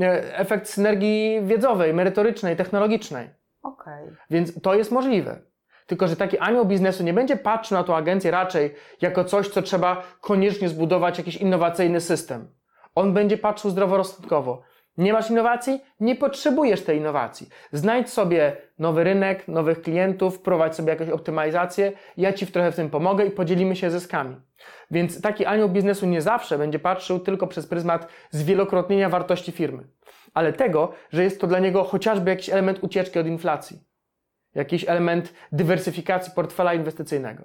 e, 0.00 0.38
efekt 0.38 0.68
synergii 0.68 1.40
wiedzowej, 1.42 1.94
merytorycznej, 1.94 2.56
technologicznej. 2.56 3.30
Okay. 3.62 4.16
Więc 4.30 4.62
to 4.62 4.74
jest 4.74 4.92
możliwe. 4.92 5.40
Tylko, 5.86 6.08
że 6.08 6.16
taki 6.16 6.38
anioł 6.38 6.64
biznesu 6.64 7.04
nie 7.04 7.14
będzie 7.14 7.36
patrzył 7.36 7.78
na 7.78 7.84
tą 7.84 7.96
agencję 7.96 8.30
raczej 8.30 8.74
jako 9.00 9.24
coś, 9.24 9.48
co 9.48 9.62
trzeba 9.62 10.02
koniecznie 10.20 10.68
zbudować 10.68 11.18
jakiś 11.18 11.36
innowacyjny 11.36 12.00
system. 12.00 12.48
On 12.94 13.14
będzie 13.14 13.38
patrzył 13.38 13.70
zdroworozsądkowo. 13.70 14.62
Nie 14.98 15.12
masz 15.12 15.30
innowacji? 15.30 15.80
Nie 16.00 16.16
potrzebujesz 16.16 16.84
tej 16.84 16.98
innowacji. 16.98 17.48
Znajdź 17.72 18.10
sobie 18.10 18.56
nowy 18.78 19.04
rynek, 19.04 19.48
nowych 19.48 19.82
klientów, 19.82 20.40
prowadź 20.40 20.74
sobie 20.74 20.90
jakąś 20.90 21.08
optymalizację. 21.08 21.92
Ja 22.16 22.32
Ci 22.32 22.46
trochę 22.46 22.72
w 22.72 22.76
tym 22.76 22.90
pomogę 22.90 23.26
i 23.26 23.30
podzielimy 23.30 23.76
się 23.76 23.90
zyskami. 23.90 24.36
Więc 24.90 25.20
taki 25.20 25.46
anioł 25.46 25.68
biznesu 25.68 26.06
nie 26.06 26.22
zawsze 26.22 26.58
będzie 26.58 26.78
patrzył 26.78 27.20
tylko 27.20 27.46
przez 27.46 27.66
pryzmat 27.66 28.08
zwielokrotnienia 28.30 29.08
wartości 29.08 29.52
firmy, 29.52 29.84
ale 30.34 30.52
tego, 30.52 30.92
że 31.10 31.22
jest 31.22 31.40
to 31.40 31.46
dla 31.46 31.58
niego 31.58 31.84
chociażby 31.84 32.30
jakiś 32.30 32.50
element 32.50 32.78
ucieczki 32.82 33.18
od 33.18 33.26
inflacji, 33.26 33.82
jakiś 34.54 34.88
element 34.88 35.34
dywersyfikacji 35.52 36.32
portfela 36.34 36.74
inwestycyjnego. 36.74 37.44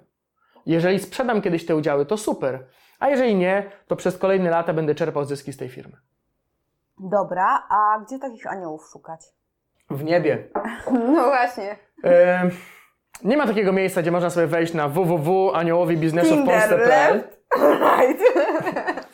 Jeżeli 0.66 0.98
sprzedam 0.98 1.42
kiedyś 1.42 1.66
te 1.66 1.76
udziały, 1.76 2.06
to 2.06 2.16
super, 2.16 2.66
a 2.98 3.08
jeżeli 3.08 3.34
nie, 3.34 3.70
to 3.86 3.96
przez 3.96 4.18
kolejne 4.18 4.50
lata 4.50 4.72
będę 4.72 4.94
czerpał 4.94 5.24
zyski 5.24 5.52
z 5.52 5.56
tej 5.56 5.68
firmy. 5.68 5.96
Dobra, 7.00 7.62
a 7.70 8.00
gdzie 8.06 8.18
takich 8.18 8.46
aniołów 8.46 8.88
szukać? 8.92 9.20
W 9.90 10.04
niebie. 10.04 10.48
No 11.14 11.24
właśnie. 11.24 11.76
E, 12.04 12.50
nie 13.24 13.36
ma 13.36 13.46
takiego 13.46 13.72
miejsca, 13.72 14.02
gdzie 14.02 14.10
można 14.10 14.30
sobie 14.30 14.46
wejść 14.46 14.74
na 14.74 14.88
www.aniołowibiznesowpolsce.pl 14.88 17.22
Right. 17.56 18.20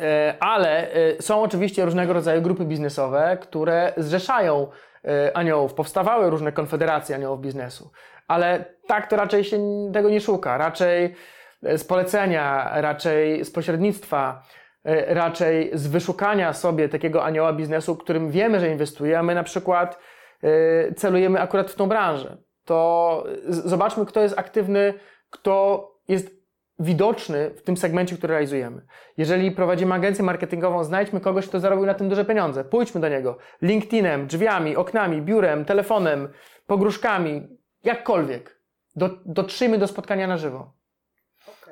E, 0.00 0.34
ale 0.40 0.92
e, 0.92 1.22
są 1.22 1.42
oczywiście 1.42 1.84
różnego 1.84 2.12
rodzaju 2.12 2.42
grupy 2.42 2.64
biznesowe, 2.64 3.38
które 3.40 3.92
zrzeszają 3.96 4.66
e, 5.04 5.36
aniołów. 5.36 5.74
Powstawały 5.74 6.30
różne 6.30 6.52
konfederacje 6.52 7.16
aniołów 7.16 7.40
biznesu. 7.40 7.90
Ale 8.28 8.64
tak 8.86 9.06
to 9.06 9.16
raczej 9.16 9.44
się 9.44 9.58
tego 9.92 10.10
nie 10.10 10.20
szuka. 10.20 10.58
Raczej 10.58 11.14
z 11.62 11.84
polecenia, 11.84 12.70
raczej 12.74 13.44
z 13.44 13.50
pośrednictwa 13.50 14.42
E, 14.42 14.63
raczej 15.06 15.70
z 15.72 15.86
wyszukania 15.86 16.52
sobie 16.52 16.88
takiego 16.88 17.24
anioła 17.24 17.52
biznesu, 17.52 17.96
którym 17.96 18.30
wiemy, 18.30 18.60
że 18.60 18.68
inwestuje, 18.70 19.18
a 19.18 19.22
my 19.22 19.34
na 19.34 19.42
przykład 19.42 19.98
e, 20.42 20.94
celujemy 20.94 21.40
akurat 21.40 21.70
w 21.70 21.74
tą 21.74 21.88
branżę. 21.88 22.36
To 22.64 23.24
zobaczmy, 23.48 24.06
kto 24.06 24.20
jest 24.20 24.38
aktywny, 24.38 24.94
kto 25.30 25.90
jest 26.08 26.44
widoczny 26.78 27.50
w 27.50 27.62
tym 27.62 27.76
segmencie, 27.76 28.16
który 28.16 28.32
realizujemy. 28.32 28.82
Jeżeli 29.16 29.52
prowadzimy 29.52 29.94
agencję 29.94 30.24
marketingową, 30.24 30.84
znajdźmy 30.84 31.20
kogoś, 31.20 31.48
kto 31.48 31.60
zarobił 31.60 31.86
na 31.86 31.94
tym 31.94 32.08
duże 32.08 32.24
pieniądze. 32.24 32.64
Pójdźmy 32.64 33.00
do 33.00 33.08
niego. 33.08 33.36
LinkedInem, 33.62 34.26
drzwiami, 34.26 34.76
oknami, 34.76 35.22
biurem, 35.22 35.64
telefonem, 35.64 36.28
pogróżkami, 36.66 37.48
jakkolwiek. 37.84 38.60
Do, 38.96 39.10
dotrzyjmy 39.26 39.78
do 39.78 39.86
spotkania 39.86 40.26
na 40.26 40.36
żywo. 40.36 40.72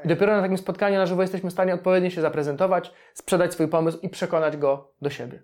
Okay. 0.03 0.13
I 0.13 0.15
dopiero 0.15 0.37
na 0.37 0.43
takim 0.43 0.59
spotkaniu 0.59 0.99
na 0.99 1.07
żywo 1.07 1.23
jesteśmy 1.23 1.51
w 1.51 1.53
stanie 1.53 1.75
odpowiednio 1.75 2.11
się 2.11 2.21
zaprezentować, 2.21 2.93
sprzedać 3.15 3.53
swój 3.53 3.69
pomysł 3.69 3.99
i 4.03 4.09
przekonać 4.09 4.57
go 4.57 4.93
do 5.03 5.11
siebie. 5.11 5.43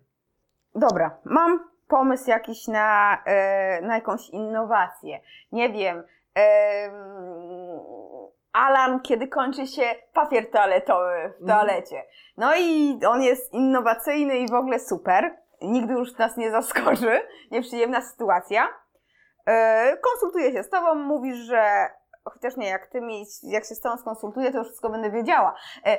Dobra, 0.74 1.18
mam 1.24 1.68
pomysł 1.88 2.30
jakiś 2.30 2.68
na, 2.68 3.18
e, 3.24 3.80
na 3.82 3.94
jakąś 3.94 4.30
innowację. 4.30 5.20
Nie 5.52 5.72
wiem. 5.72 6.02
alarm, 8.52 9.00
kiedy 9.00 9.28
kończy 9.28 9.66
się 9.66 9.82
papier 10.12 10.50
toaletowy 10.50 11.32
w 11.38 11.42
mhm. 11.42 11.46
toalecie. 11.46 12.04
No 12.36 12.56
i 12.56 12.98
on 13.08 13.22
jest 13.22 13.52
innowacyjny 13.52 14.38
i 14.38 14.48
w 14.48 14.54
ogóle 14.54 14.78
super. 14.78 15.36
Nigdy 15.62 15.92
już 15.92 16.18
nas 16.18 16.36
nie 16.36 16.50
zaskoczy. 16.50 17.20
Nieprzyjemna 17.50 18.00
sytuacja. 18.00 18.68
E, 19.46 19.96
konsultuję 19.96 20.52
się 20.52 20.62
z 20.62 20.70
Tobą, 20.70 20.94
mówisz, 20.94 21.36
że 21.36 21.90
chociaż 22.30 22.56
nie, 22.56 22.68
jak 22.68 22.86
Ty 22.86 23.00
mi, 23.00 23.24
jak 23.42 23.64
się 23.64 23.74
z 23.74 23.80
Tobą 23.80 23.96
skonsultuję, 23.96 24.52
to 24.52 24.58
już 24.58 24.66
wszystko 24.66 24.90
będę 24.90 25.10
wiedziała. 25.10 25.54
E, 25.86 25.98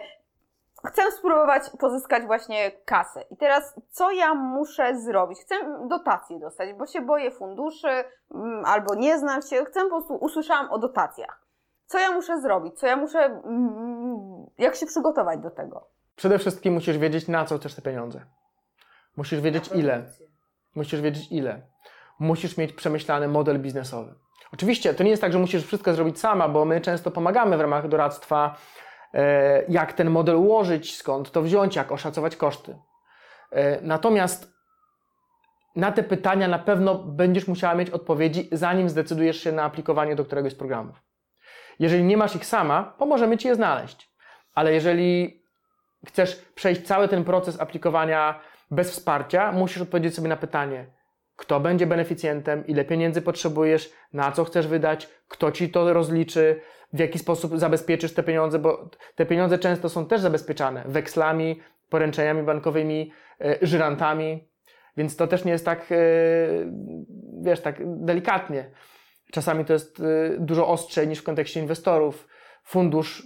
chcę 0.88 1.12
spróbować 1.12 1.64
pozyskać 1.80 2.24
właśnie 2.26 2.72
kasę. 2.72 3.22
I 3.32 3.38
teraz, 3.38 3.74
co 3.90 4.12
ja 4.12 4.34
muszę 4.34 5.00
zrobić? 5.00 5.40
Chcę 5.40 5.56
dotację 5.88 6.40
dostać, 6.40 6.74
bo 6.74 6.86
się 6.86 7.02
boję 7.02 7.32
funduszy, 7.32 8.04
mm, 8.36 8.66
albo 8.66 8.96
nie 8.96 9.20
znam 9.20 9.42
się. 9.42 9.66
Chcę 9.66 9.82
po 9.82 9.90
prostu, 9.90 10.16
usłyszałam 10.16 10.72
o 10.72 10.80
dotacjach. 10.80 11.46
Co 11.86 12.00
ja 12.00 12.12
muszę 12.12 12.42
zrobić? 12.42 12.80
Co 12.80 12.88
ja 12.88 12.96
muszę, 12.96 13.20
mm, 13.20 14.46
jak 14.58 14.76
się 14.76 14.86
przygotować 14.86 15.40
do 15.40 15.52
tego? 15.52 15.88
Przede 16.16 16.40
wszystkim 16.40 16.74
musisz 16.74 16.98
wiedzieć, 16.98 17.28
na 17.28 17.46
co 17.46 17.58
chcesz 17.58 17.76
te 17.76 17.82
pieniądze. 17.82 18.22
Musisz 19.18 19.42
wiedzieć 19.42 19.70
ile. 19.76 20.06
Musisz 20.76 21.02
wiedzieć 21.02 21.32
ile. 21.32 21.62
Musisz 22.20 22.58
mieć 22.58 22.74
przemyślany 22.74 23.28
model 23.28 23.60
biznesowy. 23.60 24.16
Oczywiście 24.54 24.94
to 24.94 25.04
nie 25.04 25.10
jest 25.10 25.22
tak, 25.22 25.34
że 25.34 25.40
musisz 25.40 25.66
wszystko 25.66 25.94
zrobić 25.94 26.20
sama, 26.20 26.50
bo 26.50 26.66
my 26.66 26.82
często 26.82 27.12
pomagamy 27.12 27.58
w 27.58 27.62
ramach 27.62 27.88
doradztwa 27.88 28.56
E, 29.14 29.64
jak 29.70 29.94
ten 29.94 30.10
model 30.10 30.36
ułożyć, 30.36 30.98
skąd 30.98 31.32
to 31.32 31.42
wziąć, 31.42 31.76
jak 31.76 31.92
oszacować 31.92 32.36
koszty. 32.36 32.78
E, 33.52 33.82
natomiast 33.82 34.54
na 35.76 35.92
te 35.92 36.04
pytania 36.04 36.48
na 36.48 36.60
pewno 36.60 36.96
będziesz 36.96 37.48
musiała 37.48 37.76
mieć 37.76 37.90
odpowiedzi, 37.90 38.50
zanim 38.52 38.90
zdecydujesz 38.90 39.44
się 39.44 39.52
na 39.52 39.64
aplikowanie 39.64 40.16
do 40.16 40.26
któregoś 40.26 40.54
z 40.54 40.56
programów. 40.56 41.04
Jeżeli 41.80 42.04
nie 42.04 42.18
masz 42.18 42.36
ich 42.36 42.46
sama, 42.46 42.84
pomożemy 42.84 43.38
Ci 43.38 43.48
je 43.48 43.56
znaleźć. 43.56 44.10
Ale 44.54 44.74
jeżeli 44.74 45.44
chcesz 46.08 46.36
przejść 46.56 46.82
cały 46.82 47.08
ten 47.08 47.24
proces 47.24 47.62
aplikowania 47.62 48.40
bez 48.72 48.92
wsparcia, 48.92 49.52
musisz 49.52 49.82
odpowiedzieć 49.82 50.16
sobie 50.16 50.30
na 50.30 50.38
pytanie, 50.38 50.86
kto 51.40 51.60
będzie 51.60 51.88
beneficjentem, 51.88 52.68
ile 52.68 52.86
pieniędzy 52.86 53.22
potrzebujesz, 53.22 53.94
na 54.14 54.32
co 54.32 54.44
chcesz 54.44 54.68
wydać, 54.68 55.10
kto 55.28 55.52
ci 55.52 55.70
to 55.70 55.94
rozliczy, 55.94 56.62
w 56.94 57.00
jaki 57.00 57.20
sposób 57.20 57.60
zabezpieczysz 57.60 58.14
te 58.14 58.24
pieniądze, 58.24 58.60
bo 58.60 58.90
te 59.16 59.26
pieniądze 59.26 59.60
często 59.60 59.90
są 59.90 60.06
też 60.06 60.22
zabezpieczane 60.22 60.84
wekslami, 60.88 61.60
poręczeniami 61.90 62.44
bankowymi, 62.44 63.12
e, 63.42 63.58
żyrantami, 63.62 64.50
więc 64.98 65.16
to 65.16 65.28
też 65.28 65.46
nie 65.46 65.52
jest 65.52 65.66
tak, 65.66 65.92
e, 65.92 65.96
wiesz, 67.42 67.62
tak 67.62 67.76
delikatnie. 67.86 68.72
Czasami 69.32 69.66
to 69.66 69.74
jest 69.74 70.00
e, 70.00 70.04
dużo 70.40 70.68
ostrzej 70.68 71.08
niż 71.08 71.20
w 71.20 71.24
kontekście 71.24 71.60
inwestorów. 71.60 72.28
Fundusz 72.64 73.24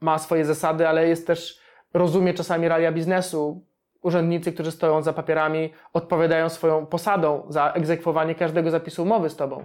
ma 0.00 0.18
swoje 0.18 0.44
zasady, 0.44 0.88
ale 0.88 1.08
jest 1.08 1.26
też, 1.26 1.60
rozumie 1.94 2.34
czasami 2.34 2.68
realia 2.68 2.92
biznesu, 2.92 3.66
urzędnicy, 4.02 4.52
którzy 4.52 4.70
stoją 4.70 5.02
za 5.02 5.12
papierami, 5.12 5.72
odpowiadają 5.92 6.48
swoją 6.48 6.86
posadą 6.86 7.46
za 7.48 7.72
egzekwowanie 7.72 8.34
każdego 8.34 8.70
zapisu 8.70 9.02
umowy 9.02 9.30
z 9.30 9.36
tobą. 9.36 9.64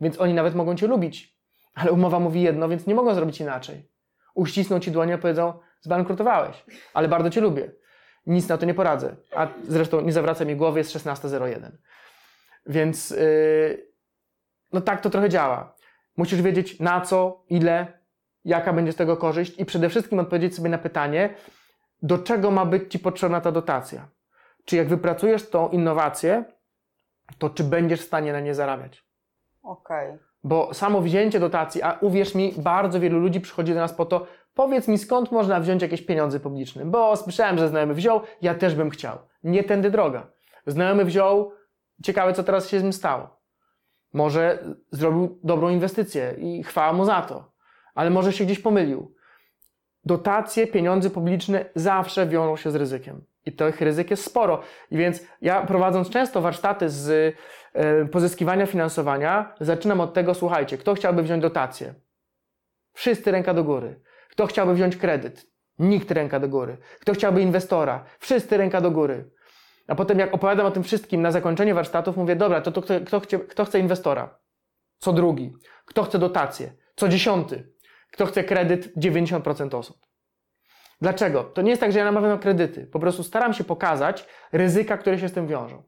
Więc 0.00 0.20
oni 0.20 0.34
nawet 0.34 0.54
mogą 0.54 0.76
cię 0.76 0.86
lubić, 0.86 1.38
ale 1.74 1.92
umowa 1.92 2.20
mówi 2.20 2.42
jedno, 2.42 2.68
więc 2.68 2.86
nie 2.86 2.94
mogą 2.94 3.14
zrobić 3.14 3.40
inaczej. 3.40 3.88
Uścisną 4.34 4.80
ci 4.80 4.90
dłonie 4.90 5.14
i 5.14 5.18
powiedzą, 5.18 5.52
zbankrutowałeś, 5.80 6.64
ale 6.94 7.08
bardzo 7.08 7.30
cię 7.30 7.40
lubię. 7.40 7.72
Nic 8.26 8.48
na 8.48 8.58
to 8.58 8.66
nie 8.66 8.74
poradzę. 8.74 9.16
A 9.36 9.48
zresztą 9.68 10.00
nie 10.00 10.12
zawraca 10.12 10.44
mi 10.44 10.56
głowy, 10.56 10.78
jest 10.78 10.96
16.01. 10.96 11.70
Więc 12.66 13.10
yy, 13.10 13.86
no 14.72 14.80
tak 14.80 15.00
to 15.00 15.10
trochę 15.10 15.28
działa. 15.28 15.74
Musisz 16.16 16.42
wiedzieć 16.42 16.80
na 16.80 17.00
co, 17.00 17.44
ile, 17.48 17.98
jaka 18.44 18.72
będzie 18.72 18.92
z 18.92 18.96
tego 18.96 19.16
korzyść 19.16 19.58
i 19.58 19.64
przede 19.64 19.88
wszystkim 19.88 20.18
odpowiedzieć 20.18 20.54
sobie 20.54 20.68
na 20.68 20.78
pytanie, 20.78 21.34
do 22.04 22.18
czego 22.18 22.50
ma 22.50 22.64
być 22.66 22.92
Ci 22.92 22.98
potrzebna 22.98 23.40
ta 23.40 23.52
dotacja. 23.52 24.08
Czy 24.64 24.76
jak 24.76 24.88
wypracujesz 24.88 25.50
tą 25.50 25.68
innowację, 25.68 26.44
to 27.38 27.50
czy 27.50 27.64
będziesz 27.64 28.00
w 28.00 28.04
stanie 28.04 28.32
na 28.32 28.40
nie 28.40 28.54
zarabiać? 28.54 29.04
Okej. 29.62 30.08
Okay. 30.08 30.18
Bo 30.44 30.74
samo 30.74 31.00
wzięcie 31.00 31.40
dotacji, 31.40 31.82
a 31.82 31.98
uwierz 32.00 32.34
mi, 32.34 32.54
bardzo 32.56 33.00
wielu 33.00 33.18
ludzi 33.18 33.40
przychodzi 33.40 33.74
do 33.74 33.80
nas 33.80 33.92
po 33.92 34.06
to, 34.06 34.26
powiedz 34.54 34.88
mi 34.88 34.98
skąd 34.98 35.32
można 35.32 35.60
wziąć 35.60 35.82
jakieś 35.82 36.02
pieniądze 36.02 36.40
publiczne, 36.40 36.84
bo 36.84 37.16
słyszałem, 37.16 37.58
że 37.58 37.68
znajomy 37.68 37.94
wziął, 37.94 38.20
ja 38.42 38.54
też 38.54 38.74
bym 38.74 38.90
chciał. 38.90 39.18
Nie 39.44 39.64
tędy 39.64 39.90
droga. 39.90 40.26
Znajomy 40.66 41.04
wziął, 41.04 41.52
ciekawe 42.02 42.32
co 42.32 42.42
teraz 42.42 42.68
się 42.68 42.80
z 42.80 42.82
nim 42.82 42.92
stało. 42.92 43.40
Może 44.12 44.64
zrobił 44.90 45.38
dobrą 45.42 45.68
inwestycję 45.68 46.34
i 46.38 46.62
chwała 46.62 46.92
mu 46.92 47.04
za 47.04 47.22
to, 47.22 47.52
ale 47.94 48.10
może 48.10 48.32
się 48.32 48.44
gdzieś 48.44 48.58
pomylił 48.58 49.13
dotacje, 50.06 50.66
pieniądze 50.66 51.10
publiczne 51.10 51.64
zawsze 51.74 52.26
wiążą 52.26 52.56
się 52.56 52.70
z 52.70 52.74
ryzykiem. 52.74 53.24
I 53.46 53.52
tych 53.52 53.80
ryzyk 53.80 54.10
jest 54.10 54.24
sporo. 54.24 54.60
I 54.90 54.96
więc 54.96 55.20
ja 55.40 55.66
prowadząc 55.66 56.10
często 56.10 56.40
warsztaty 56.40 56.90
z 56.90 57.36
e, 57.72 58.04
pozyskiwania 58.04 58.66
finansowania, 58.66 59.54
zaczynam 59.60 60.00
od 60.00 60.14
tego, 60.14 60.34
słuchajcie, 60.34 60.78
kto 60.78 60.94
chciałby 60.94 61.22
wziąć 61.22 61.42
dotację? 61.42 61.94
Wszyscy 62.92 63.30
ręka 63.30 63.54
do 63.54 63.64
góry. 63.64 64.00
Kto 64.30 64.46
chciałby 64.46 64.74
wziąć 64.74 64.96
kredyt? 64.96 65.46
Nikt 65.78 66.10
ręka 66.10 66.40
do 66.40 66.48
góry. 66.48 66.76
Kto 67.00 67.12
chciałby 67.12 67.42
inwestora? 67.42 68.04
Wszyscy 68.18 68.56
ręka 68.56 68.80
do 68.80 68.90
góry. 68.90 69.30
A 69.88 69.94
potem 69.94 70.18
jak 70.18 70.34
opowiadam 70.34 70.66
o 70.66 70.70
tym 70.70 70.82
wszystkim 70.82 71.22
na 71.22 71.30
zakończenie 71.30 71.74
warsztatów, 71.74 72.16
mówię, 72.16 72.36
dobra, 72.36 72.60
to, 72.60 72.72
to 72.72 72.82
kto, 72.82 73.00
kto, 73.00 73.20
chce, 73.20 73.38
kto 73.38 73.64
chce 73.64 73.78
inwestora? 73.78 74.38
Co 74.98 75.12
drugi? 75.12 75.52
Kto 75.84 76.02
chce 76.02 76.18
dotację? 76.18 76.72
Co 76.96 77.08
dziesiąty? 77.08 77.73
Kto 78.14 78.26
chce 78.26 78.44
kredyt? 78.44 78.96
90% 78.96 79.76
osób. 79.76 79.96
Dlaczego? 81.00 81.44
To 81.44 81.62
nie 81.62 81.70
jest 81.70 81.80
tak, 81.80 81.92
że 81.92 81.98
ja 81.98 82.04
namawiam 82.04 82.30
na 82.30 82.38
kredyty. 82.38 82.86
Po 82.86 82.98
prostu 82.98 83.22
staram 83.22 83.54
się 83.54 83.64
pokazać 83.64 84.26
ryzyka, 84.52 84.96
które 84.96 85.18
się 85.18 85.28
z 85.28 85.32
tym 85.32 85.46
wiążą. 85.46 85.82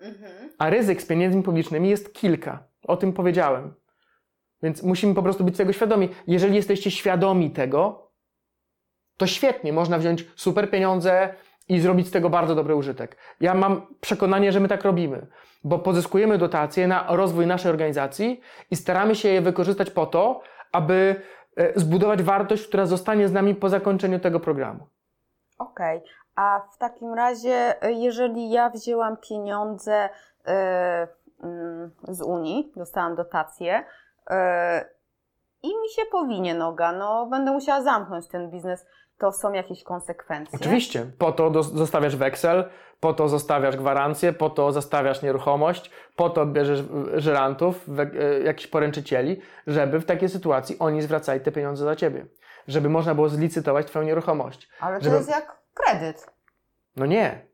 Mhm. 0.00 0.50
A 0.58 0.70
ryzyk 0.70 1.02
z 1.02 1.06
pieniędzmi 1.06 1.42
publicznymi 1.42 1.88
jest 1.90 2.14
kilka. 2.14 2.64
O 2.82 2.96
tym 2.96 3.12
powiedziałem. 3.12 3.74
Więc 4.62 4.82
musimy 4.82 5.14
po 5.14 5.22
prostu 5.22 5.44
być 5.44 5.56
tego 5.56 5.72
świadomi. 5.72 6.08
Jeżeli 6.26 6.54
jesteście 6.54 6.90
świadomi 6.90 7.50
tego, 7.50 8.10
to 9.16 9.26
świetnie, 9.26 9.72
można 9.72 9.98
wziąć 9.98 10.26
super 10.36 10.70
pieniądze 10.70 11.34
i 11.68 11.80
zrobić 11.80 12.08
z 12.08 12.10
tego 12.10 12.30
bardzo 12.30 12.54
dobry 12.54 12.74
użytek. 12.74 13.16
Ja 13.40 13.54
mam 13.54 13.86
przekonanie, 14.00 14.52
że 14.52 14.60
my 14.60 14.68
tak 14.68 14.84
robimy, 14.84 15.26
bo 15.64 15.78
pozyskujemy 15.78 16.38
dotacje 16.38 16.88
na 16.88 17.06
rozwój 17.08 17.46
naszej 17.46 17.70
organizacji 17.70 18.40
i 18.70 18.76
staramy 18.76 19.14
się 19.14 19.28
je 19.28 19.40
wykorzystać 19.40 19.90
po 19.90 20.06
to, 20.06 20.42
aby 20.72 21.22
zbudować 21.76 22.22
wartość, 22.22 22.68
która 22.68 22.86
zostanie 22.86 23.28
z 23.28 23.32
nami 23.32 23.54
po 23.54 23.68
zakończeniu 23.68 24.20
tego 24.20 24.40
programu. 24.40 24.86
Okej, 25.58 25.98
okay. 25.98 26.10
a 26.36 26.60
w 26.74 26.78
takim 26.78 27.14
razie, 27.14 27.82
e, 27.82 27.92
jeżeli 27.92 28.50
ja 28.50 28.70
wzięłam 28.70 29.16
pieniądze 29.16 30.08
e, 30.46 31.08
mm, 31.42 31.90
z 32.08 32.22
Unii, 32.22 32.72
dostałam 32.76 33.14
dotację 33.14 33.84
i 35.62 35.68
mi 35.68 35.88
się 35.96 36.02
powinie 36.12 36.54
noga, 36.54 36.92
no 36.92 37.26
będę 37.26 37.50
musiała 37.50 37.82
zamknąć 37.82 38.28
ten 38.28 38.50
biznes, 38.50 38.86
to 39.22 39.32
są 39.32 39.52
jakieś 39.52 39.82
konsekwencje? 39.82 40.58
Oczywiście. 40.60 41.06
Po 41.18 41.32
to 41.32 41.62
zostawiasz 41.62 42.16
weksel, 42.16 42.64
po 43.00 43.14
to 43.14 43.28
zostawiasz 43.28 43.76
gwarancję, 43.76 44.32
po 44.32 44.50
to 44.50 44.72
zostawiasz 44.72 45.22
nieruchomość, 45.22 45.90
po 46.16 46.30
to 46.30 46.46
bierzesz 46.46 46.82
żerantów, 47.14 47.88
e, 47.98 48.40
jakichś 48.40 48.66
poręczycieli, 48.66 49.40
żeby 49.66 50.00
w 50.00 50.04
takiej 50.04 50.28
sytuacji 50.28 50.76
oni 50.78 51.02
zwracali 51.02 51.40
te 51.40 51.52
pieniądze 51.52 51.84
za 51.84 51.96
ciebie. 51.96 52.26
Żeby 52.68 52.88
można 52.88 53.14
było 53.14 53.28
zlicytować 53.28 53.86
twoją 53.86 54.04
nieruchomość. 54.04 54.68
Ale 54.80 54.98
to 54.98 55.04
żeby... 55.04 55.16
jest 55.16 55.30
jak 55.30 55.62
kredyt. 55.74 56.26
No 56.96 57.06
nie. 57.06 57.46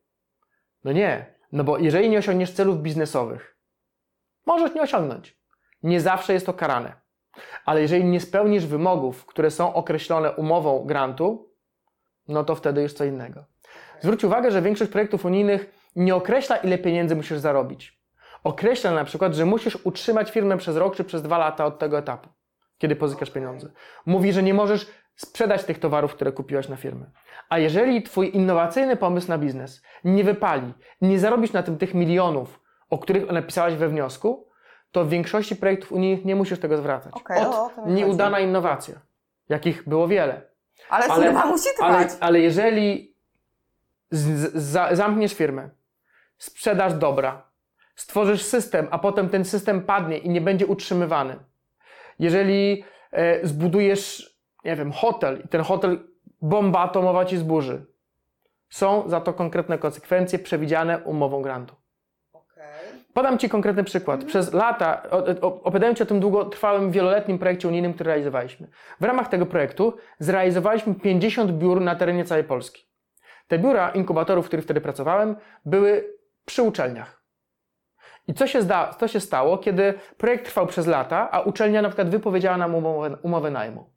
No 0.85 0.93
nie. 0.93 1.35
No 1.53 1.65
bo 1.65 1.79
jeżeli 1.79 2.11
nie 2.11 2.19
osiągniesz 2.19 2.53
celów 2.53 2.79
biznesowych, 2.79 3.57
możesz 4.47 4.75
nie 4.75 4.83
osiągnąć. 4.83 5.39
Nie 5.83 6.01
zawsze 6.01 6.33
jest 6.33 6.47
to 6.47 6.53
karane. 6.53 7.01
Ale 7.65 7.81
jeżeli 7.81 8.05
nie 8.05 8.21
spełnisz 8.21 8.67
wymogów, 8.67 9.27
które 9.27 9.51
są 9.51 9.75
określone 9.75 10.33
umową 10.33 10.85
grantu, 10.85 11.48
no 12.29 12.45
to 12.45 12.55
wtedy 12.55 12.83
już 12.83 12.93
co 12.93 13.05
innego. 13.05 13.45
Zwróć 14.01 14.25
uwagę, 14.25 14.51
że 14.51 14.63
większość 14.63 14.91
projektów 14.91 15.25
unijnych 15.25 15.75
nie 15.97 16.15
określa, 16.15 16.57
ile 16.57 16.79
pieniędzy 16.79 17.17
musisz 17.17 17.39
zarobić. 17.39 17.99
Określa 18.45 18.91
na 18.91 19.05
przykład, 19.05 19.35
że 19.35 19.45
musisz 19.45 19.79
utrzymać 19.85 20.31
firmę 20.31 20.57
przez 20.57 20.77
rok 20.77 20.97
czy 20.97 21.05
przez 21.05 21.23
dwa 21.23 21.39
lata 21.39 21.67
od 21.67 21.79
tego 21.79 21.99
etapu, 21.99 22.29
kiedy 22.79 22.97
pozyskasz 22.97 23.31
pieniądze. 23.31 23.69
Mówi, 24.07 24.33
że 24.33 24.43
nie 24.43 24.55
możesz 24.55 24.87
sprzedać 25.17 25.65
tych 25.65 25.79
towarów, 25.79 26.15
które 26.15 26.33
kupiłaś 26.33 26.69
na 26.69 26.77
firmę. 26.77 27.07
A 27.49 27.59
jeżeli 27.59 28.03
Twój 28.03 28.37
innowacyjny 28.37 28.97
pomysł 28.97 29.29
na 29.29 29.39
biznes 29.39 29.83
nie 30.05 30.25
wypali, 30.25 30.75
nie 31.01 31.19
zarobisz 31.19 31.53
na 31.53 31.63
tym 31.63 31.79
tych 31.79 31.95
milionów, 31.95 32.61
o 32.91 32.99
których 32.99 33.33
napisałaś 33.33 33.75
we 33.75 33.89
wniosku, 33.89 34.49
to 34.93 35.05
w 35.05 35.09
większości 35.09 35.57
projektów 35.57 35.93
unijnych 35.93 36.25
nie 36.25 36.37
musisz 36.37 36.61
tego 36.61 36.77
zwracać. 36.77 37.15
Okay, 37.15 37.49
Od 37.49 37.73
nieudana 37.87 38.37
chodzi. 38.37 38.49
innowacja, 38.49 38.95
jakich 39.49 39.89
było 39.89 40.09
wiele. 40.09 40.48
Ale, 40.89 41.07
ale 41.07 41.25
firma 41.25 41.47
musi 41.47 41.69
trwać. 41.77 42.09
Ale, 42.09 42.17
ale 42.21 42.41
jeżeli 42.41 43.15
z, 44.11 44.53
z, 44.55 44.97
zamkniesz 44.97 45.35
firmę, 45.35 45.71
sprzedasz 46.39 46.95
dobra, 46.95 47.49
stworzysz 47.97 48.43
system, 48.43 48.89
a 48.91 48.99
potem 48.99 49.29
ten 49.29 49.45
system 49.45 49.83
padnie 49.83 50.19
i 50.19 50.29
nie 50.29 50.41
będzie 50.41 50.67
utrzymywany. 50.67 51.39
Jeżeli 52.19 52.85
e, 53.13 53.47
zbudujesz, 53.47 54.37
nie 54.65 54.77
wiem, 54.77 54.93
hotel 54.93 55.43
i 55.45 55.49
ten 55.49 55.63
hotel 55.63 56.09
bomba 56.43 56.81
atomowa 56.81 57.25
ci 57.25 57.37
zburzy, 57.37 57.87
są 58.71 59.09
za 59.09 59.21
to 59.21 59.33
konkretne 59.33 59.79
konsekwencje 59.79 60.39
przewidziane 60.39 60.99
umową 60.99 61.43
grantu. 61.43 61.78
Podam 63.19 63.39
Ci 63.39 63.49
konkretny 63.49 63.85
przykład. 63.85 64.25
Przez 64.25 64.53
lata 64.53 65.03
opowiadałem 65.41 65.97
Ci 65.97 66.03
o 66.03 66.07
tym 66.07 66.21
długotrwałym, 66.21 66.91
wieloletnim 66.91 67.39
projekcie 67.39 67.69
unijnym, 67.69 67.95
który 67.95 68.09
realizowaliśmy. 68.09 68.69
W 69.01 69.05
ramach 69.05 69.29
tego 69.29 69.47
projektu 69.47 69.97
zrealizowaliśmy 70.19 70.95
50 70.95 71.53
biur 71.53 71.81
na 71.81 71.97
terenie 71.97 72.25
całej 72.25 72.45
Polski. 72.45 72.87
Te 73.49 73.59
biura 73.59 73.91
inkubatorów, 73.91 74.45
w 74.45 74.49
których 74.49 74.65
wtedy 74.65 74.81
pracowałem, 74.81 75.37
były 75.65 76.15
przy 76.45 76.63
uczelniach. 76.63 77.23
I 78.29 78.35
co 78.35 78.47
się, 78.47 78.63
zda, 78.63 78.95
co 79.01 79.09
się 79.09 79.21
stało, 79.21 79.59
kiedy 79.59 79.95
projekt 80.17 80.45
trwał 80.45 80.67
przez 80.67 80.87
lata, 80.87 81.31
a 81.31 81.41
uczelnia 81.41 81.83
na 81.83 81.89
przykład 81.89 82.11
wypowiedziała 82.11 82.57
nam 82.57 82.75
umowę, 82.75 83.17
umowę 83.23 83.51
najmu? 83.51 83.91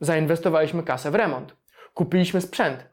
Zainwestowaliśmy 0.00 0.82
kasę 0.82 1.10
w 1.10 1.14
remont. 1.14 1.56
Kupiliśmy 1.94 2.40
sprzęt. 2.40 2.90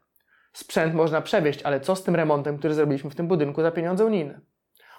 Sprzęt 0.52 0.94
można 0.94 1.20
przewieźć, 1.20 1.62
ale 1.62 1.80
co 1.80 1.96
z 1.96 2.04
tym 2.04 2.16
remontem, 2.16 2.58
który 2.58 2.74
zrobiliśmy 2.74 3.10
w 3.10 3.14
tym 3.14 3.28
budynku 3.28 3.62
za 3.62 3.70
pieniądze 3.70 4.04
unijne? 4.04 4.47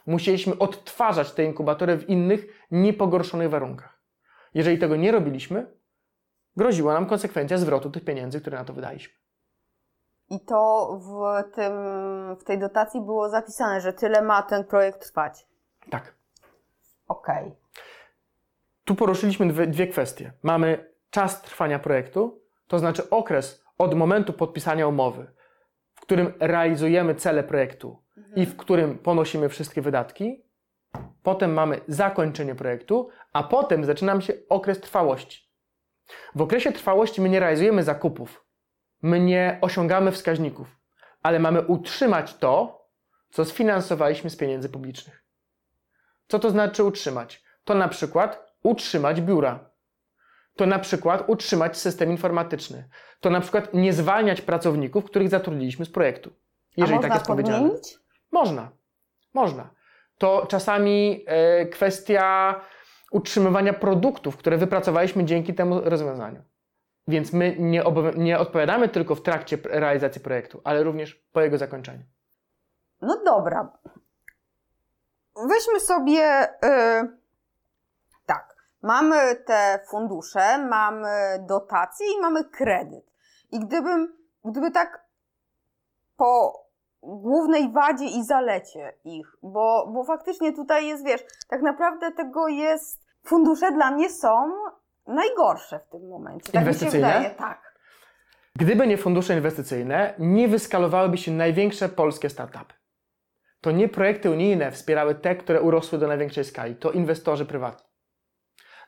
Musieliśmy 0.09 0.57
odtwarzać 0.57 1.31
te 1.31 1.43
inkubatory 1.43 1.97
w 1.97 2.09
innych, 2.09 2.67
niepogorszonych 2.71 3.49
warunkach. 3.49 3.99
Jeżeli 4.53 4.77
tego 4.77 4.95
nie 4.95 5.11
robiliśmy, 5.11 5.73
groziła 6.55 6.93
nam 6.93 7.05
konsekwencja 7.05 7.57
zwrotu 7.57 7.89
tych 7.89 8.05
pieniędzy, 8.05 8.41
które 8.41 8.57
na 8.57 8.65
to 8.65 8.73
wydaliśmy. 8.73 9.13
I 10.29 10.39
to 10.39 10.89
w, 11.01 11.43
tym, 11.55 11.73
w 12.35 12.43
tej 12.43 12.59
dotacji 12.59 13.01
było 13.01 13.29
zapisane, 13.29 13.81
że 13.81 13.93
tyle 13.93 14.21
ma 14.21 14.41
ten 14.41 14.63
projekt 14.63 15.01
trwać. 15.01 15.47
Tak. 15.89 16.13
Okej. 17.07 17.43
Okay. 17.43 17.55
Tu 18.85 18.95
poruszyliśmy 18.95 19.47
dwie, 19.47 19.67
dwie 19.67 19.87
kwestie. 19.87 20.33
Mamy 20.43 20.93
czas 21.09 21.41
trwania 21.41 21.79
projektu, 21.79 22.41
to 22.67 22.79
znaczy 22.79 23.09
okres 23.09 23.63
od 23.77 23.95
momentu 23.95 24.33
podpisania 24.33 24.87
umowy, 24.87 25.31
w 25.95 26.01
którym 26.01 26.33
realizujemy 26.39 27.15
cele 27.15 27.43
projektu 27.43 28.01
mhm. 28.19 28.35
i 28.35 28.45
w 28.45 28.57
którym 28.57 28.97
ponosimy 28.97 29.49
wszystkie 29.49 29.81
wydatki. 29.81 30.43
Potem 31.23 31.53
mamy 31.53 31.81
zakończenie 31.87 32.55
projektu, 32.55 33.09
a 33.33 33.43
potem 33.43 33.85
zaczyna 33.85 34.21
się 34.21 34.33
okres 34.49 34.79
trwałości. 34.79 35.49
W 36.35 36.41
okresie 36.41 36.71
trwałości 36.71 37.21
my 37.21 37.29
nie 37.29 37.39
realizujemy 37.39 37.83
zakupów, 37.83 38.45
my 39.01 39.19
nie 39.19 39.57
osiągamy 39.61 40.11
wskaźników, 40.11 40.77
ale 41.23 41.39
mamy 41.39 41.61
utrzymać 41.61 42.35
to, 42.35 42.85
co 43.29 43.45
sfinansowaliśmy 43.45 44.29
z 44.29 44.35
pieniędzy 44.35 44.69
publicznych. 44.69 45.23
Co 46.27 46.39
to 46.39 46.49
znaczy 46.49 46.83
utrzymać? 46.83 47.43
To 47.63 47.73
na 47.75 47.87
przykład 47.87 48.53
utrzymać 48.63 49.21
biura. 49.21 49.69
To 50.55 50.65
na 50.65 50.79
przykład 50.79 51.23
utrzymać 51.27 51.77
system 51.77 52.11
informatyczny. 52.11 52.89
To 53.19 53.29
na 53.29 53.41
przykład 53.41 53.73
nie 53.73 53.93
zwalniać 53.93 54.41
pracowników, 54.41 55.05
których 55.05 55.29
zatrudniliśmy 55.29 55.85
z 55.85 55.89
projektu. 55.89 56.31
Jeżeli 56.77 56.99
A 56.99 57.01
tak 57.01 57.13
jest 57.13 57.25
powiedziane. 57.25 57.57
Podmienić? 57.59 57.99
Można. 58.31 58.71
Można. 59.33 59.69
To 60.17 60.45
czasami 60.45 61.23
e, 61.27 61.65
kwestia 61.65 62.55
utrzymywania 63.11 63.73
produktów, 63.73 64.37
które 64.37 64.57
wypracowaliśmy 64.57 65.25
dzięki 65.25 65.53
temu 65.53 65.81
rozwiązaniu. 65.81 66.43
Więc 67.07 67.33
my 67.33 67.55
nie, 67.59 67.83
nie 68.15 68.39
odpowiadamy 68.39 68.89
tylko 68.89 69.15
w 69.15 69.21
trakcie 69.21 69.57
realizacji 69.63 70.21
projektu, 70.21 70.61
ale 70.63 70.83
również 70.83 71.15
po 71.33 71.41
jego 71.41 71.57
zakończeniu. 71.57 72.03
No 73.01 73.23
dobra. 73.25 73.77
Weźmy 75.49 75.79
sobie 75.79 76.47
yy, 76.63 77.17
tak. 78.25 78.55
Mamy 78.81 79.35
te 79.35 79.79
fundusze, 79.89 80.57
mamy 80.57 81.45
dotacje 81.47 82.07
i 82.17 82.21
mamy 82.21 82.43
kredyt. 82.43 83.11
I 83.51 83.59
gdybym, 83.59 84.17
gdyby 84.45 84.71
tak 84.71 85.05
po 86.17 86.59
głównej 87.01 87.71
wadzie 87.71 88.05
i 88.05 88.23
zalecie 88.23 88.93
ich, 89.03 89.27
bo, 89.43 89.91
bo 89.93 90.03
faktycznie 90.03 90.53
tutaj 90.53 90.87
jest, 90.87 91.05
wiesz, 91.05 91.21
tak 91.49 91.61
naprawdę 91.61 92.11
tego 92.11 92.47
jest, 92.47 93.01
fundusze 93.23 93.71
dla 93.71 93.91
mnie 93.91 94.09
są 94.09 94.51
najgorsze 95.07 95.79
w 95.79 95.91
tym 95.91 96.07
momencie. 96.07 96.51
Tak 96.51 96.61
inwestycyjne? 96.61 97.07
Mi 97.07 97.13
się 97.13 97.19
wydaje, 97.19 97.35
tak. 97.35 97.69
Gdyby 98.55 98.87
nie 98.87 98.97
fundusze 98.97 99.33
inwestycyjne, 99.33 100.13
nie 100.19 100.47
wyskalowałyby 100.47 101.17
się 101.17 101.31
największe 101.31 101.89
polskie 101.89 102.29
startupy. 102.29 102.73
To 103.61 103.71
nie 103.71 103.89
projekty 103.89 104.31
unijne 104.31 104.71
wspierały 104.71 105.15
te, 105.15 105.35
które 105.35 105.61
urosły 105.61 105.99
do 105.99 106.07
największej 106.07 106.43
skali, 106.43 106.75
to 106.75 106.91
inwestorzy 106.91 107.45
prywatni. 107.45 107.89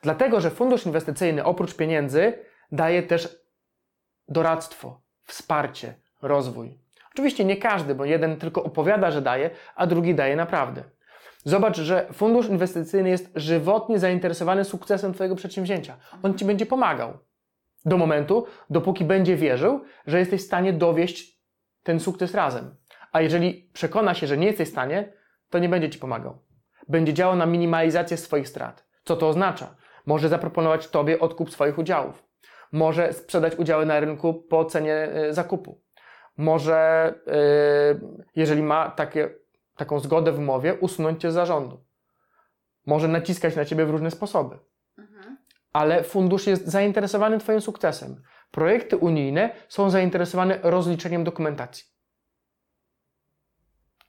Dlatego, 0.01 0.41
że 0.41 0.49
fundusz 0.49 0.85
inwestycyjny 0.85 1.43
oprócz 1.43 1.75
pieniędzy 1.75 2.33
daje 2.71 3.03
też 3.03 3.45
doradztwo, 4.27 5.01
wsparcie, 5.23 5.93
rozwój. 6.21 6.79
Oczywiście 7.13 7.45
nie 7.45 7.57
każdy, 7.57 7.95
bo 7.95 8.05
jeden 8.05 8.37
tylko 8.37 8.63
opowiada, 8.63 9.11
że 9.11 9.21
daje, 9.21 9.49
a 9.75 9.87
drugi 9.87 10.15
daje 10.15 10.35
naprawdę. 10.35 10.83
Zobacz, 11.43 11.77
że 11.77 12.07
fundusz 12.13 12.49
inwestycyjny 12.49 13.09
jest 13.09 13.31
żywotnie 13.35 13.99
zainteresowany 13.99 14.63
sukcesem 14.63 15.13
Twojego 15.13 15.35
przedsięwzięcia. 15.35 15.97
On 16.23 16.37
Ci 16.37 16.45
będzie 16.45 16.65
pomagał. 16.65 17.17
Do 17.85 17.97
momentu, 17.97 18.45
dopóki 18.69 19.05
będzie 19.05 19.35
wierzył, 19.35 19.81
że 20.07 20.19
jesteś 20.19 20.41
w 20.41 20.45
stanie 20.45 20.73
dowieść 20.73 21.41
ten 21.83 21.99
sukces 21.99 22.33
razem. 22.33 22.75
A 23.11 23.21
jeżeli 23.21 23.69
przekona 23.73 24.13
się, 24.13 24.27
że 24.27 24.37
nie 24.37 24.47
jesteś 24.47 24.67
w 24.67 24.71
stanie, 24.71 25.13
to 25.49 25.59
nie 25.59 25.69
będzie 25.69 25.89
Ci 25.89 25.99
pomagał. 25.99 26.37
Będzie 26.87 27.13
działał 27.13 27.35
na 27.35 27.45
minimalizację 27.45 28.17
swoich 28.17 28.47
strat. 28.47 28.85
Co 29.03 29.15
to 29.15 29.29
oznacza? 29.29 29.75
Może 30.05 30.29
zaproponować 30.29 30.87
Tobie 30.87 31.19
odkup 31.19 31.51
swoich 31.51 31.77
udziałów. 31.77 32.23
Może 32.71 33.13
sprzedać 33.13 33.55
udziały 33.55 33.85
na 33.85 33.99
rynku 33.99 34.33
po 34.33 34.65
cenie 34.65 34.93
e, 34.93 35.33
zakupu. 35.33 35.81
Może, 36.37 37.13
e, 37.27 37.99
jeżeli 38.35 38.63
ma 38.63 38.89
takie 38.89 39.29
taką 39.77 39.99
zgodę 39.99 40.31
w 40.31 40.39
umowie, 40.39 40.73
usunąć 40.73 41.21
cię 41.21 41.31
z 41.31 41.33
zarządu. 41.33 41.83
Może 42.85 43.07
naciskać 43.07 43.55
na 43.55 43.65
ciebie 43.65 43.85
w 43.85 43.89
różne 43.89 44.11
sposoby. 44.11 44.59
Mhm. 44.97 45.37
Ale 45.73 46.03
fundusz 46.03 46.47
jest 46.47 46.67
zainteresowany 46.67 47.37
Twoim 47.37 47.61
sukcesem. 47.61 48.23
Projekty 48.51 48.97
unijne 48.97 49.49
są 49.67 49.89
zainteresowane 49.89 50.59
rozliczeniem 50.63 51.23
dokumentacji. 51.23 51.85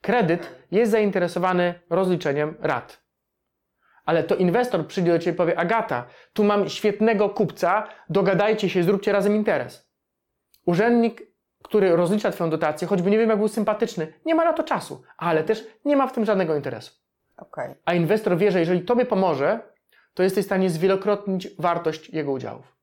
Kredyt 0.01 0.64
jest 0.70 0.93
zainteresowany 0.93 1.75
rozliczeniem 1.91 2.55
rat. 2.61 3.03
Ale 4.05 4.25
to 4.25 4.35
inwestor 4.35 4.87
przyjdzie 4.87 5.12
do 5.12 5.18
Ciebie 5.18 5.35
i 5.35 5.37
powie: 5.37 5.59
Agata, 5.59 6.07
tu 6.33 6.45
mam 6.45 6.68
świetnego 6.68 7.31
kupca, 7.31 7.89
dogadajcie 8.09 8.68
się, 8.68 8.83
zróbcie 8.83 9.12
razem 9.12 9.37
interes. 9.37 9.91
Urzędnik 10.66 11.32
który 11.73 11.97
rozlicza 11.97 12.31
Twoją 12.31 12.51
dotację, 12.51 12.89
choćby 12.89 13.11
nie 13.11 13.18
wiem, 13.18 13.29
jak 13.29 13.39
był 13.39 13.49
sympatyczny, 13.49 14.12
nie 14.25 14.35
ma 14.35 14.45
na 14.45 14.53
to 14.53 14.62
czasu, 14.62 15.03
ale 15.16 15.45
też 15.45 15.66
nie 15.85 15.97
ma 15.97 16.07
w 16.07 16.12
tym 16.12 16.25
żadnego 16.25 16.57
interesu. 16.57 16.93
Okay. 17.37 17.75
A 17.85 17.95
inwestor 17.95 18.39
wie, 18.39 18.53
że 18.53 18.61
jeżeli 18.61 18.83
Tobie 18.83 19.07
pomoże, 19.07 19.61
to 20.14 20.23
jesteś 20.23 20.45
w 20.45 20.47
stanie 20.47 20.70
zwielokrotnić 20.70 21.49
wartość 21.59 22.11
jego 22.11 22.33
udziałów. 22.33 22.77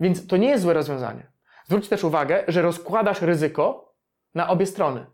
Więc 0.00 0.26
to 0.26 0.36
nie 0.36 0.48
jest 0.48 0.62
złe 0.62 0.74
rozwiązanie. 0.74 1.26
Zwróć 1.66 1.88
też 1.88 2.04
uwagę, 2.04 2.44
że 2.48 2.62
rozkładasz 2.62 3.22
ryzyko 3.22 3.94
na 4.34 4.48
obie 4.48 4.66
strony. 4.66 5.06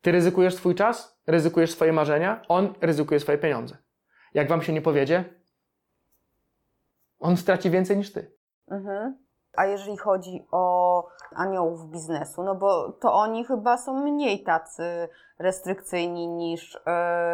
Ty 0.00 0.12
ryzykujesz 0.12 0.54
swój 0.54 0.74
czas, 0.74 1.20
ryzykujesz 1.26 1.70
swoje 1.70 1.92
marzenia, 1.92 2.42
on 2.48 2.74
ryzykuje 2.80 3.20
swoje 3.20 3.38
pieniądze. 3.38 3.76
Jak 4.34 4.48
wam 4.48 4.62
się 4.62 4.72
nie 4.72 4.82
powiedzie, 4.82 5.24
on 7.18 7.36
straci 7.36 7.70
więcej 7.70 7.96
niż 7.96 8.12
ty. 8.12 8.32
Mhm. 8.70 9.25
A 9.56 9.66
jeżeli 9.66 9.96
chodzi 9.96 10.46
o 10.50 11.06
aniołów 11.34 11.90
biznesu, 11.90 12.42
no 12.42 12.54
bo 12.54 12.92
to 12.92 13.12
oni 13.12 13.44
chyba 13.44 13.78
są 13.78 14.00
mniej 14.00 14.42
tacy 14.42 15.08
restrykcyjni 15.38 16.28
niż, 16.28 16.78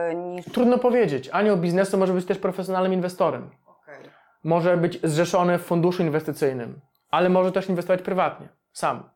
yy, 0.08 0.14
niż... 0.14 0.44
Trudno 0.44 0.78
powiedzieć. 0.78 1.30
Anioł 1.32 1.56
biznesu 1.56 1.98
może 1.98 2.12
być 2.12 2.26
też 2.26 2.38
profesjonalnym 2.38 2.92
inwestorem. 2.92 3.50
Okay. 3.66 4.10
Może 4.44 4.76
być 4.76 5.00
zrzeszony 5.02 5.58
w 5.58 5.62
funduszu 5.62 6.02
inwestycyjnym, 6.02 6.80
ale 7.10 7.28
może 7.28 7.52
też 7.52 7.68
inwestować 7.68 8.02
prywatnie, 8.02 8.48
sam. 8.72 9.10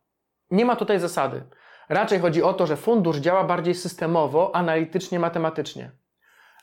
Nie 0.51 0.65
ma 0.65 0.77
tutaj 0.77 1.01
zasady. 1.01 1.43
Raczej 1.89 2.21
chodzi 2.21 2.43
o 2.43 2.55
to, 2.55 2.67
że 2.67 2.77
fundusz 2.77 3.17
działa 3.17 3.45
bardziej 3.45 3.75
systemowo, 3.75 4.55
analitycznie, 4.55 5.19
matematycznie. 5.19 5.91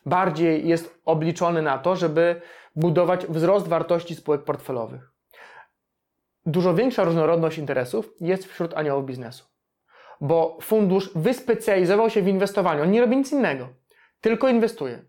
Bardziej 0.06 0.68
jest 0.68 1.02
obliczony 1.06 1.62
na 1.62 1.78
to, 1.78 1.96
żeby 1.96 2.42
budować 2.76 3.26
wzrost 3.28 3.68
wartości 3.68 4.16
spółek 4.16 4.44
portfelowych. 4.44 5.13
Dużo 6.46 6.74
większa 6.74 7.04
różnorodność 7.04 7.58
interesów 7.58 8.14
jest 8.22 8.46
wśród 8.46 8.74
aniołów 8.74 9.06
biznesu. 9.06 9.46
Bo 10.22 10.58
fundusz 10.62 11.10
wyspecjalizował 11.16 12.10
się 12.10 12.22
w 12.22 12.28
inwestowaniu. 12.28 12.84
On 12.84 12.92
nie 12.92 13.02
robi 13.02 13.18
nic 13.18 13.32
innego, 13.32 13.70
tylko 14.22 14.50
inwestuje. 14.50 15.06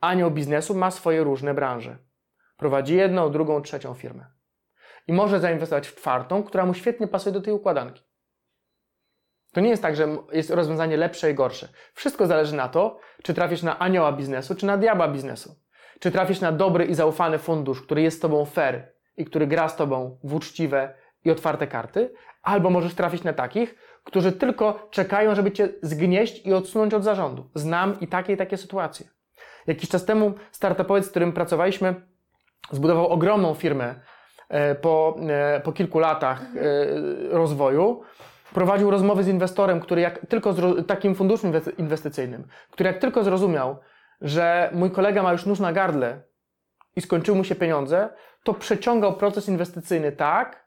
Anioł 0.00 0.30
biznesu 0.30 0.74
ma 0.74 0.90
swoje 0.90 1.24
różne 1.24 1.54
branże. 1.54 1.98
Prowadzi 2.56 2.96
jedną, 2.96 3.30
drugą, 3.30 3.62
trzecią 3.62 3.94
firmę. 3.94 4.26
I 5.06 5.12
może 5.12 5.40
zainwestować 5.40 5.88
w 5.88 5.96
czwartą, 5.96 6.42
która 6.42 6.66
mu 6.66 6.74
świetnie 6.74 7.08
pasuje 7.08 7.32
do 7.32 7.40
tej 7.40 7.54
układanki. 7.54 8.02
To 9.52 9.60
nie 9.60 9.68
jest 9.68 9.82
tak, 9.82 9.96
że 9.96 10.16
jest 10.32 10.50
rozwiązanie 10.50 10.96
lepsze 10.96 11.30
i 11.30 11.34
gorsze. 11.34 11.68
Wszystko 11.94 12.26
zależy 12.26 12.56
na 12.56 12.68
to, 12.68 12.98
czy 13.22 13.34
trafisz 13.34 13.62
na 13.62 13.78
anioła 13.78 14.12
biznesu, 14.12 14.54
czy 14.54 14.66
na 14.66 14.76
diabła 14.76 15.08
biznesu. 15.08 15.54
Czy 16.00 16.10
trafisz 16.10 16.40
na 16.40 16.52
dobry 16.52 16.84
i 16.84 16.94
zaufany 16.94 17.38
fundusz, 17.38 17.82
który 17.82 18.02
jest 18.02 18.16
z 18.16 18.20
tobą 18.20 18.44
fair 18.44 18.95
i 19.16 19.24
który 19.24 19.46
gra 19.46 19.68
z 19.68 19.76
tobą 19.76 20.18
w 20.24 20.34
uczciwe 20.34 20.94
i 21.24 21.30
otwarte 21.30 21.66
karty, 21.66 22.12
albo 22.42 22.70
możesz 22.70 22.94
trafić 22.94 23.24
na 23.24 23.32
takich, 23.32 23.74
którzy 24.04 24.32
tylko 24.32 24.88
czekają, 24.90 25.34
żeby 25.34 25.52
cię 25.52 25.68
zgnieść 25.82 26.46
i 26.46 26.52
odsunąć 26.52 26.94
od 26.94 27.04
zarządu. 27.04 27.50
Znam 27.54 28.00
i 28.00 28.08
takie 28.08 28.32
i 28.32 28.36
takie 28.36 28.56
sytuacje. 28.56 29.06
Jakiś 29.66 29.88
czas 29.88 30.04
temu 30.04 30.34
startupowiec, 30.52 31.06
z 31.06 31.10
którym 31.10 31.32
pracowaliśmy, 31.32 31.94
zbudował 32.70 33.08
ogromną 33.08 33.54
firmę 33.54 33.94
e, 34.48 34.74
po, 34.74 35.16
e, 35.28 35.60
po 35.60 35.72
kilku 35.72 35.98
latach 35.98 36.42
e, 36.42 36.58
rozwoju. 37.30 38.02
Prowadził 38.54 38.90
rozmowy 38.90 39.24
z 39.24 39.28
inwestorem, 39.28 39.80
który 39.80 40.00
jak 40.00 40.26
tylko, 40.26 40.54
takim 40.86 41.14
funduszem 41.14 41.52
inwestycyjnym, 41.78 42.46
który 42.70 42.86
jak 42.86 42.98
tylko 42.98 43.24
zrozumiał, 43.24 43.76
że 44.20 44.70
mój 44.74 44.90
kolega 44.90 45.22
ma 45.22 45.32
już 45.32 45.46
nóż 45.46 45.60
na 45.60 45.72
gardle 45.72 46.22
i 46.96 47.00
skończyły 47.00 47.38
mu 47.38 47.44
się 47.44 47.54
pieniądze, 47.54 48.08
to 48.42 48.54
przeciągał 48.54 49.16
proces 49.16 49.48
inwestycyjny 49.48 50.12
tak, 50.12 50.66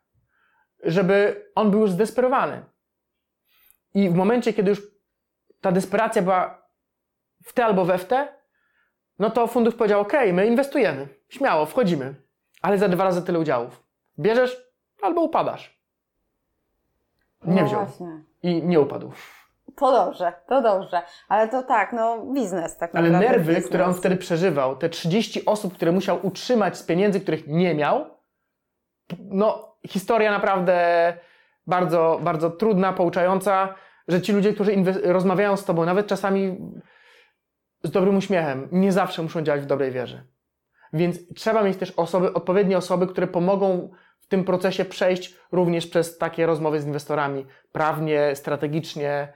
żeby 0.83 1.45
on 1.55 1.71
był 1.71 1.79
już 1.79 1.91
zdesperowany. 1.91 2.65
I 3.93 4.09
w 4.09 4.15
momencie, 4.15 4.53
kiedy 4.53 4.69
już 4.69 4.81
ta 5.61 5.71
desperacja 5.71 6.21
była 6.21 6.67
w 7.43 7.53
te 7.53 7.65
albo 7.65 7.85
we 7.85 7.97
w 7.97 8.05
te, 8.05 8.27
no 9.19 9.29
to 9.29 9.47
fundusz 9.47 9.75
powiedział: 9.75 10.01
OK, 10.01 10.13
my 10.33 10.47
inwestujemy, 10.47 11.07
śmiało, 11.29 11.65
wchodzimy, 11.65 12.15
ale 12.61 12.77
za 12.77 12.89
dwa 12.89 13.03
razy 13.03 13.21
tyle 13.21 13.39
udziałów. 13.39 13.83
Bierzesz 14.19 14.57
albo 15.01 15.21
upadasz. 15.21 15.79
Nie 17.45 17.61
no 17.61 17.67
wziął. 17.67 17.85
Właśnie. 17.85 18.23
I 18.43 18.63
nie 18.63 18.79
upadł. 18.79 19.11
To 19.75 19.91
dobrze, 19.91 20.33
to 20.47 20.61
dobrze. 20.61 21.01
Ale 21.29 21.47
to 21.47 21.63
tak, 21.63 21.93
no 21.93 22.25
biznes 22.33 22.77
tak 22.77 22.95
Ale 22.95 23.09
nerwy, 23.09 23.53
biznes. 23.53 23.67
które 23.67 23.85
on 23.85 23.93
wtedy 23.93 24.15
przeżywał, 24.15 24.75
te 24.75 24.89
30 24.89 25.45
osób, 25.45 25.73
które 25.73 25.91
musiał 25.91 26.19
utrzymać 26.23 26.77
z 26.77 26.83
pieniędzy, 26.83 27.19
których 27.19 27.47
nie 27.47 27.75
miał, 27.75 28.05
no 29.19 29.75
historia 29.87 30.31
naprawdę 30.31 31.13
bardzo, 31.67 32.19
bardzo 32.23 32.49
trudna, 32.49 32.93
pouczająca, 32.93 33.75
że 34.07 34.21
ci 34.21 34.33
ludzie, 34.33 34.53
którzy 34.53 34.71
rozmawiają 35.03 35.57
z 35.57 35.65
tobą, 35.65 35.85
nawet 35.85 36.07
czasami 36.07 36.57
z 37.83 37.91
dobrym 37.91 38.17
uśmiechem, 38.17 38.67
nie 38.71 38.91
zawsze 38.91 39.21
muszą 39.21 39.41
działać 39.41 39.61
w 39.61 39.65
dobrej 39.65 39.91
wierze. 39.91 40.23
Więc 40.93 41.33
trzeba 41.35 41.63
mieć 41.63 41.77
też 41.77 41.91
osoby, 41.91 42.33
odpowiednie 42.33 42.77
osoby, 42.77 43.07
które 43.07 43.27
pomogą 43.27 43.89
w 44.19 44.27
tym 44.27 44.43
procesie 44.43 44.85
przejść 44.85 45.35
również 45.51 45.87
przez 45.87 46.17
takie 46.17 46.45
rozmowy 46.45 46.81
z 46.81 46.85
inwestorami, 46.85 47.45
prawnie, 47.71 48.35
strategicznie, 48.35 49.33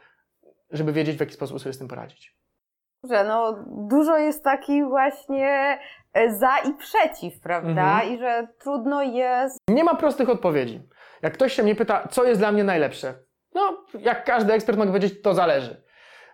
żeby 0.73 0.93
wiedzieć, 0.93 1.17
w 1.17 1.19
jaki 1.19 1.33
sposób 1.33 1.59
sobie 1.59 1.73
z 1.73 1.77
tym 1.77 1.87
poradzić. 1.87 2.35
Że 3.09 3.23
no, 3.23 3.65
dużo 3.67 4.17
jest 4.17 4.43
takich 4.43 4.85
właśnie 4.85 5.79
e, 6.13 6.35
za 6.35 6.57
i 6.57 6.73
przeciw, 6.73 7.39
prawda? 7.39 7.93
Mhm. 7.93 8.13
I 8.13 8.17
że 8.17 8.47
trudno 8.59 9.03
jest. 9.03 9.57
Nie 9.69 9.83
ma 9.83 9.95
prostych 9.95 10.29
odpowiedzi. 10.29 10.81
Jak 11.21 11.33
ktoś 11.33 11.53
się 11.53 11.63
mnie 11.63 11.75
pyta, 11.75 12.07
co 12.07 12.23
jest 12.23 12.41
dla 12.41 12.51
mnie 12.51 12.63
najlepsze, 12.63 13.13
no, 13.53 13.85
jak 13.99 14.25
każdy 14.25 14.53
ekspert 14.53 14.77
mogę 14.77 14.91
powiedzieć, 14.91 15.21
to 15.21 15.33
zależy. 15.33 15.83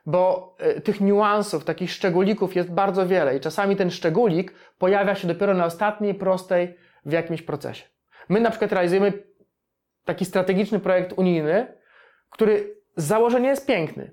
Bo 0.06 0.56
y, 0.78 0.82
tych 0.82 1.02
niuansów, 1.02 1.66
takich 1.66 1.92
szczególików 1.92 2.56
jest 2.56 2.72
bardzo 2.72 3.08
wiele 3.08 3.38
i 3.38 3.40
czasami 3.40 3.76
ten 3.76 3.92
szczególik 3.92 4.54
pojawia 4.78 5.16
się 5.16 5.28
dopiero 5.28 5.54
na 5.54 5.66
ostatniej 5.66 6.16
prostej 6.16 6.78
w 7.06 7.12
jakimś 7.12 7.42
procesie. 7.42 7.86
My 8.30 8.40
na 8.40 8.50
przykład 8.50 8.72
realizujemy 8.72 9.14
taki 10.06 10.26
strategiczny 10.26 10.80
projekt 10.80 11.14
unijny, 11.18 11.78
który 12.30 12.76
z 12.96 13.04
założenia 13.04 13.50
jest 13.50 13.68
piękny, 13.68 14.12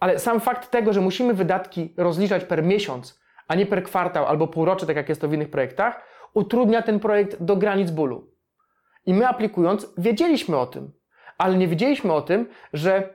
ale 0.00 0.18
sam 0.18 0.40
fakt 0.40 0.70
tego, 0.70 0.92
że 0.92 1.00
musimy 1.00 1.34
wydatki 1.34 1.94
rozliczać 1.96 2.44
per 2.44 2.62
miesiąc, 2.62 3.20
a 3.48 3.54
nie 3.54 3.66
per 3.66 3.82
kwartał 3.82 4.26
albo 4.26 4.46
półrocze, 4.46 4.86
tak 4.86 4.96
jak 4.96 5.08
jest 5.08 5.20
to 5.20 5.28
w 5.28 5.32
innych 5.32 5.50
projektach, 5.50 6.02
utrudnia 6.34 6.82
ten 6.82 7.00
projekt 7.00 7.42
do 7.42 7.56
granic 7.56 7.90
bólu. 7.90 8.30
I 9.06 9.14
my 9.14 9.28
aplikując, 9.28 9.92
wiedzieliśmy 9.98 10.56
o 10.56 10.66
tym, 10.66 10.92
ale 11.38 11.56
nie 11.56 11.68
wiedzieliśmy 11.68 12.12
o 12.12 12.22
tym, 12.22 12.48
że 12.72 13.14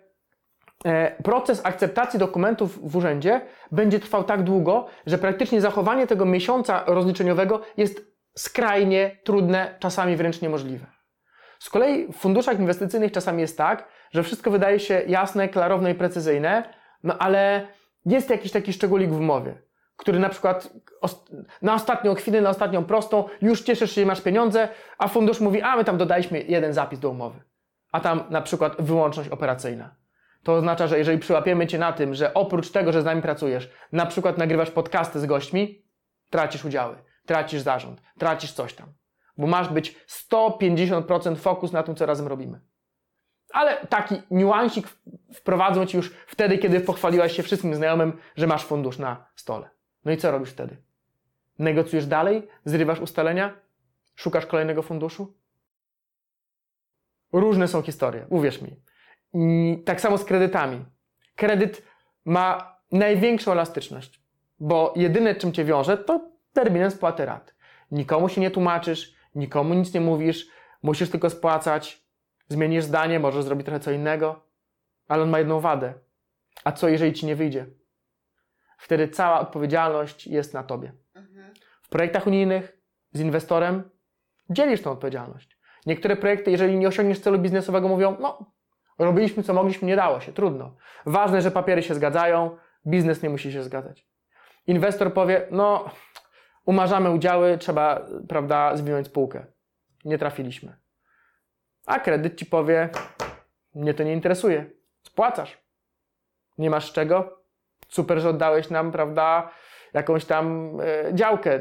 e, 0.85 1.23
proces 1.23 1.65
akceptacji 1.65 2.19
dokumentów 2.19 2.91
w 2.91 2.95
urzędzie 2.95 3.41
będzie 3.71 3.99
trwał 3.99 4.23
tak 4.23 4.43
długo, 4.43 4.87
że 5.05 5.17
praktycznie 5.17 5.61
zachowanie 5.61 6.07
tego 6.07 6.25
miesiąca 6.25 6.83
rozliczeniowego 6.87 7.61
jest 7.77 8.13
skrajnie 8.37 9.17
trudne, 9.23 9.75
czasami 9.79 10.15
wręcz 10.15 10.41
niemożliwe. 10.41 10.85
Z 11.59 11.69
kolei 11.69 12.07
w 12.07 12.15
funduszach 12.15 12.59
inwestycyjnych 12.59 13.11
czasami 13.11 13.41
jest 13.41 13.57
tak, 13.57 13.87
że 14.13 14.23
wszystko 14.23 14.51
wydaje 14.51 14.79
się 14.79 15.01
jasne, 15.07 15.49
klarowne 15.49 15.91
i 15.91 15.95
precyzyjne, 15.95 16.63
no 17.03 17.17
ale 17.17 17.67
jest 18.05 18.29
jakiś 18.29 18.51
taki 18.51 18.73
szczególik 18.73 19.09
w 19.09 19.19
umowie, 19.19 19.61
który 19.97 20.19
na 20.19 20.29
przykład 20.29 20.73
na 21.61 21.73
ostatnią 21.73 22.15
chwilę, 22.15 22.41
na 22.41 22.49
ostatnią 22.49 22.85
prostą 22.85 23.23
już 23.41 23.61
cieszysz 23.61 23.91
się, 23.91 24.05
masz 24.05 24.21
pieniądze, 24.21 24.69
a 24.97 25.07
fundusz 25.07 25.39
mówi, 25.39 25.61
a 25.61 25.75
my 25.75 25.83
tam 25.83 25.97
dodaliśmy 25.97 26.41
jeden 26.41 26.73
zapis 26.73 26.99
do 26.99 27.09
umowy, 27.09 27.41
a 27.91 27.99
tam 27.99 28.23
na 28.29 28.41
przykład 28.41 28.75
wyłączność 28.79 29.29
operacyjna. 29.29 29.95
To 30.43 30.53
oznacza, 30.53 30.87
że 30.87 30.97
jeżeli 30.97 31.19
przyłapiemy 31.19 31.67
Cię 31.67 31.77
na 31.77 31.93
tym, 31.93 32.15
że 32.15 32.33
oprócz 32.33 32.71
tego, 32.71 32.91
że 32.91 33.01
z 33.01 33.05
nami 33.05 33.21
pracujesz, 33.21 33.69
na 33.91 34.05
przykład 34.05 34.37
nagrywasz 34.37 34.71
podcasty 34.71 35.19
z 35.19 35.25
gośćmi, 35.25 35.85
tracisz 36.29 36.65
udziały, 36.65 36.95
tracisz 37.25 37.61
zarząd, 37.61 38.01
tracisz 38.17 38.51
coś 38.51 38.73
tam 38.73 38.87
bo 39.37 39.47
masz 39.47 39.69
być 39.69 39.95
150% 40.31 41.35
fokus 41.35 41.71
na 41.71 41.83
tym, 41.83 41.95
co 41.95 42.05
razem 42.05 42.27
robimy. 42.27 42.61
Ale 43.53 43.87
taki 43.87 44.15
niuansik 44.31 44.87
wprowadzą 45.33 45.85
ci 45.85 45.97
już 45.97 46.13
wtedy, 46.27 46.57
kiedy 46.57 46.79
pochwaliłaś 46.79 47.35
się 47.35 47.43
wszystkim 47.43 47.75
znajomym, 47.75 48.17
że 48.35 48.47
masz 48.47 48.65
fundusz 48.65 48.97
na 48.97 49.25
stole. 49.35 49.69
No 50.05 50.11
i 50.11 50.17
co 50.17 50.31
robisz 50.31 50.49
wtedy? 50.49 50.77
Negocjujesz 51.59 52.05
dalej? 52.05 52.47
Zrywasz 52.65 52.99
ustalenia? 52.99 53.53
Szukasz 54.15 54.45
kolejnego 54.45 54.81
funduszu? 54.81 55.33
Różne 57.33 57.67
są 57.67 57.81
historie, 57.81 58.25
uwierz 58.29 58.61
mi. 58.61 58.75
I 59.33 59.77
tak 59.85 60.01
samo 60.01 60.17
z 60.17 60.25
kredytami. 60.25 60.85
Kredyt 61.35 61.83
ma 62.25 62.77
największą 62.91 63.51
elastyczność, 63.51 64.21
bo 64.59 64.93
jedyne 64.95 65.35
czym 65.35 65.51
cię 65.51 65.65
wiąże 65.65 65.97
to 65.97 66.31
terminem 66.53 66.91
spłaty 66.91 67.25
rat. 67.25 67.55
Nikomu 67.91 68.29
się 68.29 68.41
nie 68.41 68.51
tłumaczysz, 68.51 69.13
nikomu 69.35 69.73
nic 69.73 69.93
nie 69.93 70.01
mówisz, 70.01 70.47
musisz 70.83 71.09
tylko 71.09 71.29
spłacać, 71.29 72.02
zmienisz 72.47 72.83
zdanie, 72.83 73.19
możesz 73.19 73.43
zrobić 73.43 73.65
trochę 73.65 73.79
co 73.79 73.91
innego, 73.91 74.45
ale 75.07 75.23
on 75.23 75.29
ma 75.29 75.39
jedną 75.39 75.59
wadę. 75.59 75.93
A 76.63 76.71
co 76.71 76.89
jeżeli 76.89 77.13
ci 77.13 77.25
nie 77.25 77.35
wyjdzie? 77.35 77.65
Wtedy 78.77 79.07
cała 79.07 79.39
odpowiedzialność 79.39 80.27
jest 80.27 80.53
na 80.53 80.63
tobie. 80.63 80.93
W 81.81 81.89
projektach 81.89 82.27
unijnych 82.27 82.77
z 83.11 83.19
inwestorem 83.19 83.89
dzielisz 84.49 84.81
tą 84.81 84.91
odpowiedzialność. 84.91 85.59
Niektóre 85.85 86.15
projekty, 86.15 86.51
jeżeli 86.51 86.77
nie 86.77 86.87
osiągniesz 86.87 87.19
celu 87.19 87.39
biznesowego, 87.39 87.87
mówią: 87.87 88.17
No, 88.19 88.53
robiliśmy 88.99 89.43
co 89.43 89.53
mogliśmy, 89.53 89.87
nie 89.87 89.95
dało 89.95 90.19
się, 90.19 90.33
trudno. 90.33 90.75
Ważne, 91.05 91.41
że 91.41 91.51
papiery 91.51 91.83
się 91.83 91.95
zgadzają, 91.95 92.57
biznes 92.87 93.23
nie 93.23 93.29
musi 93.29 93.51
się 93.51 93.63
zgadzać. 93.63 94.07
Inwestor 94.67 95.13
powie: 95.13 95.47
No, 95.51 95.89
umarzamy 96.65 97.11
udziały, 97.11 97.57
trzeba, 97.57 98.01
prawda, 98.29 98.77
zwinąć 98.77 99.07
spółkę. 99.07 99.45
Nie 100.05 100.17
trafiliśmy. 100.17 100.82
A 101.85 101.99
kredyt 101.99 102.35
ci 102.35 102.45
powie, 102.45 102.89
mnie 103.75 103.93
to 103.93 104.03
nie 104.03 104.13
interesuje. 104.13 104.65
Spłacasz. 105.03 105.63
Nie 106.57 106.69
masz 106.69 106.93
czego? 106.93 107.43
Super, 107.89 108.19
że 108.19 108.29
oddałeś 108.29 108.69
nam, 108.69 108.91
prawda, 108.91 109.49
jakąś 109.93 110.25
tam 110.25 110.77
e, 110.81 111.13
działkę, 111.13 111.59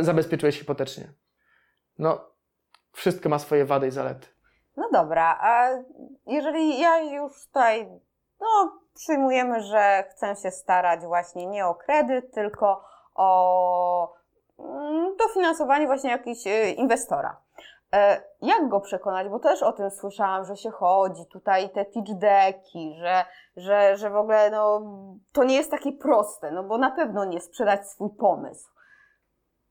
zabezpieczyłeś 0.00 0.58
hipotecznie. 0.58 1.12
No, 1.98 2.20
wszystko 2.92 3.28
ma 3.28 3.38
swoje 3.38 3.64
wady 3.64 3.86
i 3.86 3.90
zalety. 3.90 4.26
No 4.76 4.88
dobra, 4.92 5.38
a 5.40 5.68
jeżeli 6.26 6.80
ja 6.80 6.98
już 6.98 7.46
tutaj, 7.46 7.88
no, 8.40 8.80
przyjmujemy, 8.94 9.60
że 9.62 10.04
chcę 10.10 10.36
się 10.36 10.50
starać 10.50 11.00
właśnie 11.00 11.46
nie 11.46 11.66
o 11.66 11.74
kredyt, 11.74 12.34
tylko 12.34 12.84
o 13.14 14.14
mm, 14.58 15.16
dofinansowanie 15.16 15.86
właśnie 15.86 16.10
jakiegoś 16.10 16.46
e, 16.46 16.70
inwestora. 16.70 17.41
E, 17.94 18.22
jak 18.42 18.68
go 18.68 18.80
przekonać? 18.80 19.28
Bo 19.28 19.38
też 19.38 19.62
o 19.62 19.72
tym 19.72 19.90
słyszałam, 19.90 20.44
że 20.44 20.56
się 20.56 20.70
chodzi, 20.70 21.22
tutaj 21.32 21.70
te 21.70 21.84
pitch 21.84 22.12
decki, 22.12 22.94
że, 23.00 23.24
że, 23.56 23.96
że 23.96 24.10
w 24.10 24.16
ogóle 24.16 24.50
no, 24.50 24.82
to 25.32 25.44
nie 25.44 25.56
jest 25.56 25.70
takie 25.70 25.92
proste, 25.92 26.50
no 26.50 26.64
bo 26.64 26.78
na 26.78 26.90
pewno 26.90 27.24
nie 27.24 27.40
sprzedać 27.40 27.88
swój 27.88 28.10
pomysł. 28.18 28.68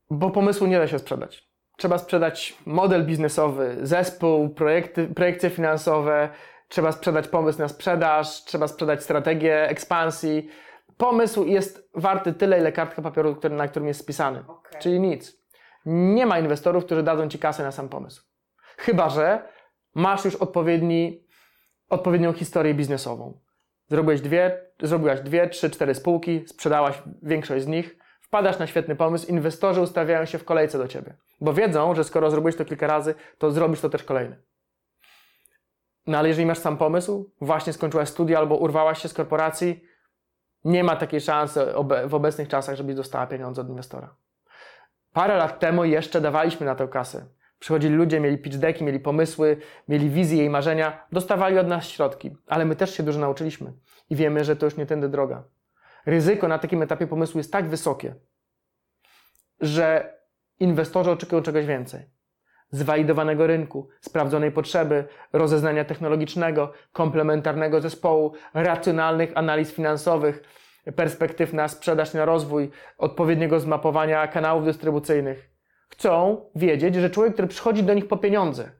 Bo 0.10 0.30
pomysłu 0.30 0.68
nie 0.68 0.80
da 0.80 0.88
się 0.88 1.00
sprzedać. 1.00 1.52
trzeba 1.78 1.98
sprzedać 1.98 2.58
model 2.66 3.06
biznesowy, 3.06 3.78
zespół, 3.82 4.50
projekty, 4.50 5.08
projekcje 5.08 5.50
finansowe, 5.50 6.30
trzeba 6.68 6.92
sprzedać 6.92 7.28
pomysł 7.28 7.60
na 7.60 7.68
sprzedaż, 7.68 8.44
trzeba 8.46 8.68
sprzedać 8.68 9.04
strategię 9.04 9.70
ekspansji. 9.70 10.50
Pomysł 10.98 11.46
jest 11.46 11.90
warty 11.96 12.34
tyle, 12.34 12.60
ile 12.60 12.72
kartka 12.72 13.02
papieru, 13.02 13.36
na 13.50 13.68
którym 13.68 13.88
jest 13.88 14.00
spisany. 14.00 14.44
Okay. 14.48 14.82
Czyli 14.82 15.00
nic. 15.00 15.41
Nie 15.86 16.26
ma 16.26 16.40
inwestorów, 16.40 16.86
którzy 16.86 17.04
dadzą 17.04 17.30
ci 17.30 17.40
kasę 17.40 17.64
na 17.64 17.72
sam 17.72 17.90
pomysł. 17.90 18.24
Chyba, 18.78 19.10
że 19.10 19.50
masz 19.96 20.26
już 20.26 20.36
odpowiedni, 20.36 21.28
odpowiednią 21.90 22.34
historię 22.34 22.74
biznesową. 22.74 23.40
Zrobiłeś 23.88 24.22
dwie, 24.22 24.62
zrobiłaś 24.82 25.22
dwie, 25.22 25.50
trzy, 25.50 25.70
cztery 25.70 25.96
spółki, 25.96 26.44
sprzedałaś 26.48 27.04
większość 27.24 27.66
z 27.66 27.68
nich, 27.68 27.98
wpadasz 28.22 28.60
na 28.60 28.68
świetny 28.68 28.96
pomysł, 28.96 29.28
inwestorzy 29.28 29.82
ustawiają 29.82 30.26
się 30.26 30.38
w 30.38 30.46
kolejce 30.46 30.78
do 30.78 30.88
ciebie, 30.88 31.16
bo 31.42 31.54
wiedzą, 31.54 31.96
że 31.96 32.04
skoro 32.04 32.32
zrobiłeś 32.32 32.56
to 32.56 32.66
kilka 32.66 32.88
razy, 32.88 33.16
to 33.38 33.52
zrobisz 33.52 33.82
to 33.82 33.90
też 33.90 34.04
kolejny. 34.04 34.42
No 36.08 36.18
ale 36.18 36.28
jeżeli 36.28 36.46
masz 36.46 36.58
sam 36.58 36.78
pomysł, 36.78 37.32
właśnie 37.42 37.74
skończyłaś 37.74 38.10
studia 38.10 38.38
albo 38.38 38.58
urwałaś 38.58 39.02
się 39.02 39.10
z 39.10 39.14
korporacji, 39.14 39.84
nie 40.64 40.84
ma 40.84 40.96
takiej 40.96 41.22
szansy 41.22 41.66
w 42.08 42.14
obecnych 42.14 42.48
czasach, 42.48 42.76
żebyś 42.76 42.96
dostała 42.96 43.28
pieniądze 43.28 43.62
od 43.62 43.70
inwestora. 43.70 44.16
Parę 45.14 45.38
lat 45.38 45.60
temu 45.60 45.86
jeszcze 45.86 46.22
dawaliśmy 46.22 46.66
na 46.66 46.76
tę 46.76 46.88
kasę. 46.88 47.26
Przychodzili 47.60 47.96
ludzie, 47.96 48.20
mieli 48.20 48.38
pitch 48.38 48.58
decki, 48.58 48.84
mieli 48.84 49.00
pomysły, 49.00 49.58
mieli 49.88 50.10
wizje 50.10 50.46
i 50.46 50.50
marzenia, 50.50 51.06
dostawali 51.12 51.60
od 51.60 51.68
nas 51.68 51.86
środki, 51.86 52.38
ale 52.48 52.66
my 52.66 52.76
też 52.76 52.98
się 52.98 53.04
dużo 53.04 53.20
nauczyliśmy 53.20 53.74
i 54.10 54.16
wiemy, 54.16 54.44
że 54.44 54.56
to 54.56 54.66
już 54.66 54.78
nie 54.78 54.86
tędy 54.86 55.10
droga. 55.10 55.44
Ryzyko 56.06 56.48
na 56.48 56.60
takim 56.60 56.82
etapie 56.82 57.08
pomysłu 57.08 57.38
jest 57.38 57.52
tak 57.52 57.70
wysokie, 57.70 58.16
że 59.60 60.14
inwestorzy 60.60 61.12
oczekują 61.12 61.42
czegoś 61.42 61.66
więcej. 61.66 62.10
Zwalidowanego 62.72 63.48
rynku, 63.48 63.90
sprawdzonej 64.02 64.52
potrzeby, 64.52 65.08
rozeznania 65.34 65.86
technologicznego, 65.86 66.74
komplementarnego 66.92 67.82
zespołu, 67.82 68.34
racjonalnych 68.54 69.32
analiz 69.36 69.72
finansowych, 69.72 70.44
perspektyw 70.96 71.54
na 71.54 71.68
sprzedaż, 71.68 72.14
na 72.14 72.26
rozwój, 72.26 72.72
odpowiedniego 72.98 73.60
zmapowania 73.60 74.28
kanałów 74.28 74.66
dystrybucyjnych. 74.66 75.50
Chcą 75.90 76.46
wiedzieć, 76.56 76.96
że 76.96 77.10
człowiek, 77.10 77.34
który 77.34 77.48
przychodzi 77.48 77.84
do 77.84 77.94
nich 77.94 78.08
po 78.08 78.18
pieniądze, 78.18 78.72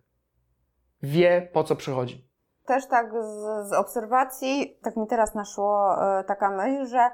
wie 1.04 1.50
po 1.54 1.64
co 1.64 1.76
przychodzi. 1.76 2.32
Też 2.66 2.88
tak 2.88 3.12
z, 3.12 3.70
z 3.70 3.74
obserwacji, 3.74 4.80
tak 4.84 4.98
mi 4.98 5.08
teraz 5.08 5.36
naszło 5.36 5.96
e, 6.20 6.24
taka 6.24 6.50
myśl, 6.50 6.86
że 6.86 7.10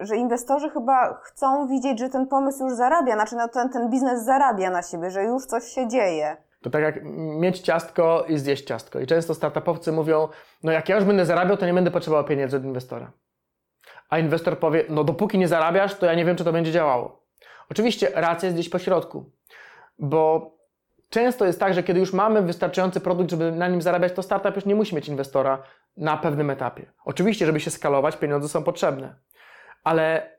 że 0.00 0.16
inwestorzy 0.16 0.70
chyba 0.70 1.20
chcą 1.22 1.68
widzieć, 1.68 1.98
że 1.98 2.08
ten 2.08 2.26
pomysł 2.26 2.64
już 2.64 2.74
zarabia, 2.74 3.14
znaczy 3.14 3.36
no 3.36 3.48
ten, 3.48 3.68
ten 3.70 3.90
biznes 3.90 4.24
zarabia 4.24 4.70
na 4.70 4.82
siebie, 4.82 5.10
że 5.10 5.24
już 5.24 5.46
coś 5.46 5.64
się 5.64 5.88
dzieje. 5.88 6.36
To 6.62 6.70
tak 6.70 6.82
jak 6.82 6.94
mieć 7.14 7.60
ciastko 7.60 8.24
i 8.28 8.38
zjeść 8.38 8.64
ciastko. 8.64 9.00
I 9.00 9.06
często 9.06 9.34
startupowcy 9.34 9.92
mówią, 9.92 10.28
no 10.62 10.72
jak 10.72 10.88
ja 10.88 10.96
już 10.96 11.04
będę 11.04 11.26
zarabiał, 11.26 11.56
to 11.56 11.66
nie 11.66 11.74
będę 11.74 11.90
potrzebował 11.90 12.24
pieniędzy 12.24 12.56
od 12.56 12.64
inwestora 12.64 13.12
a 14.08 14.18
inwestor 14.18 14.58
powie, 14.58 14.84
no 14.88 15.04
dopóki 15.04 15.38
nie 15.38 15.48
zarabiasz, 15.48 15.94
to 15.94 16.06
ja 16.06 16.14
nie 16.14 16.24
wiem, 16.24 16.36
czy 16.36 16.44
to 16.44 16.52
będzie 16.52 16.72
działało. 16.72 17.26
Oczywiście 17.70 18.10
racja 18.14 18.46
jest 18.46 18.56
gdzieś 18.58 18.68
po 18.68 18.78
środku, 18.78 19.30
bo 19.98 20.50
często 21.10 21.46
jest 21.46 21.60
tak, 21.60 21.74
że 21.74 21.82
kiedy 21.82 22.00
już 22.00 22.12
mamy 22.12 22.42
wystarczający 22.42 23.00
produkt, 23.00 23.30
żeby 23.30 23.52
na 23.52 23.68
nim 23.68 23.82
zarabiać, 23.82 24.12
to 24.12 24.22
startup 24.22 24.56
już 24.56 24.64
nie 24.64 24.74
musi 24.74 24.94
mieć 24.94 25.08
inwestora 25.08 25.62
na 25.96 26.16
pewnym 26.16 26.50
etapie. 26.50 26.92
Oczywiście, 27.04 27.46
żeby 27.46 27.60
się 27.60 27.70
skalować, 27.70 28.16
pieniądze 28.16 28.48
są 28.48 28.62
potrzebne, 28.62 29.14
ale 29.84 30.30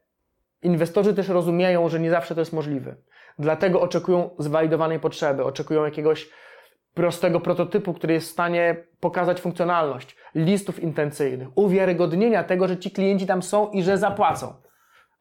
inwestorzy 0.61 1.13
też 1.13 1.29
rozumieją, 1.29 1.89
że 1.89 1.99
nie 1.99 2.09
zawsze 2.09 2.35
to 2.35 2.41
jest 2.41 2.53
możliwe. 2.53 2.95
Dlatego 3.39 3.81
oczekują 3.81 4.29
zwalidowanej 4.39 4.99
potrzeby, 4.99 5.43
oczekują 5.43 5.85
jakiegoś 5.85 6.29
prostego 6.93 7.39
prototypu, 7.39 7.93
który 7.93 8.13
jest 8.13 8.27
w 8.27 8.31
stanie 8.31 8.83
pokazać 8.99 9.41
funkcjonalność, 9.41 10.15
listów 10.37 10.79
intencyjnych, 10.79 11.47
uwiarygodnienia 11.55 12.43
tego, 12.43 12.67
że 12.67 12.77
ci 12.77 12.91
klienci 12.91 13.25
tam 13.25 13.43
są 13.43 13.71
i 13.71 13.83
że 13.83 13.97
zapłacą, 13.97 14.53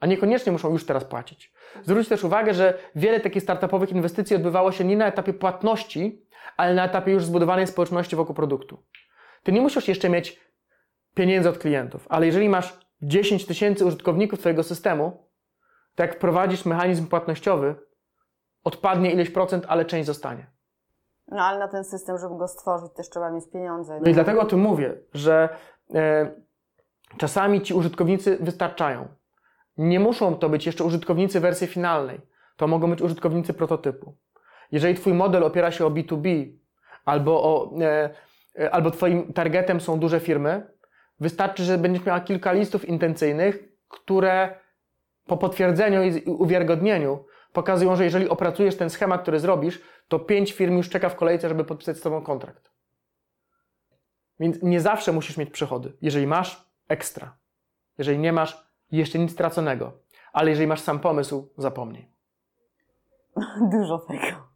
a 0.01 0.07
niekoniecznie 0.07 0.53
muszą 0.53 0.73
już 0.73 0.87
teraz 0.87 1.05
płacić. 1.05 1.53
Zwróćcie 1.85 2.09
też 2.09 2.25
uwagę, 2.25 2.55
że 2.55 2.79
wiele 2.95 3.21
takich 3.21 3.43
startupowych 3.43 3.93
inwestycji 3.93 4.37
odbywało 4.37 4.73
się 4.73 4.85
nie 4.85 4.97
na 4.97 5.07
etapie 5.07 5.33
płatności, 5.33 6.27
ale 6.57 6.75
na 6.75 6.85
etapie 6.85 7.13
już 7.13 7.25
zbudowanej 7.25 7.67
społeczności 7.67 8.17
wokół 8.17 8.35
produktu. 8.35 8.83
Ty 9.43 9.53
nie 9.53 9.61
musisz 9.61 9.89
jeszcze 9.89 10.09
mieć 10.09 10.41
pieniędzy 11.15 11.49
od 11.49 11.59
klientów, 11.59 12.07
ale 12.09 12.27
jeżeli 12.27 12.49
masz 12.49 12.79
10 13.03 13.47
tysięcy 13.47 13.85
użytkowników 13.87 14.39
Twojego 14.39 14.63
systemu, 14.63 15.29
to 15.95 16.03
jak 16.03 16.15
wprowadzisz 16.15 16.65
mechanizm 16.65 17.07
płatnościowy, 17.07 17.75
odpadnie 18.65 19.13
ileś 19.13 19.31
procent, 19.31 19.65
ale 19.69 19.85
część 19.85 20.07
zostanie. 20.07 20.56
No 21.29 21.43
ale 21.43 21.59
na 21.59 21.69
ten 21.69 21.85
system, 21.85 22.19
żeby 22.19 22.37
go 22.37 22.49
stworzyć, 22.49 22.93
też 22.93 23.11
trzeba 23.11 23.31
mieć 23.31 23.45
pieniądze. 23.51 24.01
No 24.03 24.11
i 24.11 24.15
dlatego 24.15 24.41
o 24.41 24.47
tym 24.47 24.61
mówię, 24.61 24.95
że 25.15 25.49
e, 25.95 26.31
czasami 27.17 27.61
ci 27.61 27.75
użytkownicy 27.75 28.39
wystarczają. 28.41 29.09
Nie 29.79 30.01
muszą 30.01 30.37
to 30.37 30.49
być 30.49 30.67
jeszcze 30.67 30.85
użytkownicy 30.85 31.41
wersji 31.41 31.67
finalnej. 31.67 32.21
To 32.57 32.67
mogą 32.67 32.91
być 32.91 33.03
użytkownicy 33.03 33.55
prototypu. 33.55 34.15
Jeżeli 34.73 34.95
Twój 34.95 35.15
model 35.15 35.45
opiera 35.45 35.71
się 35.71 35.87
o 35.87 35.91
B2B, 35.91 36.53
albo, 37.05 37.43
o, 37.43 37.71
e, 37.81 38.11
e, 38.59 38.71
albo 38.71 38.91
Twoim 38.91 39.33
targetem 39.33 39.81
są 39.81 39.99
duże 39.99 40.21
firmy, 40.21 40.67
wystarczy, 41.21 41.65
że 41.65 41.79
będziesz 41.79 42.05
miała 42.05 42.21
kilka 42.21 42.53
listów 42.53 42.85
intencyjnych, 42.85 43.69
które 43.89 44.55
po 45.27 45.37
potwierdzeniu 45.37 46.03
i 46.03 46.23
uwiarygodnieniu 46.25 47.25
pokazują, 47.53 47.97
że 47.97 48.05
jeżeli 48.05 48.29
opracujesz 48.29 48.77
ten 48.77 48.91
schemat, 48.91 49.23
który 49.23 49.41
zrobisz, 49.41 49.83
to 50.09 50.19
pięć 50.19 50.53
firm 50.53 50.77
już 50.77 50.89
czeka 50.89 51.09
w 51.09 51.17
kolejce, 51.17 51.49
żeby 51.49 51.65
podpisać 51.65 51.97
z 51.97 52.01
Tobą 52.01 52.23
kontrakt. 52.23 52.71
Więc 54.41 54.63
nie 54.63 54.81
zawsze 54.81 55.13
musisz 55.13 55.37
mieć 55.37 55.51
przychody. 55.51 55.97
Jeżeli 56.03 56.27
masz, 56.27 56.71
ekstra. 56.89 57.37
Jeżeli 57.99 58.19
nie 58.19 58.33
masz, 58.33 58.67
jeszcze 58.91 59.19
nic 59.19 59.33
straconego. 59.33 59.93
Ale 60.33 60.51
jeżeli 60.51 60.67
masz 60.67 60.81
sam 60.81 61.01
pomysł, 61.01 61.53
zapomnij. 61.59 62.11
Dużo 63.73 63.99
tego 63.99 64.56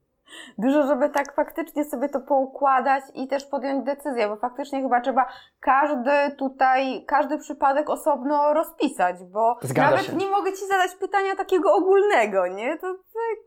dużo, 0.58 0.86
żeby 0.86 1.08
tak 1.08 1.34
faktycznie 1.34 1.84
sobie 1.84 2.08
to 2.08 2.20
poukładać 2.20 3.04
i 3.14 3.28
też 3.28 3.44
podjąć 3.44 3.84
decyzję, 3.84 4.28
bo 4.28 4.36
faktycznie 4.36 4.82
chyba 4.82 5.00
trzeba 5.00 5.26
każdy 5.60 6.10
tutaj, 6.38 7.04
każdy 7.06 7.38
przypadek 7.38 7.90
osobno 7.90 8.54
rozpisać, 8.54 9.16
bo 9.24 9.58
Zgadza 9.62 9.90
nawet 9.90 10.06
się. 10.06 10.16
nie 10.16 10.26
mogę 10.26 10.52
Ci 10.52 10.66
zadać 10.66 10.94
pytania 10.94 11.36
takiego 11.36 11.74
ogólnego, 11.74 12.46
nie? 12.46 12.78
To 12.78 12.94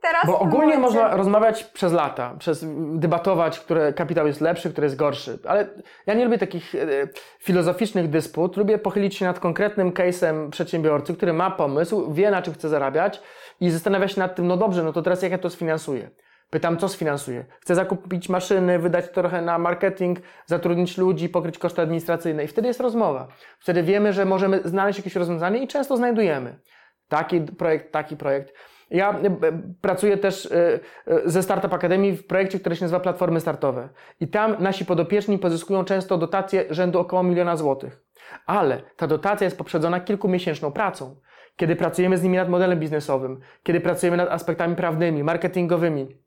teraz... 0.02 0.26
Bo 0.26 0.38
ogólnie 0.38 0.76
momencie... 0.76 0.80
można 0.80 1.16
rozmawiać 1.16 1.64
przez 1.64 1.92
lata, 1.92 2.34
przez 2.38 2.64
debatować, 2.94 3.60
który 3.60 3.92
kapitał 3.92 4.26
jest 4.26 4.40
lepszy, 4.40 4.70
który 4.70 4.84
jest 4.84 4.96
gorszy, 4.96 5.38
ale 5.48 5.68
ja 6.06 6.14
nie 6.14 6.24
lubię 6.24 6.38
takich 6.38 6.74
e, 6.74 6.78
filozoficznych 7.38 8.10
dysput, 8.10 8.56
lubię 8.56 8.78
pochylić 8.78 9.16
się 9.16 9.24
nad 9.24 9.40
konkretnym 9.40 9.92
case'em 9.92 10.50
przedsiębiorcy, 10.50 11.14
który 11.14 11.32
ma 11.32 11.50
pomysł, 11.50 12.12
wie 12.12 12.30
na 12.30 12.42
czym 12.42 12.54
chce 12.54 12.68
zarabiać 12.68 13.22
i 13.60 13.70
zastanawia 13.70 14.08
się 14.08 14.20
nad 14.20 14.36
tym, 14.36 14.46
no 14.46 14.56
dobrze, 14.56 14.82
no 14.82 14.92
to 14.92 15.02
teraz 15.02 15.22
jak 15.22 15.32
ja 15.32 15.38
to 15.38 15.50
sfinansuję? 15.50 16.10
Pytam, 16.54 16.76
co 16.76 16.88
sfinansuje? 16.88 17.44
Chcę 17.60 17.74
zakupić 17.74 18.28
maszyny, 18.28 18.78
wydać 18.78 19.08
trochę 19.08 19.42
na 19.42 19.58
marketing, 19.58 20.18
zatrudnić 20.46 20.98
ludzi, 20.98 21.28
pokryć 21.28 21.58
koszty 21.58 21.82
administracyjne. 21.82 22.44
I 22.44 22.46
wtedy 22.46 22.68
jest 22.68 22.80
rozmowa. 22.80 23.28
Wtedy 23.58 23.82
wiemy, 23.82 24.12
że 24.12 24.24
możemy 24.24 24.60
znaleźć 24.64 24.98
jakieś 24.98 25.16
rozwiązanie 25.16 25.58
i 25.58 25.68
często 25.68 25.96
znajdujemy. 25.96 26.58
Taki 27.08 27.40
projekt, 27.40 27.92
taki 27.92 28.16
projekt. 28.16 28.54
Ja 28.90 29.10
e, 29.10 29.22
pracuję 29.80 30.16
też 30.16 30.46
e, 30.46 30.80
e, 31.06 31.20
ze 31.24 31.42
Startup 31.42 31.72
Akademii 31.72 32.12
w 32.16 32.26
projekcie, 32.26 32.60
który 32.60 32.76
się 32.76 32.84
nazywa 32.84 33.00
Platformy 33.00 33.40
Startowe. 33.40 33.88
I 34.20 34.28
tam 34.28 34.56
nasi 34.58 34.84
podopieczni 34.84 35.38
pozyskują 35.38 35.84
często 35.84 36.18
dotacje 36.18 36.64
rzędu 36.70 36.98
około 36.98 37.22
miliona 37.22 37.56
złotych. 37.56 38.02
Ale 38.46 38.82
ta 38.96 39.06
dotacja 39.06 39.44
jest 39.44 39.58
poprzedzona 39.58 40.00
kilkumiesięczną 40.00 40.72
pracą. 40.72 41.16
Kiedy 41.56 41.76
pracujemy 41.76 42.18
z 42.18 42.22
nimi 42.22 42.36
nad 42.36 42.48
modelem 42.48 42.80
biznesowym, 42.80 43.40
kiedy 43.62 43.80
pracujemy 43.80 44.16
nad 44.16 44.28
aspektami 44.28 44.76
prawnymi, 44.76 45.24
marketingowymi, 45.24 46.23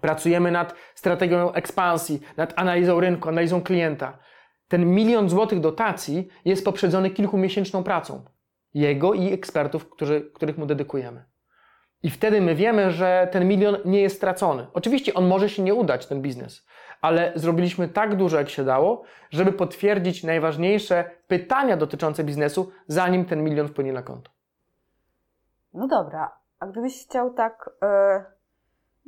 Pracujemy 0.00 0.50
nad 0.50 0.74
strategią 0.94 1.52
ekspansji, 1.52 2.20
nad 2.36 2.52
analizą 2.56 3.00
rynku, 3.00 3.28
analizą 3.28 3.62
klienta. 3.62 4.18
Ten 4.68 4.94
milion 4.94 5.28
złotych 5.28 5.60
dotacji 5.60 6.28
jest 6.44 6.64
poprzedzony 6.64 7.10
kilkumiesięczną 7.10 7.84
pracą. 7.84 8.24
Jego 8.74 9.14
i 9.14 9.32
ekspertów, 9.32 9.90
którzy, 9.90 10.30
których 10.34 10.58
mu 10.58 10.66
dedykujemy. 10.66 11.24
I 12.02 12.10
wtedy 12.10 12.40
my 12.40 12.54
wiemy, 12.54 12.90
że 12.90 13.28
ten 13.32 13.48
milion 13.48 13.76
nie 13.84 14.00
jest 14.00 14.16
stracony. 14.16 14.66
Oczywiście 14.72 15.14
on 15.14 15.26
może 15.26 15.48
się 15.48 15.62
nie 15.62 15.74
udać, 15.74 16.06
ten 16.06 16.22
biznes, 16.22 16.66
ale 17.00 17.32
zrobiliśmy 17.34 17.88
tak 17.88 18.16
dużo, 18.16 18.38
jak 18.38 18.48
się 18.48 18.64
dało, 18.64 19.02
żeby 19.30 19.52
potwierdzić 19.52 20.24
najważniejsze 20.24 21.10
pytania 21.28 21.76
dotyczące 21.76 22.24
biznesu, 22.24 22.70
zanim 22.86 23.24
ten 23.24 23.44
milion 23.44 23.68
wpłynie 23.68 23.92
na 23.92 24.02
konto. 24.02 24.30
No 25.74 25.88
dobra, 25.88 26.38
a 26.60 26.66
gdybyś 26.66 27.04
chciał 27.04 27.34
tak. 27.34 27.70
Yy 27.82 28.37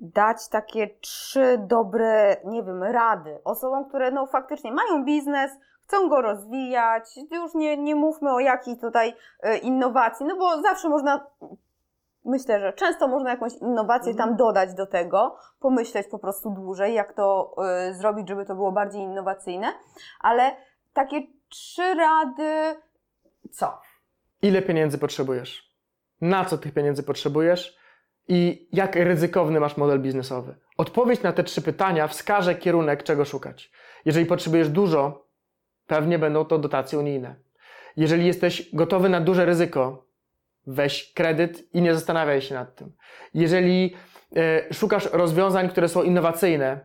dać 0.01 0.49
takie 0.49 0.89
trzy 1.01 1.59
dobre, 1.59 2.37
nie 2.45 2.63
wiem, 2.63 2.83
rady 2.83 3.39
osobom, 3.45 3.89
które 3.89 4.11
no 4.11 4.27
faktycznie 4.27 4.73
mają 4.73 5.05
biznes, 5.05 5.51
chcą 5.83 6.09
go 6.09 6.23
rozwijać, 6.23 7.05
już 7.31 7.55
nie, 7.55 7.77
nie 7.77 7.95
mówmy 7.95 8.33
o 8.33 8.41
jakiej 8.41 8.79
tutaj 8.79 9.15
e, 9.43 9.59
innowacji, 9.59 10.27
no 10.27 10.37
bo 10.37 10.63
zawsze 10.63 10.89
można 10.89 11.27
myślę, 12.25 12.61
że 12.61 12.73
często 12.73 13.09
można 13.09 13.31
jakąś 13.31 13.53
innowację 13.53 14.15
tam 14.15 14.37
dodać 14.37 14.75
do 14.75 14.87
tego, 14.87 15.37
pomyśleć 15.61 16.07
po 16.09 16.19
prostu 16.19 16.51
dłużej, 16.51 16.95
jak 16.95 17.13
to 17.13 17.57
y, 17.91 17.95
zrobić, 17.95 18.29
żeby 18.29 18.47
to 18.47 18.55
było 18.55 18.73
bardziej 18.73 19.03
innowacyjne, 19.03 19.73
ale 20.21 20.57
takie 20.93 21.23
trzy 21.49 21.95
rady, 21.95 22.81
co? 23.51 23.81
Ile 24.43 24.63
pieniędzy 24.63 24.99
potrzebujesz? 24.99 25.71
Na 26.21 26.45
co 26.45 26.59
tych 26.59 26.75
pieniędzy 26.75 27.03
potrzebujesz? 27.03 27.80
I 28.33 28.69
jak 28.73 28.97
ryzykowny 28.97 29.61
masz 29.61 29.77
model 29.77 30.01
biznesowy? 30.01 30.55
Odpowiedź 30.77 31.23
na 31.23 31.33
te 31.33 31.45
trzy 31.45 31.63
pytania 31.63 32.09
wskaże 32.09 32.55
kierunek, 32.55 33.03
czego 33.03 33.25
szukać. 33.25 33.71
Jeżeli 34.05 34.27
potrzebujesz 34.27 34.69
dużo, 34.69 35.27
pewnie 35.87 36.19
będą 36.19 36.45
to 36.45 36.59
dotacje 36.59 36.99
unijne. 36.99 37.35
Jeżeli 37.97 38.27
jesteś 38.27 38.75
gotowy 38.75 39.09
na 39.09 39.21
duże 39.21 39.45
ryzyko, 39.45 40.07
weź 40.67 41.13
kredyt 41.13 41.75
i 41.75 41.83
nie 41.83 41.95
zastanawiaj 41.95 42.43
się 42.43 42.55
nad 42.55 42.77
tym. 42.77 42.93
Jeżeli 43.35 43.95
e, 44.37 44.75
szukasz 44.75 45.09
rozwiązań, 45.13 45.69
które 45.69 45.89
są 45.89 46.03
innowacyjne, 46.03 46.81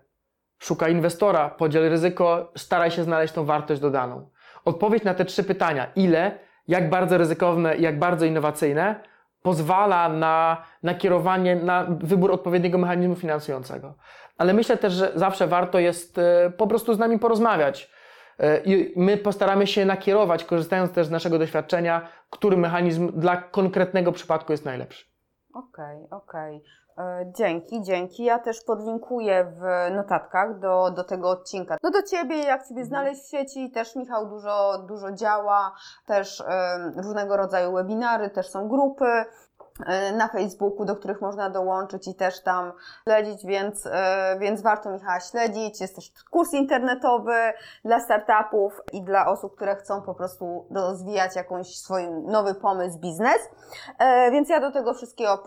szukaj 0.59 0.91
inwestora, 0.91 1.49
podziel 1.49 1.89
ryzyko, 1.89 2.51
staraj 2.57 2.91
się 2.91 3.03
znaleźć 3.03 3.33
tą 3.33 3.45
wartość 3.45 3.81
dodaną. 3.81 4.29
Odpowiedź 4.65 5.03
na 5.03 5.13
te 5.13 5.25
trzy 5.25 5.43
pytania, 5.43 5.91
ile, 5.95 6.39
jak 6.67 6.89
bardzo 6.89 7.17
ryzykowne 7.17 7.77
jak 7.77 7.99
bardzo 7.99 8.25
innowacyjne, 8.25 9.14
pozwala 9.45 10.09
na, 10.09 10.63
na 10.83 10.93
kierowanie, 10.95 11.55
na 11.55 11.85
wybór 11.89 12.31
odpowiedniego 12.31 12.77
mechanizmu 12.77 13.15
finansującego. 13.15 13.93
Ale 14.37 14.53
myślę 14.53 14.77
też, 14.77 14.93
że 14.93 15.11
zawsze 15.15 15.47
warto 15.47 15.79
jest 15.79 16.17
e, 16.17 16.51
po 16.57 16.67
prostu 16.67 16.93
z 16.93 16.99
nami 16.99 17.19
porozmawiać. 17.19 17.91
E, 18.39 18.61
I 18.63 18.93
my 18.95 19.17
postaramy 19.17 19.67
się 19.67 19.85
nakierować, 19.85 20.43
korzystając 20.43 20.91
też 20.91 21.07
z 21.07 21.11
naszego 21.11 21.39
doświadczenia, 21.39 22.07
który 22.29 22.57
mechanizm 22.57 23.11
dla 23.19 23.37
konkretnego 23.37 24.11
przypadku 24.11 24.51
jest 24.51 24.65
najlepszy. 24.65 25.05
Okej, 25.53 26.05
okay, 26.05 26.17
okej. 26.19 26.57
Okay. 26.57 26.84
E, 26.97 27.31
dzięki, 27.31 27.81
dzięki. 27.81 28.23
Ja 28.23 28.39
też 28.39 28.61
podlinkuję 28.61 29.53
w 29.59 29.95
notatkach 29.95 30.59
do, 30.59 30.91
do 30.91 31.03
tego 31.03 31.29
odcinka. 31.29 31.77
No 31.83 31.91
do 31.91 32.03
Ciebie, 32.03 32.37
jak 32.37 32.67
Ciebie 32.67 32.81
mhm. 32.81 32.87
znaleźć 32.87 33.21
w 33.21 33.29
sieci, 33.29 33.71
też 33.71 33.95
Michał 33.95 34.29
dużo, 34.29 34.77
dużo 34.87 35.11
działa, 35.11 35.75
też 36.05 36.43
różnego 36.95 37.37
rodzaju 37.37 37.73
webinary, 37.73 38.29
też 38.29 38.49
są 38.49 38.67
grupy. 38.67 39.25
E, 39.85 40.11
na 40.11 40.27
Facebooku, 40.27 40.85
do 40.85 40.95
których 40.95 41.21
można 41.21 41.49
dołączyć 41.49 42.07
i 42.07 42.15
też 42.15 42.43
tam 42.43 42.71
śledzić, 43.03 43.45
więc, 43.45 43.85
e, 43.85 44.37
więc 44.39 44.61
warto 44.61 44.89
Michała 44.89 45.19
śledzić. 45.19 45.81
Jest 45.81 45.95
też 45.95 46.11
kurs 46.31 46.53
internetowy 46.53 47.33
dla 47.85 47.99
startupów 47.99 48.81
i 48.93 49.01
dla 49.01 49.27
osób, 49.27 49.55
które 49.55 49.75
chcą 49.75 50.01
po 50.01 50.13
prostu 50.13 50.67
rozwijać 50.71 51.35
jakąś 51.35 51.77
swój 51.77 52.09
nowy 52.09 52.55
pomysł, 52.55 52.99
biznes. 52.99 53.49
E, 53.99 54.31
więc 54.31 54.49
ja 54.49 54.59
do 54.59 54.71
tego 54.71 54.93
wszystkiego 54.93 55.43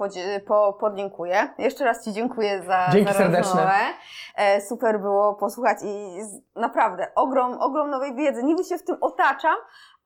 po, 0.47 0.72
podlinkuję. 0.72 1.49
Jeszcze 1.59 1.85
raz 1.85 2.05
Ci 2.05 2.12
dziękuję 2.12 2.62
za, 2.62 2.89
Dzięki 2.93 3.12
za 3.12 3.18
serdeczne. 3.18 3.70
Super 4.68 5.01
było 5.01 5.35
posłuchać 5.35 5.79
i 5.85 6.20
naprawdę 6.55 7.14
ogrom, 7.14 7.61
ogrom 7.61 7.91
nowej 7.91 8.14
wiedzy. 8.14 8.43
Niby 8.43 8.64
się 8.64 8.79
w 8.79 8.85
tym 8.85 8.97
otaczam, 9.01 9.57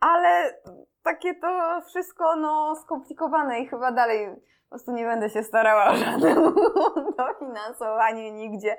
ale 0.00 0.54
takie 1.04 1.34
to 1.34 1.80
wszystko 1.86 2.36
no, 2.36 2.76
skomplikowane 2.76 3.60
i 3.60 3.68
chyba 3.68 3.92
dalej 3.92 4.28
po 4.72 4.74
prostu 4.74 4.92
nie 4.92 5.04
będę 5.04 5.30
się 5.30 5.42
starała 5.42 5.90
o 5.90 5.96
żadne 5.96 6.34
dofinansowanie 7.18 8.32
nigdzie. 8.32 8.76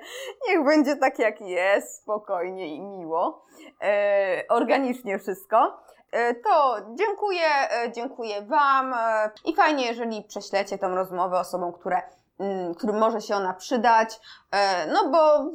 Niech 0.48 0.64
będzie 0.64 0.96
tak 0.96 1.18
jak 1.18 1.40
jest, 1.40 2.02
spokojnie 2.02 2.74
i 2.74 2.80
miło, 2.80 3.44
e, 3.82 4.44
organicznie 4.48 5.18
wszystko. 5.18 5.84
E, 6.12 6.34
to 6.34 6.76
dziękuję, 6.94 7.46
e, 7.70 7.92
dziękuję 7.92 8.42
Wam 8.42 8.94
e, 8.94 9.30
i 9.44 9.54
fajnie, 9.54 9.86
jeżeli 9.86 10.22
prześlecie 10.22 10.78
tą 10.78 10.94
rozmowę 10.94 11.38
osobom, 11.38 11.72
które 11.72 12.02
mm, 12.40 12.74
którym 12.74 12.98
może 12.98 13.20
się 13.20 13.36
ona 13.36 13.54
przydać, 13.54 14.20
e, 14.50 14.86
no 14.86 15.10
bo 15.10 15.52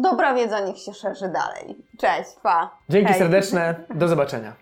dobra 0.00 0.34
wiedza 0.34 0.60
niech 0.60 0.78
się 0.78 0.94
szerzy 0.94 1.28
dalej. 1.28 1.86
Cześć, 2.00 2.30
pa! 2.42 2.70
Dzięki 2.88 3.08
Hej. 3.08 3.18
serdeczne, 3.18 3.84
do 3.90 4.08
zobaczenia. 4.08 4.61